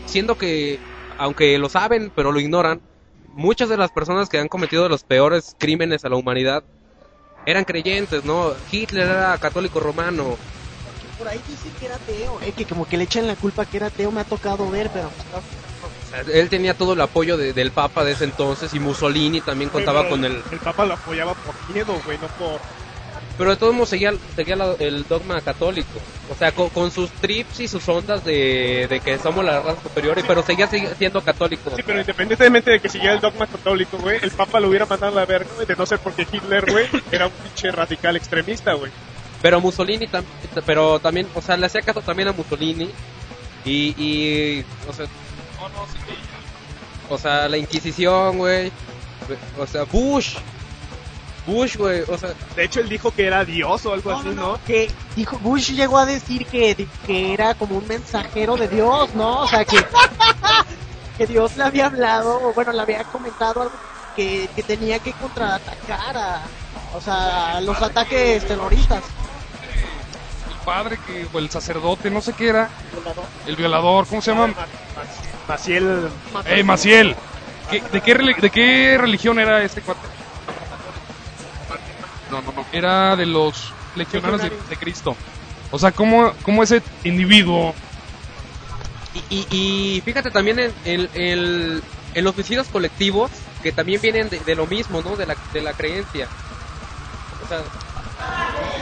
Siendo 0.05 0.35
que, 0.37 0.79
aunque 1.17 1.57
lo 1.59 1.69
saben, 1.69 2.11
pero 2.15 2.31
lo 2.31 2.39
ignoran, 2.39 2.81
muchas 3.27 3.69
de 3.69 3.77
las 3.77 3.91
personas 3.91 4.29
que 4.29 4.37
han 4.39 4.47
cometido 4.47 4.87
los 4.89 5.03
peores 5.03 5.55
crímenes 5.57 6.05
a 6.05 6.09
la 6.09 6.15
humanidad 6.15 6.63
eran 7.45 7.63
creyentes, 7.65 8.23
¿no? 8.23 8.55
Hitler 8.69 9.07
era 9.07 9.37
católico 9.37 9.79
romano, 9.79 10.37
Por 11.17 11.27
ahí 11.27 11.41
dice 11.45 11.71
que 11.77 11.85
era 11.85 11.95
ateo, 11.95 12.41
eh, 12.41 12.53
que 12.53 12.65
como 12.65 12.85
que 12.85 12.97
le 12.97 13.03
echan 13.03 13.27
la 13.27 13.35
culpa 13.35 13.65
que 13.65 13.77
era 13.77 13.87
ateo, 13.87 14.11
me 14.11 14.21
ha 14.21 14.25
tocado 14.25 14.69
ver, 14.69 14.89
pero... 14.91 15.09
o 15.09 15.91
sea, 16.01 16.21
él 16.21 16.49
tenía 16.49 16.73
todo 16.73 16.93
el 16.93 17.01
apoyo 17.01 17.37
de- 17.37 17.53
del 17.53 17.71
Papa 17.71 18.03
de 18.03 18.13
ese 18.13 18.23
entonces 18.25 18.73
y 18.73 18.79
Mussolini 18.79 19.41
también 19.41 19.69
contaba 19.69 20.01
Pero 20.01 20.11
con 20.11 20.25
el... 20.25 20.43
El 20.49 20.59
Papa 20.59 20.85
lo 20.85 20.93
apoyaba 20.93 21.35
por 21.35 21.55
miedo, 21.67 22.01
güey, 22.01 22.17
no 22.17 22.29
por... 22.29 22.61
Pero 23.39 23.49
de 23.51 23.55
todos 23.57 23.73
modos 23.73 23.89
seguía, 23.89 24.13
seguía 24.35 24.55
la- 24.55 24.75
el 24.79 25.07
dogma 25.07 25.39
católico. 25.41 25.87
O 26.31 26.35
sea, 26.35 26.51
con, 26.51 26.69
con 26.69 26.91
sus 26.91 27.09
trips 27.09 27.61
y 27.61 27.67
sus 27.67 27.87
ondas 27.89 28.23
de, 28.23 28.85
de 28.89 28.99
que 28.99 29.17
somos 29.17 29.43
la 29.43 29.61
raza 29.61 29.81
superior, 29.81 30.19
y- 30.19 30.23
pero 30.23 30.43
seguía 30.43 30.67
si- 30.67 30.85
siendo 30.97 31.21
católico. 31.23 31.71
Sí, 31.75 31.81
pero 31.83 32.01
independientemente 32.01 32.69
de 32.69 32.79
que 32.81 32.89
siguiera 32.89 33.13
el 33.15 33.21
dogma 33.21 33.47
católico, 33.47 33.97
güey, 33.97 34.19
el 34.21 34.29
Papa 34.31 34.59
lo 34.59 34.67
hubiera 34.69 34.85
mandado 34.85 35.13
a 35.13 35.21
la 35.21 35.25
verga, 35.25 35.49
güey, 35.55 35.65
de 35.65 35.75
no 35.75 35.85
ser 35.87 35.97
porque 35.99 36.27
Hitler, 36.31 36.69
güey, 36.69 36.85
era 37.11 37.27
un 37.27 37.31
pinche 37.31 37.71
radical 37.71 38.15
extremista, 38.17 38.73
güey. 38.73 38.91
Pero 39.41 39.61
Mussolini, 39.61 40.05
tam- 40.07 40.25
pero 40.65 40.99
también, 40.99 41.25
o 41.33 41.41
sea, 41.41 41.55
le 41.55 41.65
hacía 41.65 41.81
caso 41.81 42.01
también 42.01 42.27
a 42.27 42.33
Mussolini. 42.33 42.89
Y, 43.63 43.95
y 43.97 44.65
o 44.87 44.93
sea, 44.93 45.05
o 47.09 47.17
sea, 47.17 47.47
la 47.49 47.57
Inquisición, 47.57 48.37
güey. 48.37 48.71
O 49.57 49.65
sea, 49.67 49.83
Bush. 49.83 50.35
Bush, 51.49 51.77
güey, 51.77 52.01
o 52.07 52.17
sea, 52.17 52.29
De 52.55 52.63
hecho, 52.65 52.79
él 52.79 52.89
dijo 52.89 53.11
que 53.11 53.25
era 53.25 53.43
Dios 53.43 53.85
o 53.85 53.93
algo 53.93 54.11
No, 54.11 54.17
así, 54.19 54.27
no, 54.29 54.33
¿no? 54.53 54.59
que 54.65 54.89
dijo 55.15 55.37
Bush 55.39 55.71
llegó 55.71 55.97
a 55.97 56.05
decir 56.05 56.45
que, 56.45 56.87
que 57.05 57.33
era 57.33 57.53
como 57.55 57.77
un 57.77 57.87
mensajero 57.87 58.55
de 58.55 58.67
Dios, 58.67 59.13
¿no? 59.15 59.41
O 59.41 59.47
sea, 59.47 59.65
que, 59.65 59.77
que 61.17 61.25
Dios 61.27 61.57
le 61.57 61.63
había 61.63 61.87
hablado, 61.87 62.39
o 62.41 62.53
bueno, 62.53 62.71
le 62.71 62.81
había 62.81 63.03
comentado 63.03 63.63
algo 63.63 63.75
que, 64.15 64.49
que 64.55 64.63
tenía 64.63 64.99
que 64.99 65.13
contraatacar 65.13 66.17
a, 66.17 66.41
o 66.95 67.01
sea, 67.01 67.57
a 67.57 67.61
los 67.61 67.81
ataques 67.81 68.47
terroristas. 68.47 69.03
El 70.49 70.55
padre 70.65 70.99
que, 71.07 71.27
o 71.33 71.39
el 71.39 71.49
sacerdote, 71.49 72.09
no 72.11 72.21
sé 72.21 72.33
qué 72.33 72.49
era, 72.49 72.69
el 73.47 73.55
violador, 73.55 74.05
¿cómo 74.07 74.21
se 74.21 74.31
llama? 74.31 74.53
Maciel, 75.47 76.09
Eh, 76.45 76.63
Maciel. 76.63 77.15
¿Qué- 77.71 77.81
de, 77.81 78.01
qué, 78.01 78.15
¿De 78.41 78.49
qué 78.49 78.97
religión 78.99 79.39
era 79.39 79.63
este 79.63 79.81
cuate? 79.81 80.01
No, 82.29 82.41
no, 82.41 82.51
no. 82.51 82.65
Era 82.71 83.15
de 83.15 83.25
los 83.25 83.73
legionarios 83.95 84.41
de, 84.41 84.49
de 84.69 84.77
Cristo. 84.77 85.15
O 85.71 85.79
sea, 85.79 85.91
¿cómo, 85.91 86.33
cómo 86.43 86.63
ese 86.63 86.81
individuo 87.03 87.73
Y, 89.13 89.19
y, 89.35 89.47
y 89.97 90.01
fíjate 90.01 90.29
también 90.31 90.59
en, 90.59 90.73
el- 90.85 91.09
el- 91.13 91.83
en 92.13 92.23
los 92.23 92.35
suicidios 92.35 92.67
colectivos, 92.67 93.31
que 93.61 93.71
también 93.71 94.01
vienen 94.01 94.29
de, 94.29 94.39
de 94.39 94.55
lo 94.55 94.65
mismo, 94.67 95.01
¿no? 95.01 95.15
De 95.15 95.25
la, 95.25 95.35
de 95.53 95.61
la 95.61 95.73
creencia. 95.73 96.27
O 97.43 97.47
sea, 97.47 97.61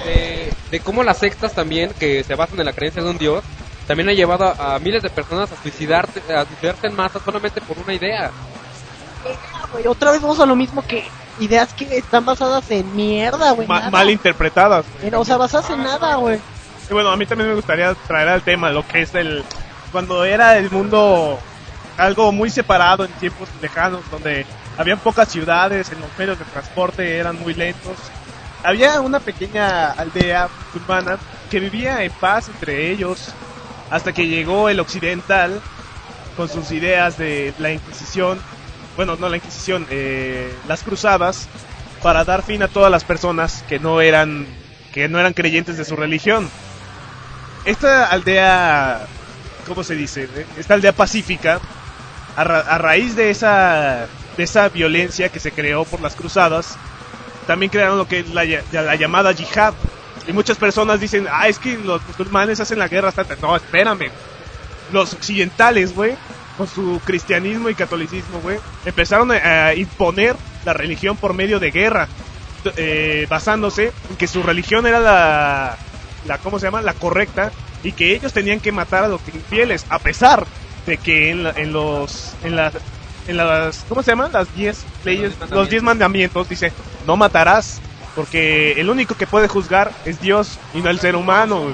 de, 0.05 0.53
de 0.71 0.79
cómo 0.81 1.03
las 1.03 1.17
sectas 1.19 1.53
también, 1.53 1.91
que 1.97 2.23
se 2.23 2.35
basan 2.35 2.59
en 2.59 2.65
la 2.65 2.73
creencia 2.73 3.03
de 3.03 3.09
un 3.09 3.17
dios, 3.17 3.43
también 3.85 4.09
han 4.09 4.15
llevado 4.15 4.45
a, 4.45 4.75
a 4.75 4.79
miles 4.79 5.01
de 5.03 5.09
personas 5.09 5.51
a 5.51 5.55
suicidarse, 5.61 6.21
a 6.33 6.45
suicidarse 6.45 6.87
en 6.87 6.95
masa 6.95 7.19
solamente 7.23 7.61
por 7.61 7.77
una 7.79 7.93
idea. 7.93 8.31
Otra 9.87 10.11
vez 10.11 10.21
vamos 10.21 10.39
a 10.39 10.45
lo 10.45 10.55
mismo 10.55 10.81
que 10.85 11.03
ideas 11.39 11.73
que 11.73 11.97
están 11.97 12.25
basadas 12.25 12.69
en 12.71 12.95
mierda, 12.95 13.51
güey. 13.51 13.67
ma- 13.67 13.89
mal 13.89 14.09
interpretadas. 14.09 14.85
En- 15.01 15.15
O 15.15 15.25
sea, 15.25 15.37
basadas 15.37 15.69
en 15.69 15.83
nada, 15.83 16.15
güey. 16.15 16.39
Y 16.89 16.93
bueno, 16.93 17.09
a 17.09 17.17
mí 17.17 17.25
también 17.25 17.49
me 17.49 17.55
gustaría 17.55 17.93
traer 18.07 18.29
al 18.29 18.41
tema 18.41 18.69
lo 18.71 18.85
que 18.87 19.01
es 19.01 19.13
el... 19.15 19.43
Cuando 19.91 20.23
era 20.25 20.57
el 20.57 20.69
mundo 20.69 21.39
algo 21.97 22.31
muy 22.31 22.49
separado 22.49 23.05
en 23.05 23.11
tiempos 23.13 23.47
lejanos, 23.61 24.01
donde 24.11 24.45
habían 24.77 24.99
pocas 24.99 25.27
ciudades, 25.29 25.91
en 25.91 25.99
los 26.01 26.09
medios 26.17 26.37
de 26.37 26.45
transporte 26.45 27.17
eran 27.17 27.39
muy 27.39 27.53
lentos. 27.53 27.97
Había 28.63 28.99
una 29.01 29.19
pequeña 29.19 29.91
aldea 29.91 30.49
musulmana 30.65 31.17
que 31.49 31.59
vivía 31.59 32.03
en 32.03 32.11
paz 32.11 32.49
entre 32.49 32.91
ellos 32.91 33.29
hasta 33.89 34.11
que 34.13 34.27
llegó 34.27 34.67
el 34.69 34.79
occidental 34.79 35.61
con 36.35 36.49
sus 36.49 36.71
ideas 36.71 37.17
de 37.17 37.53
la 37.57 37.71
Inquisición, 37.71 38.39
bueno, 38.97 39.15
no 39.15 39.29
la 39.29 39.37
Inquisición, 39.37 39.87
eh, 39.89 40.53
las 40.67 40.83
cruzadas, 40.83 41.47
para 42.03 42.25
dar 42.25 42.43
fin 42.43 42.61
a 42.63 42.67
todas 42.67 42.91
las 42.91 43.03
personas 43.05 43.63
que 43.69 43.79
no 43.79 44.01
eran 44.01 44.45
que 44.93 45.07
no 45.07 45.19
eran 45.19 45.33
creyentes 45.33 45.77
de 45.77 45.85
su 45.85 45.95
religión. 45.95 46.49
Esta 47.65 48.07
aldea, 48.07 49.05
¿cómo 49.67 49.83
se 49.83 49.95
dice? 49.95 50.27
Esta 50.57 50.73
aldea 50.73 50.91
pacífica, 50.93 51.59
a, 52.35 52.43
ra- 52.43 52.59
a 52.67 52.77
raíz 52.77 53.15
de 53.15 53.29
esa 53.29 54.07
de 54.37 54.43
esa 54.43 54.69
violencia 54.69 55.29
que 55.29 55.39
se 55.39 55.51
creó 55.51 55.83
por 55.85 55.99
las 56.01 56.15
cruzadas, 56.15 56.77
también 57.47 57.71
crearon 57.71 57.97
lo 57.97 58.07
que 58.07 58.19
es 58.19 58.29
la, 58.29 58.43
la 58.71 58.95
llamada 58.95 59.31
yihad. 59.31 59.73
Y 60.27 60.33
muchas 60.33 60.57
personas 60.57 60.99
dicen, 60.99 61.27
ah, 61.31 61.47
es 61.47 61.57
que 61.57 61.77
los 61.77 62.01
musulmanes 62.07 62.59
hacen 62.59 62.79
la 62.79 62.87
guerra. 62.87 63.09
hasta- 63.09 63.25
No, 63.41 63.55
espérame. 63.55 64.09
Los 64.91 65.13
occidentales, 65.13 65.93
güey, 65.93 66.15
con 66.57 66.67
su 66.67 66.99
cristianismo 67.05 67.69
y 67.69 67.75
catolicismo, 67.75 68.39
güey, 68.41 68.59
empezaron 68.85 69.31
a, 69.31 69.67
a 69.67 69.75
imponer 69.75 70.35
la 70.65 70.73
religión 70.73 71.15
por 71.17 71.33
medio 71.33 71.59
de 71.59 71.71
guerra, 71.71 72.07
eh, 72.75 73.25
basándose 73.29 73.91
en 74.09 74.15
que 74.17 74.27
su 74.27 74.43
religión 74.43 74.85
era 74.87 74.99
la, 74.99 75.77
la, 76.25 76.37
¿cómo 76.39 76.59
se 76.59 76.65
llama? 76.67 76.81
La 76.81 76.93
correcta 76.93 77.51
y 77.83 77.91
que 77.91 78.13
ellos 78.15 78.33
tenían 78.33 78.59
que 78.59 78.71
matar 78.71 79.03
a 79.03 79.07
los 79.07 79.21
infieles, 79.33 79.85
a 79.89 79.99
pesar 79.99 80.45
de 80.85 80.97
que 80.97 81.29
en, 81.29 81.43
la- 81.43 81.51
en 81.51 81.71
los, 81.71 82.33
en 82.43 82.55
las, 82.55 82.73
en 83.27 83.37
las, 83.37 83.85
¿cómo 83.87 84.01
se 84.03 84.11
llaman? 84.11 84.31
Las 84.33 84.53
10 84.55 84.83
leyes, 85.05 85.33
los 85.51 85.69
10 85.69 85.83
mandamientos, 85.83 86.49
dice, 86.49 86.73
no 87.05 87.15
matarás, 87.17 87.79
porque 88.15 88.71
el 88.73 88.89
único 88.89 89.15
que 89.15 89.27
puede 89.27 89.47
juzgar 89.47 89.91
es 90.05 90.19
Dios 90.19 90.57
y 90.73 90.81
no 90.81 90.89
el 90.89 90.99
ser 90.99 91.15
humano. 91.15 91.73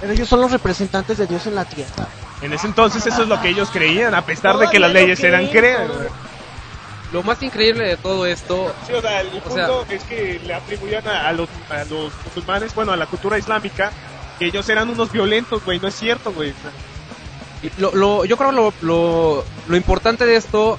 Pero 0.00 0.12
ellos 0.12 0.28
son 0.28 0.40
los 0.40 0.50
representantes 0.50 1.18
de 1.18 1.26
Dios 1.26 1.46
en 1.46 1.54
la 1.56 1.64
tierra. 1.64 2.06
En 2.44 2.52
ese 2.52 2.66
entonces 2.66 3.06
eso 3.06 3.22
es 3.22 3.28
lo 3.28 3.40
que 3.40 3.48
ellos 3.48 3.70
creían, 3.72 4.14
a 4.14 4.22
pesar 4.22 4.58
de 4.58 4.68
que 4.68 4.78
las 4.78 4.92
leyes 4.92 5.18
eran 5.24 5.46
todavía. 5.50 5.88
Lo 7.12 7.22
más 7.22 7.42
increíble 7.42 7.84
de 7.86 7.96
todo 7.96 8.26
esto, 8.26 8.74
Sí, 8.86 8.92
o 8.92 9.00
sea, 9.00 9.20
el 9.20 9.28
O 9.28 9.32
sea- 9.54 9.66
punto 9.68 9.86
es 9.88 10.02
que 10.04 10.40
le 10.44 10.52
atribuían 10.52 11.06
a, 11.08 11.28
a 11.28 11.32
los, 11.32 11.48
a 11.70 11.84
los 11.84 12.12
musulmanes, 12.24 12.74
bueno, 12.74 12.92
a 12.92 12.96
la 12.96 13.06
cultura 13.06 13.38
islámica, 13.38 13.92
que 14.38 14.46
ellos 14.46 14.68
eran 14.68 14.90
unos 14.90 15.10
violentos, 15.12 15.64
güey, 15.64 15.78
no 15.78 15.88
es 15.88 15.94
cierto, 15.94 16.32
güey. 16.32 16.52
Lo, 17.78 17.94
lo- 17.94 18.24
yo 18.26 18.36
creo 18.36 18.52
lo, 18.52 18.74
lo, 18.82 19.44
lo 19.68 19.76
importante 19.76 20.26
de 20.26 20.36
esto 20.36 20.78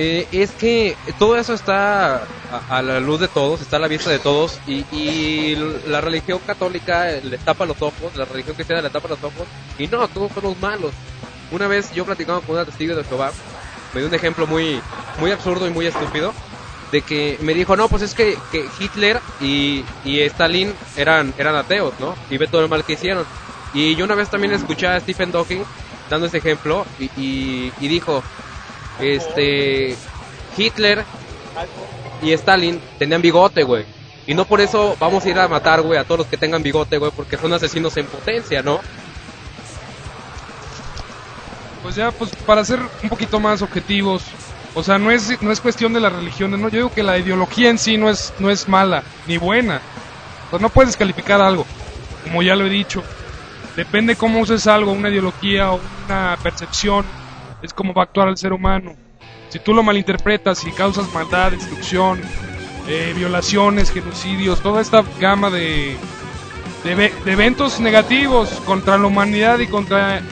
eh, 0.00 0.28
es 0.30 0.52
que 0.52 0.96
todo 1.18 1.36
eso 1.36 1.54
está 1.54 2.22
a, 2.70 2.82
la 2.82 3.00
luz 3.00 3.18
de 3.18 3.26
todos, 3.26 3.60
está 3.60 3.78
a 3.78 3.80
la 3.80 3.88
vista 3.88 4.10
de 4.10 4.20
todos 4.20 4.60
y, 4.64 4.84
y 4.92 5.56
la 5.88 6.00
religión 6.00 6.38
católica 6.46 7.10
le 7.20 7.36
tapa 7.38 7.66
los 7.66 7.82
ojos, 7.82 8.14
la 8.14 8.24
religión 8.24 8.54
cristiana 8.54 8.80
le 8.80 8.90
tapa 8.90 9.08
los 9.08 9.18
ojos 9.24 9.48
y 9.76 9.88
no, 9.88 10.06
todos 10.06 10.30
somos 10.30 10.56
malos. 10.60 10.92
Una 11.50 11.66
vez 11.66 11.92
yo 11.92 12.04
platicaba 12.04 12.40
con 12.42 12.54
una 12.54 12.64
testigo 12.64 12.94
de 12.94 13.02
Jehová, 13.02 13.32
me 13.92 14.00
dio 14.00 14.08
un 14.08 14.14
ejemplo 14.14 14.46
muy, 14.46 14.80
muy 15.18 15.32
absurdo 15.32 15.66
y 15.66 15.70
muy 15.70 15.86
estúpido 15.86 16.32
de 16.92 17.02
que 17.02 17.36
me 17.42 17.52
dijo, 17.52 17.74
no, 17.74 17.88
pues 17.88 18.02
es 18.02 18.14
que, 18.14 18.38
que 18.52 18.68
Hitler 18.78 19.18
y, 19.40 19.84
y 20.04 20.20
Stalin 20.20 20.74
eran, 20.96 21.34
eran 21.38 21.56
ateos, 21.56 21.94
¿no? 21.98 22.14
Y 22.30 22.38
ve 22.38 22.46
todo 22.46 22.62
el 22.62 22.68
mal 22.68 22.84
que 22.84 22.92
hicieron. 22.92 23.26
Y 23.74 23.96
yo 23.96 24.04
una 24.04 24.14
vez 24.14 24.30
también 24.30 24.52
escuché 24.54 24.86
a 24.86 25.00
Stephen 25.00 25.32
Hawking 25.32 25.64
dando 26.08 26.28
ese 26.28 26.38
ejemplo 26.38 26.86
y, 27.00 27.10
y 27.80 27.88
dijo, 27.88 28.22
este, 29.00 29.96
Hitler 30.56 31.04
y 32.22 32.32
Stalin 32.32 32.80
tenían 32.98 33.22
bigote, 33.22 33.62
güey. 33.62 33.84
Y 34.26 34.34
no 34.34 34.44
por 34.44 34.60
eso 34.60 34.96
vamos 35.00 35.24
a 35.24 35.28
ir 35.30 35.38
a 35.38 35.48
matar, 35.48 35.80
güey, 35.80 35.98
a 35.98 36.04
todos 36.04 36.18
los 36.18 36.26
que 36.26 36.36
tengan 36.36 36.62
bigote, 36.62 36.98
güey, 36.98 37.10
porque 37.14 37.36
son 37.36 37.52
asesinos 37.52 37.96
en 37.96 38.06
potencia, 38.06 38.62
¿no? 38.62 38.80
Pues 41.82 41.94
ya, 41.94 42.10
pues 42.10 42.30
para 42.44 42.64
ser 42.64 42.80
un 43.02 43.08
poquito 43.08 43.40
más 43.40 43.62
objetivos, 43.62 44.22
o 44.74 44.82
sea, 44.82 44.98
no 44.98 45.10
es, 45.10 45.40
no 45.40 45.50
es 45.50 45.60
cuestión 45.60 45.92
de 45.92 46.00
las 46.00 46.12
religiones, 46.12 46.60
¿no? 46.60 46.68
Yo 46.68 46.76
digo 46.76 46.92
que 46.92 47.02
la 47.02 47.18
ideología 47.18 47.70
en 47.70 47.78
sí 47.78 47.96
no 47.96 48.10
es, 48.10 48.34
no 48.38 48.50
es 48.50 48.68
mala, 48.68 49.02
ni 49.26 49.38
buena. 49.38 49.80
Sea, 50.50 50.58
no 50.58 50.68
puedes 50.68 50.96
calificar 50.96 51.40
algo, 51.40 51.64
como 52.24 52.42
ya 52.42 52.54
lo 52.54 52.66
he 52.66 52.70
dicho. 52.70 53.02
Depende 53.76 54.16
cómo 54.16 54.40
uses 54.40 54.66
algo, 54.66 54.92
una 54.92 55.08
ideología 55.08 55.72
o 55.72 55.80
una 56.06 56.36
percepción, 56.42 57.06
es 57.62 57.72
como 57.72 57.92
va 57.94 58.02
a 58.02 58.04
actuar 58.04 58.28
el 58.28 58.36
ser 58.36 58.52
humano. 58.52 58.94
Si 59.48 59.58
tú 59.58 59.72
lo 59.72 59.82
malinterpretas 59.82 60.64
y 60.64 60.72
causas 60.72 61.12
maldad, 61.12 61.52
destrucción, 61.52 62.20
eh, 62.86 63.12
violaciones, 63.16 63.90
genocidios, 63.90 64.60
toda 64.60 64.80
esta 64.80 65.02
gama 65.18 65.50
de, 65.50 65.96
de, 66.84 66.94
de 66.94 67.32
eventos 67.32 67.80
negativos 67.80 68.50
contra 68.66 68.98
la 68.98 69.06
humanidad 69.06 69.58
y 69.58 69.66
contra 69.66 70.22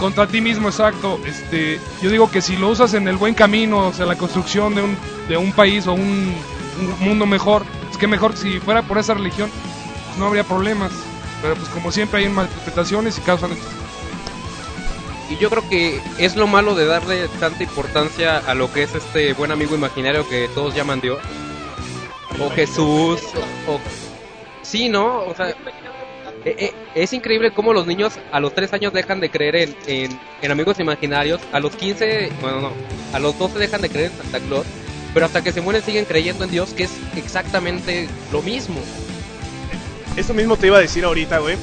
contra 0.00 0.26
ti 0.26 0.40
mismo, 0.40 0.68
exacto. 0.68 1.20
Este, 1.26 1.78
yo 2.02 2.10
digo 2.10 2.30
que 2.30 2.40
si 2.40 2.56
lo 2.56 2.70
usas 2.70 2.94
en 2.94 3.06
el 3.06 3.16
buen 3.16 3.34
camino, 3.34 3.88
o 3.88 3.92
sea, 3.92 4.06
la 4.06 4.16
construcción 4.16 4.74
de 4.74 4.82
un, 4.82 4.96
de 5.28 5.36
un 5.36 5.52
país 5.52 5.86
o 5.86 5.92
un, 5.92 6.34
un 6.80 7.06
mundo 7.06 7.26
mejor, 7.26 7.64
es 7.90 7.98
que 7.98 8.06
mejor 8.06 8.34
si 8.34 8.58
fuera 8.60 8.82
por 8.82 8.96
esa 8.96 9.12
religión, 9.12 9.50
pues 10.06 10.18
no 10.18 10.26
habría 10.26 10.42
problemas. 10.42 10.90
Pero 11.42 11.54
pues 11.54 11.68
como 11.68 11.92
siempre 11.92 12.20
hay 12.20 12.28
malinterpretaciones 12.30 13.18
y 13.18 13.20
causan. 13.20 13.50
Y 15.30 15.36
yo 15.38 15.48
creo 15.48 15.66
que 15.68 16.00
es 16.18 16.34
lo 16.36 16.46
malo 16.46 16.74
de 16.74 16.86
darle 16.86 17.28
tanta 17.38 17.62
importancia 17.62 18.38
a 18.38 18.54
lo 18.54 18.72
que 18.72 18.82
es 18.82 18.94
este 18.94 19.32
buen 19.34 19.52
amigo 19.52 19.74
imaginario 19.76 20.28
que 20.28 20.48
todos 20.54 20.74
llaman 20.74 21.00
Dios. 21.00 21.18
O 22.40 22.50
Jesús. 22.50 23.20
O, 23.66 23.72
o- 23.74 23.80
Sí, 24.62 24.88
¿no? 24.88 25.20
O 25.24 25.34
sea, 25.34 25.48
eh, 25.50 25.54
eh, 26.44 26.74
es 26.94 27.12
increíble 27.12 27.52
cómo 27.52 27.72
los 27.72 27.86
niños 27.86 28.14
a 28.32 28.40
los 28.40 28.54
3 28.54 28.72
años 28.72 28.92
dejan 28.92 29.20
de 29.20 29.30
creer 29.30 29.56
en, 29.56 29.76
en, 29.86 30.20
en 30.42 30.50
amigos 30.50 30.78
imaginarios. 30.80 31.40
A 31.52 31.60
los 31.60 31.74
15, 31.76 32.30
bueno, 32.40 32.60
no. 32.60 32.72
A 33.12 33.18
los 33.18 33.38
12 33.38 33.58
dejan 33.58 33.80
de 33.82 33.88
creer 33.88 34.10
en 34.12 34.22
Santa 34.22 34.40
Claus. 34.46 34.66
Pero 35.14 35.26
hasta 35.26 35.42
que 35.42 35.52
se 35.52 35.60
mueren 35.60 35.82
siguen 35.82 36.04
creyendo 36.04 36.44
en 36.44 36.50
Dios, 36.50 36.72
que 36.72 36.84
es 36.84 36.92
exactamente 37.16 38.08
lo 38.32 38.42
mismo. 38.42 38.80
Eso 40.16 40.34
mismo 40.34 40.56
te 40.56 40.68
iba 40.68 40.76
a 40.78 40.80
decir 40.80 41.04
ahorita, 41.04 41.38
güey. 41.38 41.56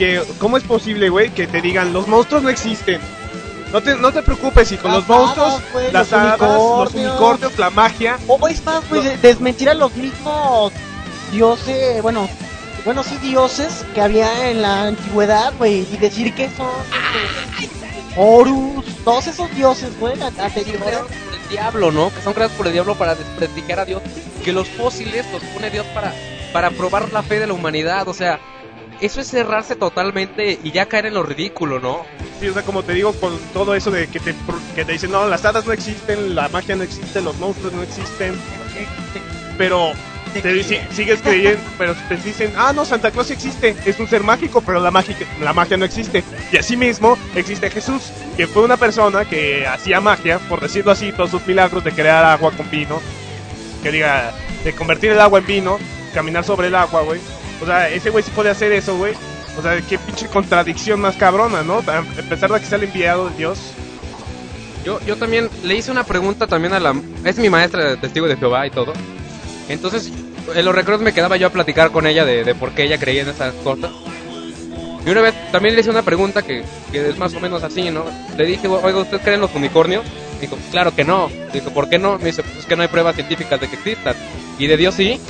Que, 0.00 0.22
¿cómo 0.38 0.56
es 0.56 0.64
posible, 0.64 1.10
güey, 1.10 1.28
que 1.28 1.46
te 1.46 1.60
digan, 1.60 1.92
los 1.92 2.08
monstruos 2.08 2.42
no 2.42 2.48
existen? 2.48 2.98
No 3.70 3.82
te, 3.82 3.94
no 3.96 4.10
te 4.12 4.22
preocupes, 4.22 4.68
si 4.68 4.78
con 4.78 4.92
Las 4.92 5.06
los 5.06 5.08
monstruos, 5.18 5.48
hadas, 5.52 5.72
güey, 5.74 5.92
las 5.92 6.10
los 6.10 6.12
hadas, 6.20 6.40
los 6.40 6.48
unicornios. 6.94 7.10
unicornios, 7.10 7.58
la 7.58 7.68
magia. 7.70 8.18
O 8.26 8.48
es 8.48 8.64
más, 8.64 8.88
güey, 8.88 9.02
de- 9.02 9.18
desmentir 9.18 9.68
a 9.68 9.74
los 9.74 9.94
mismos 9.94 10.72
dioses, 11.30 12.00
bueno, 12.00 12.28
bueno, 12.86 13.02
sí, 13.04 13.16
dioses 13.18 13.84
que 13.94 14.00
había 14.00 14.48
en 14.50 14.62
la 14.62 14.84
antigüedad, 14.88 15.52
güey, 15.58 15.86
y 15.92 15.96
decir 15.98 16.34
que 16.34 16.48
son 16.56 16.66
este, 17.60 17.86
Horus, 18.16 18.84
todos 19.04 19.26
esos 19.26 19.54
dioses, 19.54 19.90
güey, 20.00 20.14
anteriores. 20.22 20.98
el 21.44 21.48
diablo, 21.50 21.92
¿no? 21.92 22.10
Que 22.12 22.22
son 22.22 22.32
creados 22.32 22.56
por 22.56 22.66
el 22.66 22.72
diablo 22.72 22.94
para 22.94 23.14
desprestigiar 23.14 23.80
a 23.80 23.84
Dios. 23.84 24.02
Que 24.42 24.52
los 24.54 24.66
fósiles 24.66 25.26
los 25.30 25.42
pone 25.44 25.68
Dios 25.70 25.84
para, 25.94 26.14
para 26.54 26.70
probar 26.70 27.12
la 27.12 27.22
fe 27.22 27.38
de 27.38 27.46
la 27.46 27.52
humanidad. 27.52 28.08
O 28.08 28.14
sea, 28.14 28.40
eso 29.00 29.20
es 29.20 29.28
cerrarse 29.28 29.76
totalmente 29.76 30.58
y 30.62 30.70
ya 30.72 30.86
caer 30.86 31.06
en 31.06 31.14
lo 31.14 31.22
ridículo, 31.22 31.78
¿no? 31.80 32.04
Sí, 32.40 32.48
o 32.48 32.54
sea, 32.54 32.62
como 32.62 32.82
te 32.82 32.92
digo, 32.94 33.12
con 33.14 33.38
todo 33.52 33.74
eso 33.74 33.90
de 33.90 34.08
que 34.08 34.20
te, 34.20 34.34
que 34.74 34.84
te 34.84 34.92
dicen, 34.92 35.10
no, 35.10 35.26
las 35.28 35.44
hadas 35.44 35.66
no 35.66 35.72
existen, 35.72 36.34
la 36.34 36.48
magia 36.48 36.74
no 36.76 36.82
existe, 36.82 37.20
los 37.20 37.36
monstruos 37.38 37.72
no 37.72 37.82
existen. 37.82 38.34
Pero 39.58 39.92
te 40.32 40.54
dici- 40.54 40.80
sigues 40.90 41.20
creyendo, 41.20 41.60
pero 41.76 41.94
te 42.08 42.16
dicen, 42.16 42.52
ah, 42.56 42.72
no, 42.72 42.84
Santa 42.84 43.10
Claus 43.10 43.30
existe, 43.30 43.74
es 43.84 43.98
un 43.98 44.08
ser 44.08 44.22
mágico, 44.22 44.60
pero 44.62 44.80
la 44.80 44.90
magia, 44.90 45.14
la 45.42 45.52
magia 45.52 45.76
no 45.76 45.84
existe. 45.84 46.22
Y 46.52 46.56
así 46.56 46.76
mismo 46.76 47.18
existe 47.34 47.68
Jesús, 47.68 48.10
que 48.36 48.46
fue 48.46 48.62
una 48.62 48.76
persona 48.76 49.24
que 49.24 49.66
hacía 49.66 50.00
magia, 50.00 50.38
por 50.38 50.60
decirlo 50.60 50.92
así, 50.92 51.12
todos 51.12 51.30
sus 51.30 51.46
milagros 51.46 51.84
de 51.84 51.92
crear 51.92 52.24
agua 52.24 52.52
con 52.52 52.70
vino, 52.70 53.00
que 53.82 53.90
diga, 53.90 54.32
de 54.64 54.72
convertir 54.74 55.10
el 55.10 55.20
agua 55.20 55.40
en 55.40 55.46
vino, 55.46 55.78
caminar 56.14 56.44
sobre 56.44 56.68
el 56.68 56.74
agua, 56.74 57.02
güey. 57.02 57.20
O 57.62 57.66
sea, 57.66 57.88
ese 57.88 58.10
güey 58.10 58.24
sí 58.24 58.30
puede 58.34 58.50
hacer 58.50 58.72
eso, 58.72 58.96
güey. 58.96 59.14
O 59.58 59.62
sea, 59.62 59.80
qué 59.82 59.98
pinche 59.98 60.26
contradicción 60.28 61.00
más 61.00 61.16
cabrona, 61.16 61.62
¿no? 61.62 61.78
A 61.78 62.02
pesar 62.28 62.50
de 62.52 62.60
que 62.60 62.66
sea 62.66 62.78
el 62.78 62.84
enviado 62.84 63.28
de 63.28 63.36
Dios. 63.36 63.58
Yo, 64.84 64.98
yo 65.06 65.16
también 65.16 65.50
le 65.62 65.74
hice 65.74 65.90
una 65.90 66.04
pregunta 66.04 66.46
también 66.46 66.72
a 66.72 66.80
la... 66.80 66.94
Es 67.24 67.36
mi 67.38 67.50
maestra 67.50 67.90
de 67.90 67.96
testigo 67.96 68.26
de 68.26 68.36
Jehová 68.36 68.66
y 68.66 68.70
todo. 68.70 68.92
Entonces, 69.68 70.10
en 70.54 70.64
los 70.64 70.74
recreos 70.74 71.00
me 71.00 71.12
quedaba 71.12 71.36
yo 71.36 71.48
a 71.48 71.50
platicar 71.50 71.90
con 71.90 72.06
ella 72.06 72.24
de, 72.24 72.44
de 72.44 72.54
por 72.54 72.70
qué 72.70 72.84
ella 72.84 72.98
creía 72.98 73.22
en 73.22 73.28
esas 73.28 73.52
cosas. 73.56 73.90
Y 75.04 75.10
una 75.10 75.20
vez 75.22 75.34
también 75.50 75.74
le 75.74 75.80
hice 75.80 75.90
una 75.90 76.02
pregunta 76.02 76.42
que, 76.42 76.62
que 76.92 77.08
es 77.08 77.18
más 77.18 77.34
o 77.34 77.40
menos 77.40 77.62
así, 77.62 77.90
¿no? 77.90 78.04
Le 78.36 78.46
dije, 78.46 78.68
oiga, 78.68 78.98
¿usted 78.98 79.20
cree 79.20 79.34
en 79.34 79.40
los 79.40 79.54
unicornios? 79.54 80.04
Dijo, 80.40 80.56
claro 80.70 80.94
que 80.94 81.04
no. 81.04 81.30
Dijo, 81.52 81.70
¿por 81.70 81.88
qué 81.88 81.98
no? 81.98 82.18
Me 82.18 82.26
dice, 82.26 82.42
pues 82.42 82.58
es 82.58 82.66
que 82.66 82.76
no 82.76 82.82
hay 82.82 82.88
pruebas 82.88 83.14
científicas 83.14 83.60
de 83.60 83.68
que 83.68 83.76
existan. 83.76 84.14
Y 84.58 84.66
de 84.66 84.76
Dios 84.76 84.94
sí. 84.94 85.20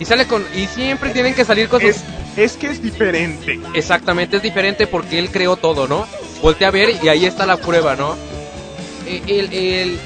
Y 0.00 0.04
sale 0.06 0.26
con... 0.26 0.44
Y 0.56 0.66
siempre 0.66 1.10
tienen 1.10 1.34
que 1.34 1.44
salir 1.44 1.68
con 1.68 1.80
sus... 1.80 1.90
Es, 1.90 2.02
es 2.36 2.52
que 2.56 2.68
es 2.68 2.82
diferente. 2.82 3.60
Exactamente, 3.74 4.38
es 4.38 4.42
diferente 4.42 4.86
porque 4.88 5.18
él 5.18 5.30
creó 5.30 5.56
todo, 5.56 5.86
¿no? 5.86 6.06
Voltea 6.42 6.68
a 6.68 6.70
ver 6.72 6.96
y 7.02 7.08
ahí 7.08 7.26
está 7.26 7.46
la 7.46 7.58
prueba, 7.58 7.94
¿no? 7.96 8.16
Eh, 9.06 9.22
El, 9.28 9.52
el- 9.52 9.98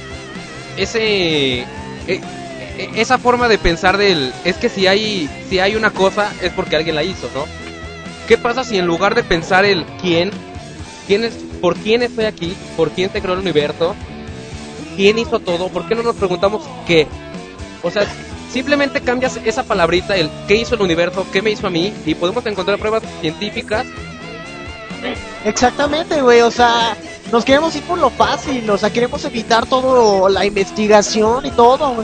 ese, 0.77 1.61
eh, 1.61 1.67
eh, 2.09 2.91
esa 2.97 3.19
forma 3.19 3.47
de 3.49 3.59
pensar 3.59 3.97
del, 3.97 4.33
es 4.45 4.57
que 4.57 4.69
si 4.69 4.89
hay, 4.89 5.31
si 5.49 5.61
hay 5.61 5.77
una 5.77 5.91
cosa 5.91 6.33
es 6.43 6.53
porque 6.53 6.75
alguien 6.77 6.97
la 6.97 7.05
hizo, 7.05 7.31
¿no? 7.35 7.45
¿Qué 8.27 8.37
pasa 8.37 8.65
si 8.65 8.79
en 8.79 8.87
lugar 8.87 9.15
de 9.15 9.23
pensar 9.23 9.65
el 9.65 9.85
quién, 10.03 10.33
quién 11.07 11.23
es, 11.23 11.35
por 11.61 11.77
quién 11.77 12.03
estoy 12.03 12.25
aquí, 12.25 12.57
por 12.77 12.91
quién 12.91 13.13
se 13.13 13.21
creó 13.21 13.35
el 13.35 13.41
universo, 13.41 13.95
quién 14.97 15.19
hizo 15.21 15.39
todo, 15.39 15.69
por 15.69 15.87
qué 15.87 15.95
no 15.95 16.03
nos 16.03 16.17
preguntamos 16.17 16.63
qué? 16.87 17.07
O 17.83 17.91
sea, 17.93 18.07
simplemente 18.55 19.01
cambias 19.01 19.37
esa 19.45 19.65
palabrita, 19.65 20.15
el 20.15 20.31
qué 20.47 20.55
hizo 20.55 20.77
el 20.77 20.83
universo, 20.83 21.27
qué 21.33 21.43
me 21.43 21.51
hizo 21.51 21.67
a 21.67 21.71
mí, 21.71 21.93
y 22.07 22.15
podemos 22.15 22.47
encontrar 22.47 22.79
pruebas 22.79 23.03
científicas. 23.21 23.85
Exactamente, 25.45 26.23
güey, 26.23 26.41
o 26.41 26.53
sea, 26.53 26.97
nos 27.33 27.45
queremos 27.45 27.75
ir 27.75 27.83
por 27.83 27.99
lo 27.99 28.11
fácil, 28.11 28.71
o 28.71 28.79
sea, 28.79 28.91
queremos 28.91 29.25
evitar 29.25 29.67
todo 29.67 30.29
la 30.29 30.47
investigación 30.47 31.45
y 31.45 31.51
todo. 31.51 31.97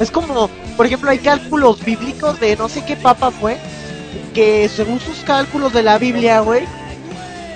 Es 0.00 0.10
como, 0.10 0.48
por 0.78 0.86
ejemplo, 0.86 1.10
hay 1.10 1.18
cálculos 1.18 1.84
bíblicos 1.84 2.40
de 2.40 2.56
no 2.56 2.70
sé 2.70 2.86
qué 2.86 2.96
papa 2.96 3.30
fue, 3.30 3.58
que 4.32 4.66
según 4.70 5.00
sus 5.00 5.18
cálculos 5.18 5.74
de 5.74 5.82
la 5.82 5.98
Biblia, 5.98 6.40
güey, 6.40 6.64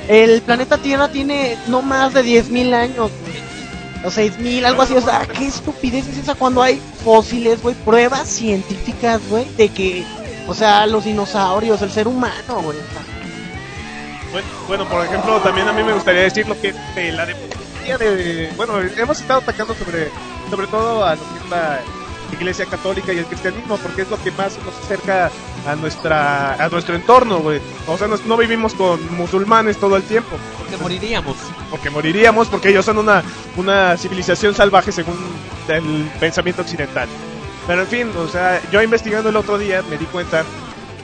el 0.09 0.42
planeta 0.42 0.76
Tierra 0.76 1.09
tiene 1.09 1.57
no 1.68 1.80
más 1.80 2.12
de 2.12 2.22
10.000 2.22 2.74
años. 2.74 3.11
O 4.05 4.09
6.000, 4.09 4.64
algo 4.64 4.82
así, 4.82 4.94
o 4.94 5.00
sea, 5.00 5.26
qué 5.26 5.46
estupidez 5.46 6.09
es 6.09 6.18
esa 6.18 6.34
cuando 6.34 6.61
hay 6.62 6.80
fósiles, 7.05 7.62
güey, 7.62 7.74
pruebas 7.74 8.28
científicas, 8.28 9.20
güey, 9.28 9.46
de 9.57 9.68
que, 9.68 10.05
o 10.48 10.55
sea, 10.55 10.86
los 10.86 11.05
dinosaurios, 11.05 11.80
el 11.82 11.90
ser 11.90 12.09
humano, 12.09 12.62
güey. 12.62 12.78
Bueno, 14.32 14.48
bueno, 14.66 14.88
por 14.88 15.05
ejemplo, 15.05 15.38
también 15.40 15.68
a 15.68 15.72
mí 15.72 15.82
me 15.84 15.92
gustaría 15.92 16.22
decir 16.22 16.48
lo 16.48 16.61
que 16.61 16.72
de 16.94 17.12
la 17.12 17.26
demonología 17.26 17.98
de... 17.98 18.53
Bueno, 18.57 18.80
hemos 18.80 19.20
estado 19.20 19.40
atacando 19.40 19.74
sobre, 19.74 20.11
sobre 20.50 20.66
todo 20.66 21.05
a 21.05 21.14
lo 21.14 21.20
que 21.20 21.44
es 21.44 21.50
la 21.50 21.80
iglesia 22.32 22.66
católica 22.66 23.12
y 23.12 23.18
el 23.18 23.26
cristianismo, 23.26 23.76
porque 23.76 24.03
es 24.03 24.11
lo 24.11 24.20
que 24.22 24.30
más 24.32 24.59
nos 24.64 24.74
acerca 24.84 25.30
a 25.67 25.77
nuestra 25.77 26.55
a 26.55 26.69
nuestro 26.69 26.95
entorno, 26.95 27.39
güey. 27.41 27.61
O 27.87 27.97
sea, 27.97 28.09
nos- 28.09 28.25
no 28.27 28.37
vivimos 28.37 28.75
con 28.75 29.01
musulmanes 29.17 29.79
todo 29.79 29.97
el 29.97 30.03
tiempo, 30.03 30.37
Porque 30.59 30.77
moriríamos. 30.77 31.37
porque 31.71 31.91
moriríamos, 31.91 32.49
porque 32.49 32.69
ellos 32.71 32.85
son 32.85 32.99
una, 32.99 33.23
una 33.57 33.97
civilización 33.97 34.55
salvaje 34.55 34.91
según 34.93 35.17
el 35.69 36.11
pensamiento 36.19 36.63
occidental. 36.63 37.09
Pero 37.67 37.83
en 37.83 37.87
fin, 37.89 38.11
o 38.19 38.27
sea, 38.29 38.61
yo 38.73 38.83
investigando 38.83 39.29
el 39.29 39.37
otro 39.37 39.57
día 39.59 39.83
me 39.89 39.97
di 39.99 40.05
cuenta 40.07 40.45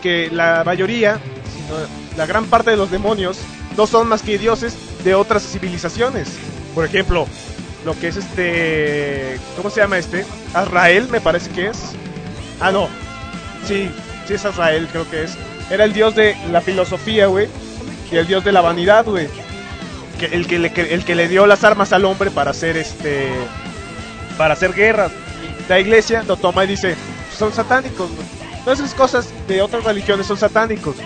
que 0.02 0.28
la 0.32 0.62
mayoría, 0.66 1.20
sino 1.54 1.76
la 2.16 2.26
gran 2.26 2.46
parte 2.46 2.70
de 2.72 2.76
los 2.76 2.90
demonios, 2.90 3.38
no 3.76 3.86
son 3.86 4.08
más 4.08 4.22
que 4.22 4.38
dioses 4.38 4.74
de 5.04 5.14
otras 5.14 5.44
civilizaciones. 5.44 6.28
Por 6.74 6.84
ejemplo, 6.84 7.26
lo 7.84 7.96
que 7.98 8.08
es 8.08 8.16
este. 8.16 9.38
¿Cómo 9.56 9.70
se 9.70 9.80
llama 9.80 9.98
este? 9.98 10.26
Azrael, 10.52 11.08
me 11.08 11.20
parece 11.20 11.50
que 11.50 11.68
es. 11.68 11.78
Ah, 12.60 12.72
no. 12.72 12.88
Sí, 13.66 13.88
sí 14.28 14.34
es 14.34 14.44
Azrael, 14.44 14.86
creo 14.92 15.10
que 15.10 15.24
es. 15.24 15.36
Era 15.70 15.84
el 15.84 15.92
dios 15.92 16.14
de 16.14 16.36
la 16.52 16.60
filosofía, 16.60 17.26
güey. 17.26 17.48
Y 18.12 18.16
el 18.16 18.26
dios 18.26 18.44
de 18.44 18.52
la 18.52 18.60
vanidad, 18.60 19.04
güey. 19.04 19.26
El, 20.20 20.46
que 20.46 20.58
le, 20.58 20.72
que- 20.72 20.94
el 20.94 21.04
que 21.04 21.14
le 21.14 21.28
dio 21.28 21.46
las 21.46 21.64
armas 21.64 21.92
al 21.92 22.04
hombre 22.04 22.30
para 22.30 22.50
hacer 22.52 22.76
este. 22.76 23.28
Para 24.36 24.54
hacer 24.54 24.72
guerras. 24.72 25.10
La 25.68 25.80
iglesia 25.80 26.22
lo 26.22 26.36
toma 26.36 26.64
y 26.64 26.68
dice: 26.68 26.94
son 27.36 27.52
satánicos, 27.52 28.08
güey. 28.14 28.26
Todas 28.64 28.80
esas 28.80 28.94
cosas 28.94 29.28
de 29.46 29.62
otras 29.62 29.84
religiones 29.84 30.26
son 30.26 30.36
satánicos. 30.36 30.96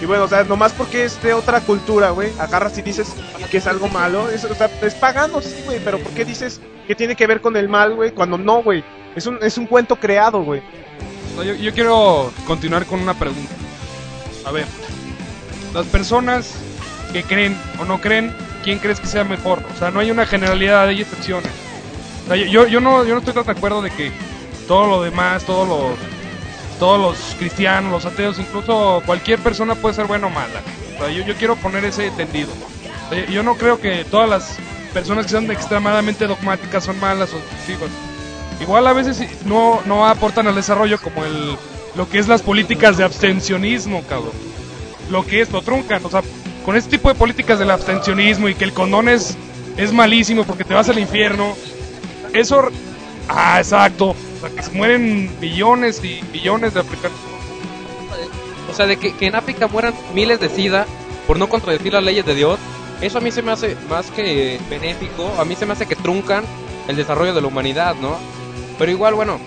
Y 0.00 0.06
bueno, 0.06 0.24
o 0.24 0.28
sea, 0.28 0.44
nomás 0.44 0.72
porque 0.72 1.04
es 1.04 1.20
de 1.22 1.34
otra 1.34 1.60
cultura, 1.60 2.10
güey, 2.10 2.30
agarras 2.38 2.78
y 2.78 2.82
dices 2.82 3.08
que 3.50 3.56
es 3.58 3.66
algo 3.66 3.88
malo. 3.88 4.30
Es, 4.30 4.44
o 4.44 4.54
sea, 4.54 4.70
es 4.82 4.94
pagano, 4.94 5.40
sí, 5.40 5.56
güey, 5.64 5.80
pero 5.84 5.98
¿por 5.98 6.12
qué 6.12 6.24
dices 6.24 6.60
que 6.86 6.94
tiene 6.94 7.16
que 7.16 7.26
ver 7.26 7.40
con 7.40 7.56
el 7.56 7.68
mal, 7.68 7.94
güey? 7.94 8.12
Cuando 8.12 8.38
no, 8.38 8.62
güey. 8.62 8.84
Es 9.16 9.26
un, 9.26 9.38
es 9.42 9.58
un 9.58 9.66
cuento 9.66 9.96
creado, 9.96 10.42
güey. 10.42 10.62
No, 11.38 11.44
yo, 11.44 11.54
yo 11.54 11.72
quiero 11.72 12.32
continuar 12.46 12.84
con 12.86 13.00
una 13.00 13.14
pregunta. 13.14 13.54
A 14.44 14.50
ver, 14.50 14.66
las 15.72 15.86
personas 15.86 16.52
que 17.12 17.22
creen 17.22 17.56
o 17.78 17.84
no 17.84 18.00
creen, 18.00 18.34
¿quién 18.64 18.78
crees 18.80 18.98
que 19.00 19.06
sea 19.06 19.24
mejor? 19.24 19.62
O 19.74 19.78
sea, 19.78 19.90
no 19.90 20.00
hay 20.00 20.10
una 20.10 20.26
generalidad, 20.26 20.88
hay 20.88 21.00
excepciones. 21.02 21.50
O 22.24 22.28
sea, 22.28 22.36
yo- 22.36 22.66
yo, 22.66 22.80
no, 22.80 23.04
yo 23.04 23.12
no 23.14 23.18
estoy 23.20 23.34
tan 23.34 23.44
de 23.44 23.52
acuerdo 23.52 23.82
de 23.82 23.90
que 23.90 24.10
todo 24.66 24.86
lo 24.88 25.02
demás, 25.02 25.44
todos 25.44 25.66
los, 25.68 25.96
todos 26.78 27.00
los 27.00 27.36
cristianos, 27.38 27.90
los 27.92 28.04
ateos, 28.04 28.38
incluso 28.38 29.02
cualquier 29.06 29.38
persona 29.38 29.74
puede 29.76 29.94
ser 29.94 30.06
buena 30.06 30.26
o 30.26 30.30
mala. 30.30 30.60
O 30.96 30.98
sea, 31.04 31.10
yo, 31.10 31.24
yo 31.24 31.34
quiero 31.36 31.56
poner 31.56 31.84
ese 31.84 32.10
tendido. 32.10 32.50
O 33.06 33.14
sea, 33.14 33.24
yo 33.26 33.42
no 33.42 33.54
creo 33.54 33.80
que 33.80 34.04
todas 34.04 34.28
las 34.28 34.56
personas 34.92 35.26
que 35.26 35.30
sean 35.32 35.50
extremadamente 35.50 36.26
dogmáticas 36.26 36.84
son 36.84 36.98
malas 37.00 37.30
o 37.32 37.38
excesivas. 37.38 37.90
Igual 38.60 38.86
a 38.86 38.92
veces 38.92 39.22
no, 39.44 39.80
no 39.86 40.06
aportan 40.06 40.48
al 40.48 40.54
desarrollo 40.54 41.00
como 41.00 41.24
el 41.24 41.56
lo 41.98 42.08
que 42.08 42.18
es 42.18 42.28
las 42.28 42.42
políticas 42.42 42.96
de 42.96 43.04
abstencionismo, 43.04 44.04
cabrón. 44.04 44.32
Lo 45.10 45.26
que 45.26 45.40
es, 45.40 45.50
lo 45.50 45.62
truncan. 45.62 46.04
O 46.04 46.10
sea, 46.10 46.22
con 46.64 46.76
este 46.76 46.92
tipo 46.92 47.08
de 47.08 47.16
políticas 47.16 47.58
del 47.58 47.70
abstencionismo 47.72 48.48
y 48.48 48.54
que 48.54 48.64
el 48.64 48.72
condón 48.72 49.08
es, 49.08 49.36
es 49.76 49.92
malísimo 49.92 50.44
porque 50.44 50.64
te 50.64 50.74
vas 50.74 50.88
al 50.88 50.98
infierno. 50.98 51.56
Eso... 52.32 52.68
Ah, 53.28 53.58
exacto. 53.58 54.10
O 54.10 54.40
sea, 54.40 54.50
que 54.50 54.62
se 54.62 54.70
mueren 54.70 55.30
millones 55.40 56.02
y 56.04 56.22
millones 56.32 56.74
de 56.74 56.80
africanos. 56.80 57.18
O 58.70 58.74
sea, 58.74 58.86
de 58.86 58.96
que, 58.96 59.12
que 59.14 59.26
en 59.26 59.34
África 59.34 59.66
mueran 59.66 59.94
miles 60.14 60.38
de 60.38 60.48
SIDA 60.48 60.86
por 61.26 61.38
no 61.38 61.48
contradecir 61.48 61.92
las 61.92 62.04
leyes 62.04 62.24
de 62.24 62.34
Dios, 62.34 62.60
eso 63.00 63.18
a 63.18 63.20
mí 63.20 63.32
se 63.32 63.42
me 63.42 63.50
hace 63.50 63.76
más 63.88 64.10
que 64.10 64.60
benéfico, 64.70 65.32
a 65.38 65.44
mí 65.44 65.56
se 65.56 65.66
me 65.66 65.72
hace 65.72 65.86
que 65.86 65.96
truncan 65.96 66.44
el 66.86 66.96
desarrollo 66.96 67.34
de 67.34 67.40
la 67.40 67.46
humanidad, 67.48 67.96
¿no? 67.96 68.18
Pero 68.78 68.90
igual, 68.90 69.14
bueno, 69.14 69.38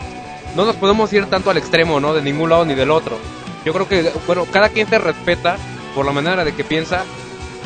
no 0.55 0.65
nos 0.65 0.75
podemos 0.75 1.11
ir 1.13 1.25
tanto 1.25 1.49
al 1.49 1.57
extremo, 1.57 1.99
¿no? 1.99 2.13
De 2.13 2.21
ningún 2.21 2.49
lado 2.49 2.65
ni 2.65 2.75
del 2.75 2.91
otro. 2.91 3.17
Yo 3.65 3.73
creo 3.73 3.87
que, 3.87 4.11
bueno, 4.27 4.45
cada 4.51 4.69
quien 4.69 4.87
se 4.87 4.97
respeta 4.97 5.57
por 5.95 6.05
la 6.05 6.11
manera 6.11 6.43
de 6.43 6.53
que 6.53 6.63
piensa, 6.63 7.03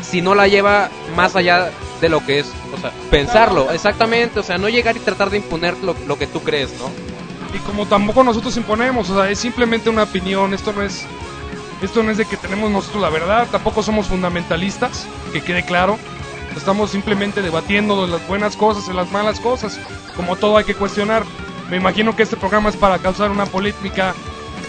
si 0.01 0.22
no 0.22 0.36
la 0.36 0.47
lleva 0.47 0.89
más 1.16 1.36
allá 1.36 1.72
de 2.01 2.09
lo 2.09 2.26
que 2.26 2.39
es, 2.39 2.51
o 2.74 2.80
sea, 2.80 2.91
pensarlo, 3.09 3.72
exactamente, 3.72 4.39
o 4.39 4.43
sea, 4.43 4.57
no 4.57 4.68
llegar 4.68 4.97
y 4.97 4.99
tratar 4.99 5.30
de 5.30 5.38
imponer 5.38 5.76
lo, 5.82 5.95
lo 6.05 6.18
que 6.18 6.28
tú 6.28 6.41
crees, 6.41 6.74
¿no? 6.80 6.89
Y 7.55 7.59
como 7.59 7.86
tampoco 7.86 8.24
nosotros 8.24 8.57
imponemos, 8.57 9.09
o 9.09 9.16
sea, 9.16 9.30
es 9.30 9.39
simplemente 9.39 9.89
una 9.89 10.03
opinión, 10.03 10.53
esto 10.53 10.74
no 10.74 10.82
es 10.82 11.05
esto 11.82 12.03
no 12.03 12.11
es 12.11 12.18
de 12.18 12.26
que 12.26 12.38
tenemos 12.38 12.72
nosotros 12.72 13.01
la 13.01 13.09
verdad, 13.09 13.47
tampoco 13.51 13.84
somos 13.84 14.07
fundamentalistas, 14.07 15.05
que 15.34 15.41
quede 15.41 15.63
claro. 15.63 15.97
Estamos 16.55 16.91
simplemente 16.91 17.41
debatiendo 17.41 18.05
de 18.05 18.11
las 18.13 18.26
buenas 18.28 18.55
cosas 18.55 18.88
y 18.88 18.93
las 18.93 19.11
malas 19.11 19.41
cosas. 19.41 19.78
Como 20.16 20.38
todo 20.38 20.57
hay 20.57 20.63
que 20.63 20.74
cuestionar. 20.74 21.24
Me 21.70 21.78
imagino 21.78 22.16
que 22.16 22.24
este 22.24 22.38
programa 22.38 22.70
es 22.70 22.76
para 22.76 22.99
causar 22.99 23.32
una 23.32 23.45
polémica 23.45 24.13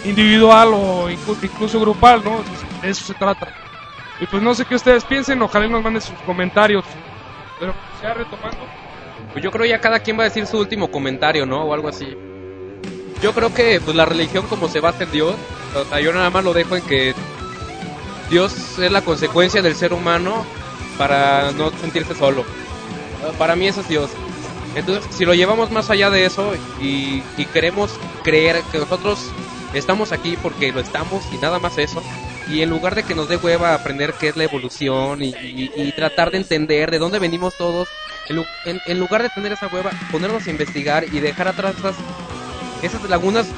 individual 0.05 0.71
o 0.73 1.11
inclu- 1.11 1.37
incluso 1.43 1.81
grupal, 1.81 2.23
¿no? 2.25 2.41
De 2.83 2.91
eso 2.91 3.05
se 3.05 3.15
trata. 3.15 3.49
Y 4.21 4.27
pues 4.27 4.43
no 4.43 4.55
sé 4.55 4.65
qué 4.65 4.75
ustedes 4.75 5.05
piensen, 5.05 5.43
ojalá 5.43 5.69
nos 5.69 5.83
manden 5.83 6.01
sus 6.01 6.17
comentarios. 6.25 6.85
Pero 7.61 7.75
ya 8.03 8.15
retomando. 8.15 8.59
Pues 9.33 9.45
yo 9.45 9.51
creo 9.51 9.67
ya 9.67 9.81
cada 9.81 10.01
quien 10.01 10.19
va 10.19 10.23
a 10.23 10.25
decir 10.25 10.47
su 10.47 10.59
último 10.59 10.91
comentario, 10.91 11.45
¿no? 11.45 11.65
O 11.65 11.75
algo 11.75 11.89
así. 11.89 12.17
Yo 13.23 13.33
creo 13.33 13.53
que 13.53 13.81
pues 13.81 13.95
la 13.97 14.05
religión 14.07 14.47
como 14.47 14.69
se 14.69 14.81
basa 14.81 15.05
en 15.05 15.11
Dios, 15.13 15.35
o 15.75 15.85
sea, 15.85 16.01
yo 16.01 16.13
nada 16.13 16.31
más 16.31 16.45
lo 16.45 16.53
dejo 16.55 16.77
en 16.77 16.83
que 16.83 17.15
Dios 18.31 18.79
es 18.79 18.91
la 18.93 19.03
consecuencia 19.03 19.61
del 19.63 19.75
ser 19.75 19.93
humano 19.93 20.45
para 20.99 21.53
no 21.53 21.71
sentirse 21.73 22.15
solo. 22.15 22.45
Para 23.39 23.57
mí 23.57 23.67
eso 23.67 23.81
es 23.81 23.89
Dios. 23.89 24.11
Entonces, 24.77 25.09
si 25.17 25.25
lo 25.25 25.35
llevamos 25.35 25.71
más 25.71 25.89
allá 25.89 26.11
de 26.11 26.27
eso 26.27 26.55
y, 26.79 27.25
y 27.35 27.47
queremos 27.47 27.99
creer 28.23 28.63
que 28.71 28.79
nosotros 28.79 29.33
estamos 29.73 30.13
aquí 30.13 30.37
porque 30.37 30.71
lo 30.71 30.81
estamos 30.81 31.33
y 31.33 31.39
nada 31.39 31.59
más 31.59 31.79
eso, 31.79 32.03
y 32.47 32.61
en 32.61 32.69
lugar 32.69 32.95
de 32.95 33.03
que 33.03 33.15
nos 33.15 33.27
dé 33.27 33.37
hueva 33.37 33.73
aprender 33.75 34.15
qué 34.19 34.29
es 34.29 34.37
la 34.37 34.45
evolución 34.45 35.23
y, 35.23 35.29
y- 35.31 35.73
y 35.75 35.93
tratar 35.93 36.31
de 36.31 36.37
entender 36.39 36.91
de 36.91 36.99
dónde 36.99 37.19
venimos 37.19 37.55
todos, 37.57 37.89
en, 38.29 38.45
en- 38.65 38.83
en 38.85 38.99
lugar 38.99 39.23
de 39.23 39.31
tener 39.31 39.51
esa 39.53 39.67
hueva, 39.67 39.93
ponernos 40.11 40.47
a 40.47 40.51
investigar 40.51 41.05
y 41.11 41.21
dejar 41.21 41.49
atrás 41.49 41.75
esas, 41.79 41.97
esas 42.83 43.03
lagunas 43.09 43.55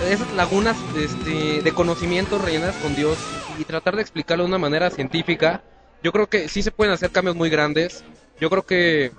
esas 0.00 0.32
lagunas 0.32 0.76
este, 0.92 1.62
de 1.62 1.72
conocimiento 1.72 2.36
rellenadas 2.38 2.76
con 2.78 2.94
Dios 2.96 3.18
y 3.56 3.64
tratar 3.64 3.94
de 3.94 4.02
explicarlo 4.02 4.42
de 4.44 4.48
una 4.48 4.58
manera 4.58 4.90
científica, 4.90 5.62
yo 6.02 6.10
creo 6.10 6.26
que 6.26 6.48
sí 6.48 6.62
se 6.62 6.72
pueden 6.72 6.92
hacer 6.92 7.10
cambios 7.10 7.36
muy 7.36 7.48
grandes. 7.48 8.04
Yo 8.40 8.50
creo 8.50 8.62
que 8.64 9.12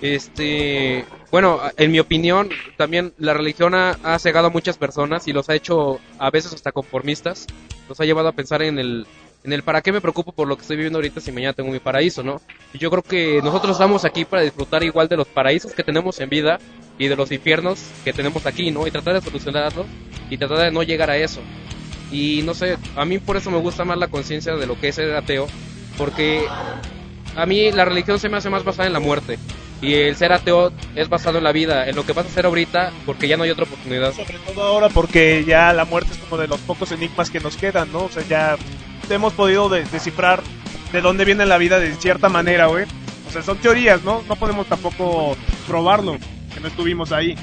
este, 0.00 1.04
bueno, 1.30 1.60
en 1.76 1.90
mi 1.90 1.98
opinión, 1.98 2.50
también 2.76 3.12
la 3.18 3.34
religión 3.34 3.74
ha, 3.74 4.18
cegado 4.18 4.48
a 4.48 4.50
muchas 4.50 4.78
personas 4.78 5.28
y 5.28 5.32
los 5.32 5.48
ha 5.48 5.54
hecho 5.54 6.00
a 6.18 6.30
veces 6.30 6.52
hasta 6.52 6.72
conformistas. 6.72 7.46
Los 7.88 8.00
ha 8.00 8.04
llevado 8.04 8.28
a 8.28 8.32
pensar 8.32 8.62
en 8.62 8.78
el, 8.78 9.06
en 9.44 9.52
el 9.52 9.62
para 9.62 9.82
qué 9.82 9.92
me 9.92 10.00
preocupo 10.00 10.32
por 10.32 10.46
lo 10.46 10.56
que 10.56 10.62
estoy 10.62 10.76
viviendo 10.76 10.98
ahorita 10.98 11.20
si 11.20 11.32
mañana 11.32 11.52
tengo 11.52 11.70
mi 11.70 11.80
paraíso, 11.80 12.22
¿no? 12.22 12.40
Y 12.72 12.78
yo 12.78 12.90
creo 12.90 13.02
que 13.02 13.40
nosotros 13.42 13.72
estamos 13.72 14.04
aquí 14.04 14.24
para 14.24 14.42
disfrutar 14.42 14.82
igual 14.82 15.08
de 15.08 15.16
los 15.16 15.26
paraísos 15.26 15.72
que 15.72 15.82
tenemos 15.82 16.20
en 16.20 16.28
vida 16.28 16.58
y 16.98 17.08
de 17.08 17.16
los 17.16 17.32
infiernos 17.32 17.80
que 18.04 18.12
tenemos 18.12 18.46
aquí, 18.46 18.70
¿no? 18.70 18.86
Y 18.86 18.90
tratar 18.90 19.14
de 19.14 19.20
solucionarlos 19.20 19.86
y 20.30 20.36
tratar 20.36 20.58
de 20.58 20.70
no 20.70 20.82
llegar 20.82 21.10
a 21.10 21.16
eso. 21.16 21.40
Y 22.10 22.42
no 22.44 22.54
sé, 22.54 22.78
a 22.96 23.04
mí 23.04 23.18
por 23.18 23.36
eso 23.36 23.50
me 23.50 23.58
gusta 23.58 23.84
más 23.84 23.98
la 23.98 24.08
conciencia 24.08 24.54
de 24.54 24.66
lo 24.66 24.80
que 24.80 24.88
es 24.88 24.94
ser 24.94 25.14
ateo, 25.14 25.46
porque 25.96 26.44
a 27.36 27.46
mí 27.46 27.70
la 27.70 27.84
religión 27.84 28.18
se 28.18 28.28
me 28.28 28.38
hace 28.38 28.50
más 28.50 28.64
basada 28.64 28.86
en 28.86 28.92
la 28.92 29.00
muerte. 29.00 29.38
Y 29.80 29.94
el 29.94 30.16
ser 30.16 30.32
ateo 30.32 30.72
es 30.96 31.08
basado 31.08 31.38
en 31.38 31.44
la 31.44 31.52
vida, 31.52 31.88
en 31.88 31.94
lo 31.94 32.04
que 32.04 32.12
vas 32.12 32.26
a 32.26 32.28
hacer 32.28 32.46
ahorita, 32.46 32.92
porque 33.06 33.28
ya 33.28 33.36
no 33.36 33.44
hay 33.44 33.50
otra 33.50 33.64
oportunidad. 33.64 34.12
Sobre 34.12 34.38
todo 34.38 34.62
ahora 34.62 34.88
porque 34.88 35.44
ya 35.46 35.72
la 35.72 35.84
muerte 35.84 36.10
es 36.12 36.18
como 36.18 36.36
de 36.40 36.48
los 36.48 36.58
pocos 36.60 36.90
enigmas 36.90 37.30
que 37.30 37.38
nos 37.40 37.56
quedan, 37.56 37.92
¿no? 37.92 38.00
O 38.04 38.08
sea, 38.10 38.24
ya 38.28 38.56
hemos 39.08 39.32
podido 39.34 39.68
de- 39.68 39.84
descifrar 39.84 40.42
de 40.92 41.00
dónde 41.00 41.24
viene 41.24 41.46
la 41.46 41.58
vida 41.58 41.78
de 41.78 41.94
cierta 41.94 42.28
manera, 42.28 42.66
güey. 42.66 42.86
O 43.28 43.30
sea, 43.30 43.42
son 43.42 43.58
teorías, 43.58 44.02
¿no? 44.02 44.22
No 44.28 44.36
podemos 44.36 44.66
tampoco 44.66 45.36
probarlo, 45.66 46.16
que 46.52 46.60
no 46.60 46.68
estuvimos 46.68 47.12
ahí. 47.12 47.36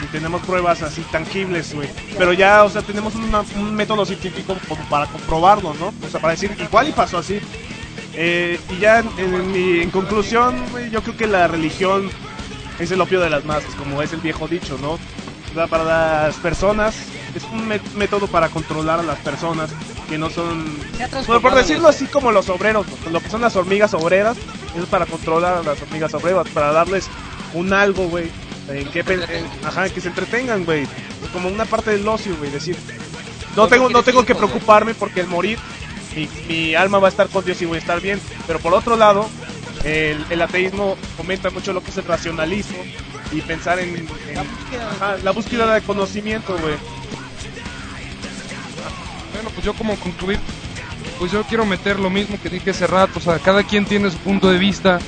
Ni 0.00 0.06
tenemos 0.06 0.40
pruebas 0.42 0.82
así 0.82 1.02
tangibles, 1.12 1.74
güey. 1.74 1.88
Pero 2.16 2.32
ya, 2.32 2.64
o 2.64 2.70
sea, 2.70 2.80
tenemos 2.82 3.14
una- 3.16 3.40
un 3.56 3.74
método 3.74 4.06
científico 4.06 4.56
como 4.68 4.82
para 4.88 5.06
comprobarlo, 5.06 5.74
¿no? 5.74 5.92
O 6.06 6.10
sea, 6.10 6.20
para 6.20 6.32
decir, 6.34 6.56
igual 6.58 6.88
y 6.88 6.92
pasó 6.92 7.18
así. 7.18 7.40
Eh, 8.22 8.60
y 8.68 8.78
ya 8.80 8.98
en, 8.98 9.08
en 9.16 9.50
mi- 9.52 9.80
en 9.80 9.90
conclusión, 9.90 10.62
yo 10.92 11.02
creo 11.02 11.16
que 11.16 11.26
la 11.26 11.48
religión 11.48 12.10
es 12.78 12.90
el 12.90 13.00
opio 13.00 13.18
de 13.18 13.30
las 13.30 13.46
masas, 13.46 13.74
como 13.76 14.02
es 14.02 14.12
el 14.12 14.20
viejo 14.20 14.46
dicho, 14.46 14.76
¿no? 14.82 14.98
Para 15.68 15.84
las 15.84 16.36
personas 16.36 16.94
es 17.34 17.42
un 17.50 17.66
mé- 17.66 17.80
método 17.96 18.26
para 18.26 18.50
controlar 18.50 19.00
a 19.00 19.02
las 19.02 19.18
personas 19.20 19.70
que 20.06 20.18
no 20.18 20.28
son, 20.28 20.66
ha 21.02 21.40
por, 21.40 21.54
decirlo 21.54 21.88
así 21.88 22.04
como 22.06 22.30
los 22.30 22.50
obreros, 22.50 22.84
lo 23.10 23.20
que 23.20 23.30
son 23.30 23.40
las 23.40 23.56
hormigas 23.56 23.94
obreras, 23.94 24.36
es 24.76 24.84
para 24.86 25.06
controlar 25.06 25.54
a 25.54 25.62
las 25.62 25.80
hormigas 25.80 26.12
obreras, 26.12 26.46
para 26.52 26.72
darles 26.72 27.08
un 27.54 27.72
algo, 27.72 28.06
güey, 28.08 28.30
en 28.68 28.86
que, 28.90 29.00
en- 29.00 29.66
ajá, 29.66 29.88
que 29.88 30.00
se 30.02 30.08
entretengan, 30.08 30.66
güey, 30.66 30.86
como 31.32 31.48
una 31.48 31.64
parte 31.64 31.92
del 31.92 32.06
ocio, 32.06 32.36
güey, 32.36 32.50
decir, 32.50 32.76
no 33.56 33.66
tengo, 33.66 33.88
no 33.88 34.02
tengo 34.02 34.24
que 34.26 34.34
preocuparme 34.34 34.94
porque 34.94 35.20
el 35.20 35.26
morir, 35.26 35.58
mi, 36.16 36.28
mi 36.48 36.74
alma 36.74 36.98
va 36.98 37.08
a 37.08 37.10
estar 37.10 37.28
con 37.28 37.44
Dios 37.44 37.60
y 37.62 37.66
voy 37.66 37.76
a 37.76 37.80
estar 37.80 38.00
bien, 38.00 38.20
pero 38.46 38.58
por 38.58 38.74
otro 38.74 38.96
lado, 38.96 39.28
el, 39.84 40.24
el 40.30 40.42
ateísmo 40.42 40.96
fomenta 41.16 41.50
mucho 41.50 41.72
lo 41.72 41.82
que 41.82 41.90
es 41.90 41.96
el 41.96 42.04
racionalismo 42.04 42.78
y 43.32 43.40
pensar 43.42 43.78
en, 43.78 43.96
en- 43.96 44.06
La 44.34 44.42
búsqueda 44.42 44.84
de- 44.90 44.96
ajá, 44.96 45.16
la 45.22 45.30
búsqueda 45.30 45.74
de 45.74 45.80
conocimiento, 45.82 46.56
güey. 46.58 46.74
pues 49.54 49.64
yo 49.64 49.72
como 49.74 49.96
concluir, 49.96 50.38
pues 51.18 51.32
yo 51.32 51.42
quiero 51.44 51.64
meter 51.64 51.98
lo 51.98 52.10
mismo 52.10 52.38
que 52.42 52.48
dije 52.50 52.70
hace 52.70 52.86
rato, 52.86 53.18
o 53.18 53.22
sea, 53.22 53.38
cada 53.38 53.62
quien 53.62 53.84
tiene 53.86 54.10
su 54.10 54.18
punto 54.18 54.50
de 54.50 54.58
vista, 54.58 54.98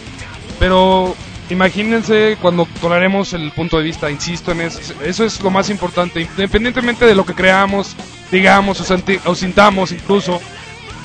pero 0.59 1.14
imagínense 1.50 2.36
cuando 2.40 2.66
toleremos 2.80 3.32
el 3.34 3.50
punto 3.53 3.78
de 3.78 3.84
vista, 3.84 4.11
insisto 4.11 4.53
en 4.53 4.62
eso, 4.62 4.80
eso 5.05 5.24
es 5.24 5.40
lo 5.42 5.50
más 5.50 5.68
importante, 5.70 6.20
independientemente 6.22 7.05
de 7.05 7.14
lo 7.14 7.26
que 7.26 7.34
creamos, 7.34 7.94
digamos 8.30 8.80
o, 8.80 8.96
o 9.26 9.34
sintamos 9.34 9.92
incluso, 9.92 10.40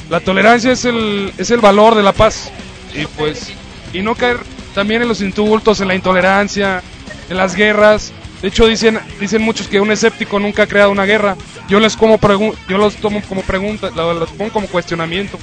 la 0.09 0.19
tolerancia 0.19 0.71
es 0.71 0.85
el, 0.85 1.33
es 1.37 1.51
el 1.51 1.59
valor 1.59 1.95
de 1.95 2.03
la 2.03 2.13
paz, 2.13 2.49
y 2.93 3.05
pues, 3.05 3.51
y 3.93 4.01
no 4.01 4.15
caer 4.15 4.39
también 4.73 5.01
en 5.01 5.07
los 5.07 5.21
insultos, 5.21 5.81
en 5.81 5.87
la 5.87 5.95
intolerancia, 5.95 6.81
en 7.29 7.37
las 7.37 7.55
guerras, 7.55 8.11
de 8.41 8.47
hecho 8.49 8.67
dicen, 8.67 8.99
dicen 9.19 9.41
muchos 9.41 9.67
que 9.67 9.81
un 9.81 9.91
escéptico 9.91 10.39
nunca 10.39 10.63
ha 10.63 10.67
creado 10.67 10.91
una 10.91 11.05
guerra, 11.05 11.35
yo 11.67 11.79
les 11.79 11.95
como 11.97 12.19
yo 12.69 12.77
los 12.77 12.95
tomo 12.95 13.21
como 13.27 13.41
pregunta, 13.41 13.89
lo- 13.95 14.13
los 14.13 14.29
pongo 14.31 14.51
como 14.51 14.67
cuestionamiento. 14.67 15.37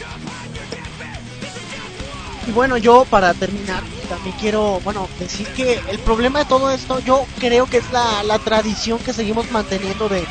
Y 2.47 2.51
bueno, 2.53 2.77
yo 2.77 3.07
para 3.09 3.33
terminar, 3.35 3.83
también 4.09 4.37
quiero, 4.39 4.79
bueno, 4.85 5.09
decir 5.19 5.47
que 5.57 5.81
el 5.91 5.99
problema 5.99 6.41
de 6.41 6.45
todo 6.45 6.71
esto, 6.71 7.01
yo 7.01 7.27
creo 7.41 7.67
que 7.67 7.79
es 7.79 7.91
la, 7.91 8.23
la 8.23 8.39
tradición 8.39 8.99
que 8.99 9.15
seguimos 9.15 9.51
manteniendo 9.51 10.09
de, 10.11 10.27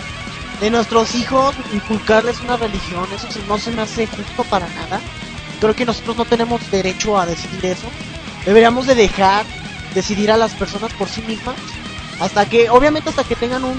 de 0.60 0.70
nuestros 0.70 1.16
hijos, 1.16 1.56
inculcarles 1.74 2.40
una 2.42 2.58
religión, 2.58 3.06
eso 3.14 3.28
no 3.48 3.58
se 3.58 3.72
me 3.72 3.82
hace 3.82 4.08
justo 4.08 4.44
para 4.46 4.68
nada. 4.70 5.02
Creo 5.60 5.76
que 5.76 5.86
nosotros 5.86 6.18
no 6.18 6.26
tenemos 6.26 6.70
derecho 6.72 7.18
a 7.18 7.26
decidir 7.26 7.66
eso. 7.66 7.88
Deberíamos 8.46 8.88
de 8.88 8.96
dejar 8.96 9.46
decidir 9.94 10.32
a 10.32 10.38
las 10.38 10.54
personas 10.54 10.92
por 10.94 11.08
sí 11.08 11.22
mismas, 11.22 11.56
hasta 12.20 12.48
que, 12.48 12.70
obviamente 12.70 13.10
hasta 13.10 13.24
que 13.24 13.36
tengan 13.36 13.64
un, 13.64 13.78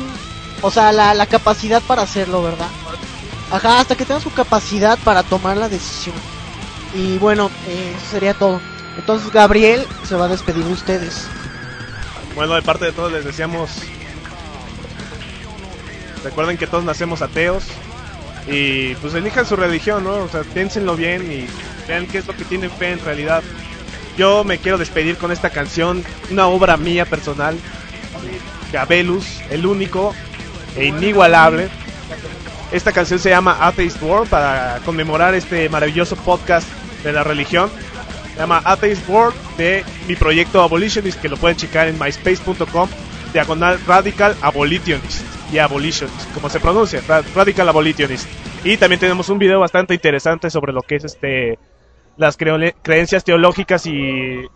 o 0.62 0.70
sea, 0.70 0.92
la, 0.92 1.14
la 1.14 1.26
capacidad 1.26 1.82
para 1.82 2.02
hacerlo, 2.02 2.42
¿verdad? 2.42 2.68
Ajá, 3.50 3.80
hasta 3.80 3.96
que 3.96 4.04
tengan 4.04 4.22
su 4.22 4.32
capacidad 4.32 4.98
para 4.98 5.22
tomar 5.22 5.56
la 5.56 5.68
decisión. 5.68 6.16
Y 6.94 7.18
bueno, 7.18 7.50
eh, 7.66 7.94
eso 7.96 8.10
sería 8.12 8.34
todo. 8.34 8.60
Entonces 8.96 9.30
Gabriel 9.32 9.86
se 10.04 10.14
va 10.14 10.26
a 10.26 10.28
despedir 10.28 10.64
de 10.64 10.72
ustedes. 10.72 11.26
Bueno, 12.34 12.54
de 12.54 12.62
parte 12.62 12.86
de 12.86 12.92
todos 12.92 13.12
les 13.12 13.24
deseamos. 13.24 13.70
Recuerden 16.24 16.56
que 16.56 16.66
todos 16.66 16.84
nacemos 16.84 17.22
ateos. 17.22 17.64
Y 18.46 18.94
pues 18.96 19.14
elijan 19.14 19.46
su 19.46 19.56
religión, 19.56 20.04
¿no? 20.04 20.16
O 20.16 20.28
sea, 20.28 20.42
piénsenlo 20.42 20.96
bien 20.96 21.30
y 21.30 21.46
vean 21.86 22.06
qué 22.06 22.18
es 22.18 22.26
lo 22.26 22.34
que 22.34 22.44
tienen 22.44 22.70
fe 22.70 22.92
en 22.92 23.04
realidad. 23.04 23.42
Yo 24.16 24.44
me 24.44 24.58
quiero 24.58 24.78
despedir 24.78 25.16
con 25.16 25.32
esta 25.32 25.50
canción, 25.50 26.04
una 26.30 26.46
obra 26.46 26.76
mía 26.76 27.04
personal. 27.04 27.56
Gabelus, 28.72 29.40
el 29.50 29.66
único 29.66 30.14
e 30.76 30.86
inigualable. 30.86 31.68
Esta 32.72 32.92
canción 32.92 33.18
se 33.18 33.30
llama 33.30 33.56
Atheist 33.60 34.02
World 34.02 34.28
para 34.28 34.80
conmemorar 34.84 35.34
este 35.34 35.68
maravilloso 35.68 36.16
podcast 36.16 36.68
de 37.02 37.12
la 37.12 37.22
religión. 37.22 37.70
Se 38.34 38.40
llama 38.40 38.62
Atheist 38.64 39.08
World 39.08 39.34
de 39.56 39.84
mi 40.08 40.16
proyecto 40.16 40.62
Abolitionist, 40.62 41.20
que 41.20 41.28
lo 41.28 41.36
pueden 41.36 41.56
checar 41.56 41.88
en 41.88 41.98
myspace.com, 41.98 42.88
diagonal 43.32 43.78
Radical 43.86 44.36
Abolitionist 44.42 45.33
y 45.54 45.58
Abolitionist, 45.58 46.32
como 46.34 46.50
se 46.50 46.58
pronuncia, 46.58 47.00
Ra- 47.06 47.22
Radical 47.34 47.68
Abolitionist. 47.68 48.26
Y 48.64 48.76
también 48.76 48.98
tenemos 48.98 49.28
un 49.28 49.38
video 49.38 49.60
bastante 49.60 49.94
interesante 49.94 50.50
sobre 50.50 50.72
lo 50.72 50.82
que 50.82 50.96
es 50.96 51.04
este 51.04 51.58
las 52.16 52.36
creencias 52.36 53.24
teológicas 53.24 53.86
y 53.86 54.46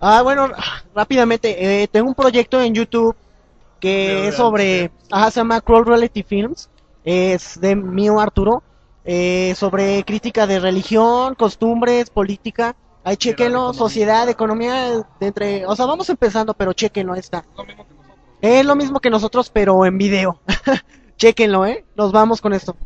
Ah, 0.00 0.22
bueno, 0.22 0.48
rápidamente, 0.94 1.82
eh, 1.82 1.88
tengo 1.88 2.08
un 2.08 2.14
proyecto 2.14 2.60
en 2.62 2.74
YouTube 2.74 3.16
que 3.80 4.28
es 4.28 4.34
sobre, 4.36 4.90
ajá, 5.10 5.30
se 5.30 5.40
llama 5.40 5.60
Crawl 5.60 5.86
Reality 5.86 6.22
Films, 6.22 6.68
es 7.04 7.60
de 7.60 7.74
mío 7.76 8.20
Arturo, 8.20 8.62
eh, 9.04 9.54
sobre 9.56 10.02
crítica 10.04 10.46
de 10.46 10.60
religión, 10.60 11.34
costumbres, 11.34 12.10
política, 12.10 12.74
ahí 13.04 13.16
chequenlo, 13.16 13.72
sociedad, 13.72 14.28
economía, 14.28 15.04
entre, 15.20 15.66
o 15.66 15.74
sea, 15.74 15.86
vamos 15.86 16.08
empezando, 16.10 16.54
pero 16.54 16.72
chequenlo, 16.72 17.12
ahí 17.12 17.20
está. 17.20 17.44
Es 18.40 18.64
lo 18.64 18.76
mismo 18.76 19.00
que 19.00 19.10
nosotros, 19.10 19.50
pero 19.50 19.84
en 19.84 19.98
video. 19.98 20.40
chequenlo, 21.16 21.66
eh, 21.66 21.84
nos 21.96 22.12
vamos 22.12 22.40
con 22.40 22.52
esto. 22.52 22.76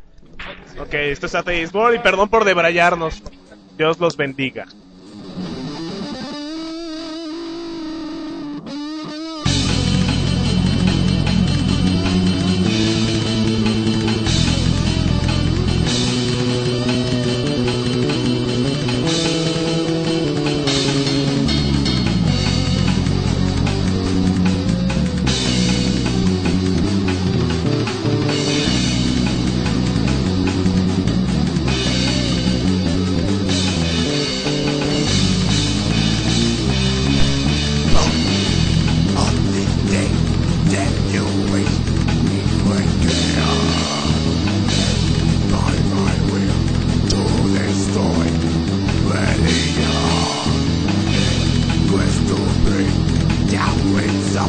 Ok, 0.80 0.94
esto 0.94 1.26
es 1.26 1.34
Atheist 1.34 1.74
y 1.94 1.98
perdón 1.98 2.28
por 2.28 2.44
debrayarnos. 2.44 3.22
Dios 3.76 4.00
los 4.00 4.16
bendiga. 4.16 4.66